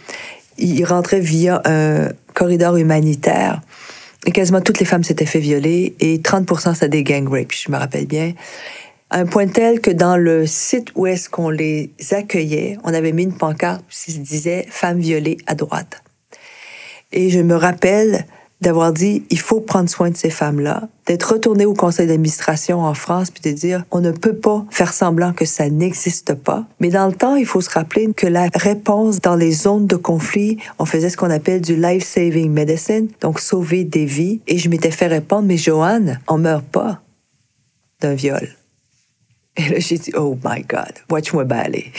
ils 0.57 0.83
rentraient 0.85 1.19
via 1.19 1.61
un 1.65 2.09
corridor 2.33 2.77
humanitaire. 2.77 3.61
Et 4.25 4.31
quasiment 4.31 4.61
toutes 4.61 4.79
les 4.79 4.85
femmes 4.85 5.03
s'étaient 5.03 5.25
fait 5.25 5.39
violer 5.39 5.95
et 5.99 6.21
30 6.21 6.47
ça 6.75 6.87
des 6.87 7.03
gang 7.03 7.27
rapes, 7.27 7.51
je 7.51 7.69
me 7.71 7.77
rappelle 7.77 8.05
bien 8.05 8.33
à 9.11 9.19
un 9.19 9.25
point 9.25 9.47
tel 9.47 9.81
que 9.81 9.91
dans 9.91 10.15
le 10.15 10.47
site 10.47 10.87
où 10.95 11.05
est-ce 11.05 11.29
qu'on 11.29 11.49
les 11.49 11.91
accueillait, 12.11 12.77
on 12.85 12.93
avait 12.93 13.11
mis 13.11 13.23
une 13.23 13.33
pancarte 13.33 13.83
qui 13.89 14.17
disait 14.19 14.65
Femmes 14.69 14.99
violées 14.99 15.37
à 15.47 15.53
droite. 15.53 16.01
Et 17.11 17.29
je 17.29 17.39
me 17.41 17.55
rappelle 17.55 18.25
d'avoir 18.61 18.93
dit 18.93 19.23
il 19.29 19.39
faut 19.39 19.59
prendre 19.59 19.89
soin 19.89 20.11
de 20.11 20.15
ces 20.15 20.29
femmes-là, 20.29 20.87
d'être 21.07 21.33
retourné 21.33 21.65
au 21.65 21.73
conseil 21.73 22.07
d'administration 22.07 22.83
en 22.83 22.93
France 22.93 23.31
puis 23.31 23.51
de 23.51 23.57
dire 23.57 23.83
on 23.91 23.99
ne 23.99 24.11
peut 24.11 24.35
pas 24.35 24.63
faire 24.69 24.93
semblant 24.93 25.33
que 25.33 25.45
ça 25.45 25.69
n'existe 25.69 26.33
pas. 26.33 26.63
Mais 26.79 26.89
dans 26.89 27.07
le 27.07 27.13
temps, 27.13 27.35
il 27.35 27.45
faut 27.45 27.59
se 27.59 27.69
rappeler 27.69 28.13
que 28.13 28.27
la 28.27 28.47
réponse 28.53 29.19
dans 29.19 29.35
les 29.35 29.51
zones 29.51 29.87
de 29.87 29.97
conflit, 29.97 30.57
on 30.79 30.85
faisait 30.85 31.09
ce 31.09 31.17
qu'on 31.17 31.31
appelle 31.31 31.59
du 31.59 31.75
life-saving 31.75 32.49
medicine, 32.49 33.09
donc 33.19 33.41
sauver 33.41 33.83
des 33.83 34.05
vies. 34.05 34.39
Et 34.47 34.57
je 34.57 34.69
m'étais 34.69 34.91
fait 34.91 35.07
répondre 35.07 35.47
mais 35.47 35.57
Joanne, 35.57 36.21
on 36.29 36.37
meurt 36.37 36.65
pas 36.65 37.01
d'un 37.99 38.13
viol. 38.13 38.47
Et 39.57 39.67
là, 39.69 39.79
j'ai 39.79 39.97
dit, 39.97 40.11
oh 40.15 40.37
my 40.43 40.63
God, 40.63 40.93
watch-moi 41.09 41.43
baler. 41.43 41.91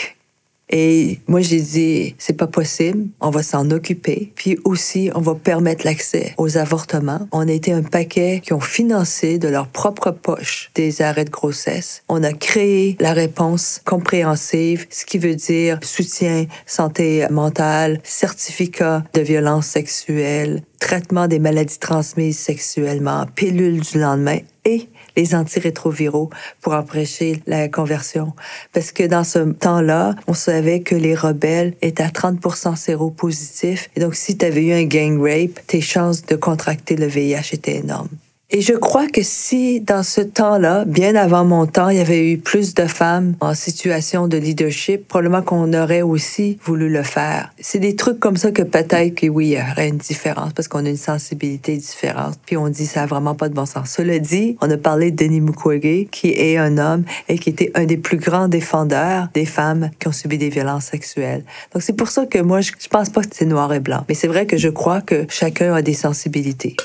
Et 0.74 1.20
moi, 1.26 1.42
j'ai 1.42 1.60
dit, 1.60 2.14
c'est 2.16 2.32
pas 2.32 2.46
possible, 2.46 3.08
on 3.20 3.28
va 3.28 3.42
s'en 3.42 3.70
occuper. 3.70 4.32
Puis 4.34 4.58
aussi, 4.64 5.10
on 5.14 5.20
va 5.20 5.34
permettre 5.34 5.84
l'accès 5.84 6.34
aux 6.38 6.56
avortements. 6.56 7.28
On 7.30 7.46
a 7.46 7.52
été 7.52 7.72
un 7.72 7.82
paquet 7.82 8.40
qui 8.42 8.54
ont 8.54 8.60
financé 8.60 9.38
de 9.38 9.48
leur 9.48 9.68
propre 9.68 10.10
poche 10.10 10.70
des 10.74 11.02
arrêts 11.02 11.26
de 11.26 11.30
grossesse. 11.30 12.02
On 12.08 12.24
a 12.24 12.32
créé 12.32 12.96
la 13.00 13.12
réponse 13.12 13.82
compréhensive, 13.84 14.86
ce 14.88 15.04
qui 15.04 15.18
veut 15.18 15.34
dire 15.34 15.78
soutien 15.82 16.46
santé 16.64 17.26
mentale, 17.30 18.00
certificat 18.02 19.04
de 19.12 19.20
violence 19.20 19.66
sexuelle, 19.66 20.62
traitement 20.80 21.28
des 21.28 21.38
maladies 21.38 21.78
transmises 21.78 22.38
sexuellement, 22.38 23.26
pilule 23.34 23.80
du 23.80 23.98
lendemain 23.98 24.38
et 24.64 24.88
les 25.16 25.34
antirétroviraux 25.34 26.30
pour 26.60 26.74
empêcher 26.74 27.42
la 27.46 27.68
conversion. 27.68 28.32
Parce 28.72 28.92
que 28.92 29.04
dans 29.04 29.24
ce 29.24 29.38
temps-là, 29.38 30.14
on 30.26 30.34
savait 30.34 30.80
que 30.80 30.94
les 30.94 31.14
rebelles 31.14 31.74
étaient 31.82 32.02
à 32.02 32.08
30% 32.08 32.76
séropositifs. 32.76 33.90
Et 33.96 34.00
donc, 34.00 34.14
si 34.14 34.36
tu 34.36 34.44
avais 34.44 34.64
eu 34.64 34.72
un 34.72 34.84
gang 34.84 35.20
rape, 35.20 35.60
tes 35.66 35.80
chances 35.80 36.24
de 36.26 36.36
contracter 36.36 36.96
le 36.96 37.06
VIH 37.06 37.52
étaient 37.52 37.76
énormes. 37.76 38.08
Et 38.54 38.60
je 38.60 38.74
crois 38.74 39.06
que 39.06 39.22
si 39.22 39.80
dans 39.80 40.02
ce 40.02 40.20
temps-là, 40.20 40.84
bien 40.84 41.16
avant 41.16 41.42
mon 41.42 41.64
temps, 41.64 41.88
il 41.88 41.96
y 41.96 42.00
avait 42.00 42.32
eu 42.32 42.36
plus 42.36 42.74
de 42.74 42.84
femmes 42.84 43.34
en 43.40 43.54
situation 43.54 44.28
de 44.28 44.36
leadership, 44.36 45.08
probablement 45.08 45.40
qu'on 45.40 45.72
aurait 45.72 46.02
aussi 46.02 46.58
voulu 46.62 46.90
le 46.90 47.02
faire. 47.02 47.50
C'est 47.58 47.78
des 47.78 47.96
trucs 47.96 48.20
comme 48.20 48.36
ça 48.36 48.50
que 48.50 48.60
peut-être 48.60 49.14
que 49.14 49.26
oui, 49.26 49.46
il 49.46 49.52
y 49.52 49.56
aurait 49.58 49.88
une 49.88 49.96
différence 49.96 50.52
parce 50.52 50.68
qu'on 50.68 50.84
a 50.84 50.90
une 50.90 50.98
sensibilité 50.98 51.78
différente. 51.78 52.38
Puis 52.44 52.58
on 52.58 52.68
dit 52.68 52.84
ça 52.84 53.04
a 53.04 53.06
vraiment 53.06 53.34
pas 53.34 53.48
de 53.48 53.54
bon 53.54 53.64
sens. 53.64 53.88
Cela 53.88 54.18
dit, 54.18 54.58
on 54.60 54.70
a 54.70 54.76
parlé 54.76 55.10
de 55.12 55.16
Denis 55.16 55.40
Mukwege, 55.40 56.08
qui 56.10 56.28
est 56.28 56.58
un 56.58 56.76
homme 56.76 57.04
et 57.30 57.38
qui 57.38 57.48
était 57.48 57.72
un 57.74 57.86
des 57.86 57.96
plus 57.96 58.18
grands 58.18 58.48
défendeurs 58.48 59.28
des 59.32 59.46
femmes 59.46 59.88
qui 59.98 60.08
ont 60.08 60.12
subi 60.12 60.36
des 60.36 60.50
violences 60.50 60.84
sexuelles. 60.84 61.42
Donc 61.72 61.82
c'est 61.82 61.94
pour 61.94 62.08
ça 62.08 62.26
que 62.26 62.38
moi, 62.38 62.60
je, 62.60 62.72
pense 62.90 63.08
pas 63.08 63.22
que 63.22 63.28
c'est 63.32 63.46
noir 63.46 63.72
et 63.72 63.80
blanc. 63.80 64.04
Mais 64.10 64.14
c'est 64.14 64.28
vrai 64.28 64.44
que 64.44 64.58
je 64.58 64.68
crois 64.68 65.00
que 65.00 65.24
chacun 65.30 65.72
a 65.72 65.80
des 65.80 65.94
sensibilités. 65.94 66.76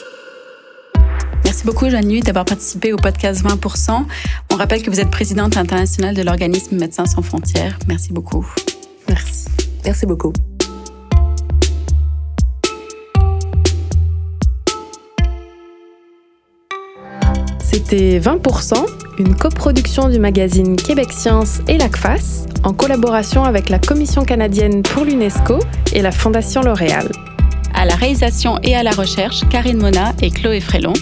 Merci 1.57 1.65
beaucoup, 1.65 1.89
Jeanne 1.89 2.19
d'avoir 2.19 2.45
participé 2.45 2.93
au 2.93 2.97
podcast 2.97 3.43
20%. 3.43 4.05
On 4.51 4.55
rappelle 4.57 4.83
que 4.83 4.91
vous 4.91 4.99
êtes 4.99 5.09
présidente 5.09 5.57
internationale 5.57 6.13
de 6.13 6.21
l'organisme 6.21 6.77
Médecins 6.77 7.07
sans 7.07 7.23
frontières. 7.23 7.79
Merci 7.87 8.13
beaucoup. 8.13 8.45
Merci. 9.09 9.45
Merci 9.83 10.05
beaucoup. 10.05 10.33
C'était 17.63 18.19
20%, 18.19 18.85
une 19.17 19.33
coproduction 19.33 20.09
du 20.09 20.19
magazine 20.19 20.75
Québec 20.75 21.11
Science 21.11 21.61
et 21.67 21.79
l'ACFAS, 21.79 22.45
en 22.65 22.73
collaboration 22.73 23.45
avec 23.45 23.69
la 23.69 23.79
Commission 23.79 24.23
canadienne 24.23 24.83
pour 24.83 25.05
l'UNESCO 25.05 25.57
et 25.93 26.03
la 26.03 26.11
Fondation 26.11 26.61
L'Oréal. 26.61 27.09
À 27.73 27.85
la 27.85 27.95
réalisation 27.95 28.59
et 28.61 28.75
à 28.75 28.83
la 28.83 28.91
recherche, 28.91 29.41
Karine 29.49 29.79
Mona 29.79 30.13
et 30.21 30.29
Chloé 30.29 30.61
Frélon. 30.61 30.93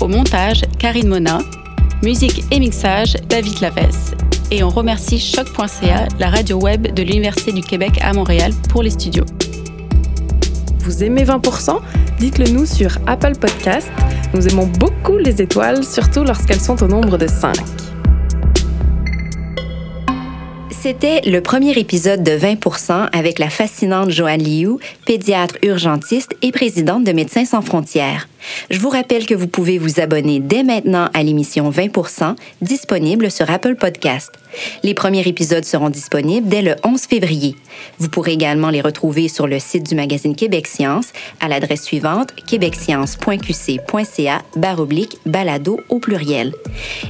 Au 0.00 0.08
montage, 0.08 0.62
Karine 0.78 1.08
Mona. 1.08 1.38
Musique 2.02 2.44
et 2.50 2.60
mixage, 2.60 3.16
David 3.28 3.60
Lavesse. 3.60 4.14
Et 4.50 4.62
on 4.62 4.68
remercie 4.68 5.18
choc.ca, 5.18 6.06
la 6.18 6.28
radio 6.28 6.58
web 6.58 6.92
de 6.92 7.02
l'Université 7.02 7.52
du 7.52 7.62
Québec 7.62 7.98
à 8.02 8.12
Montréal, 8.12 8.52
pour 8.68 8.82
les 8.82 8.90
studios. 8.90 9.24
Vous 10.80 11.02
aimez 11.02 11.24
20% 11.24 11.80
Dites-le 12.18 12.48
nous 12.48 12.66
sur 12.66 12.98
Apple 13.06 13.32
Podcast. 13.38 13.90
Nous 14.34 14.46
aimons 14.48 14.66
beaucoup 14.66 15.16
les 15.16 15.42
étoiles, 15.42 15.84
surtout 15.84 16.24
lorsqu'elles 16.24 16.60
sont 16.60 16.82
au 16.82 16.86
nombre 16.86 17.18
de 17.18 17.26
5. 17.26 17.56
C'était 20.70 21.20
le 21.22 21.40
premier 21.40 21.72
épisode 21.78 22.22
de 22.22 22.32
20% 22.32 23.08
avec 23.12 23.38
la 23.38 23.50
fascinante 23.50 24.10
Joanne 24.10 24.42
Liu, 24.42 24.78
pédiatre 25.04 25.56
urgentiste 25.62 26.36
et 26.42 26.52
présidente 26.52 27.04
de 27.04 27.12
Médecins 27.12 27.44
sans 27.44 27.60
frontières. 27.60 28.28
Je 28.70 28.78
vous 28.78 28.88
rappelle 28.88 29.26
que 29.26 29.34
vous 29.34 29.48
pouvez 29.48 29.78
vous 29.78 30.00
abonner 30.00 30.40
dès 30.40 30.62
maintenant 30.62 31.08
à 31.14 31.22
l'émission 31.22 31.70
20% 31.70 32.36
disponible 32.62 33.30
sur 33.30 33.50
Apple 33.50 33.76
Podcast. 33.76 34.30
Les 34.82 34.94
premiers 34.94 35.26
épisodes 35.26 35.64
seront 35.64 35.90
disponibles 35.90 36.48
dès 36.48 36.62
le 36.62 36.76
11 36.84 37.02
février. 37.02 37.56
Vous 37.98 38.08
pourrez 38.08 38.32
également 38.32 38.70
les 38.70 38.80
retrouver 38.80 39.28
sur 39.28 39.46
le 39.46 39.58
site 39.58 39.86
du 39.86 39.94
magazine 39.94 40.34
Québec 40.34 40.66
Science 40.66 41.08
à 41.40 41.48
l'adresse 41.48 41.82
suivante 41.82 42.34
québecscience.qc.ca 42.46 44.42
baroblique 44.56 45.18
balado 45.26 45.80
au 45.88 45.98
pluriel. 45.98 46.54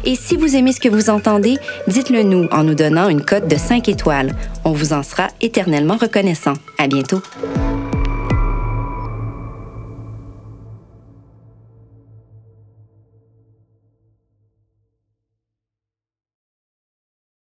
Et 0.05 0.17
si 0.17 0.37
vous 0.37 0.57
aimez 0.57 0.73
ce 0.73 0.81
que 0.81 0.89
vous 0.89 1.11
entendez, 1.11 1.57
dites-le 1.89 2.23
nous 2.23 2.49
en 2.51 2.65
nous 2.65 2.75
donnant 2.75 3.09
une 3.09 3.25
cote 3.25 3.49
de 3.49 3.57
5 3.57 3.89
étoiles. 3.89 4.35
On 4.65 4.73
vous 4.73 4.93
en 4.93 5.03
sera 5.03 5.29
éternellement 5.41 5.97
reconnaissant. 5.97 6.55
À 6.79 6.89
bientôt. 6.89 7.23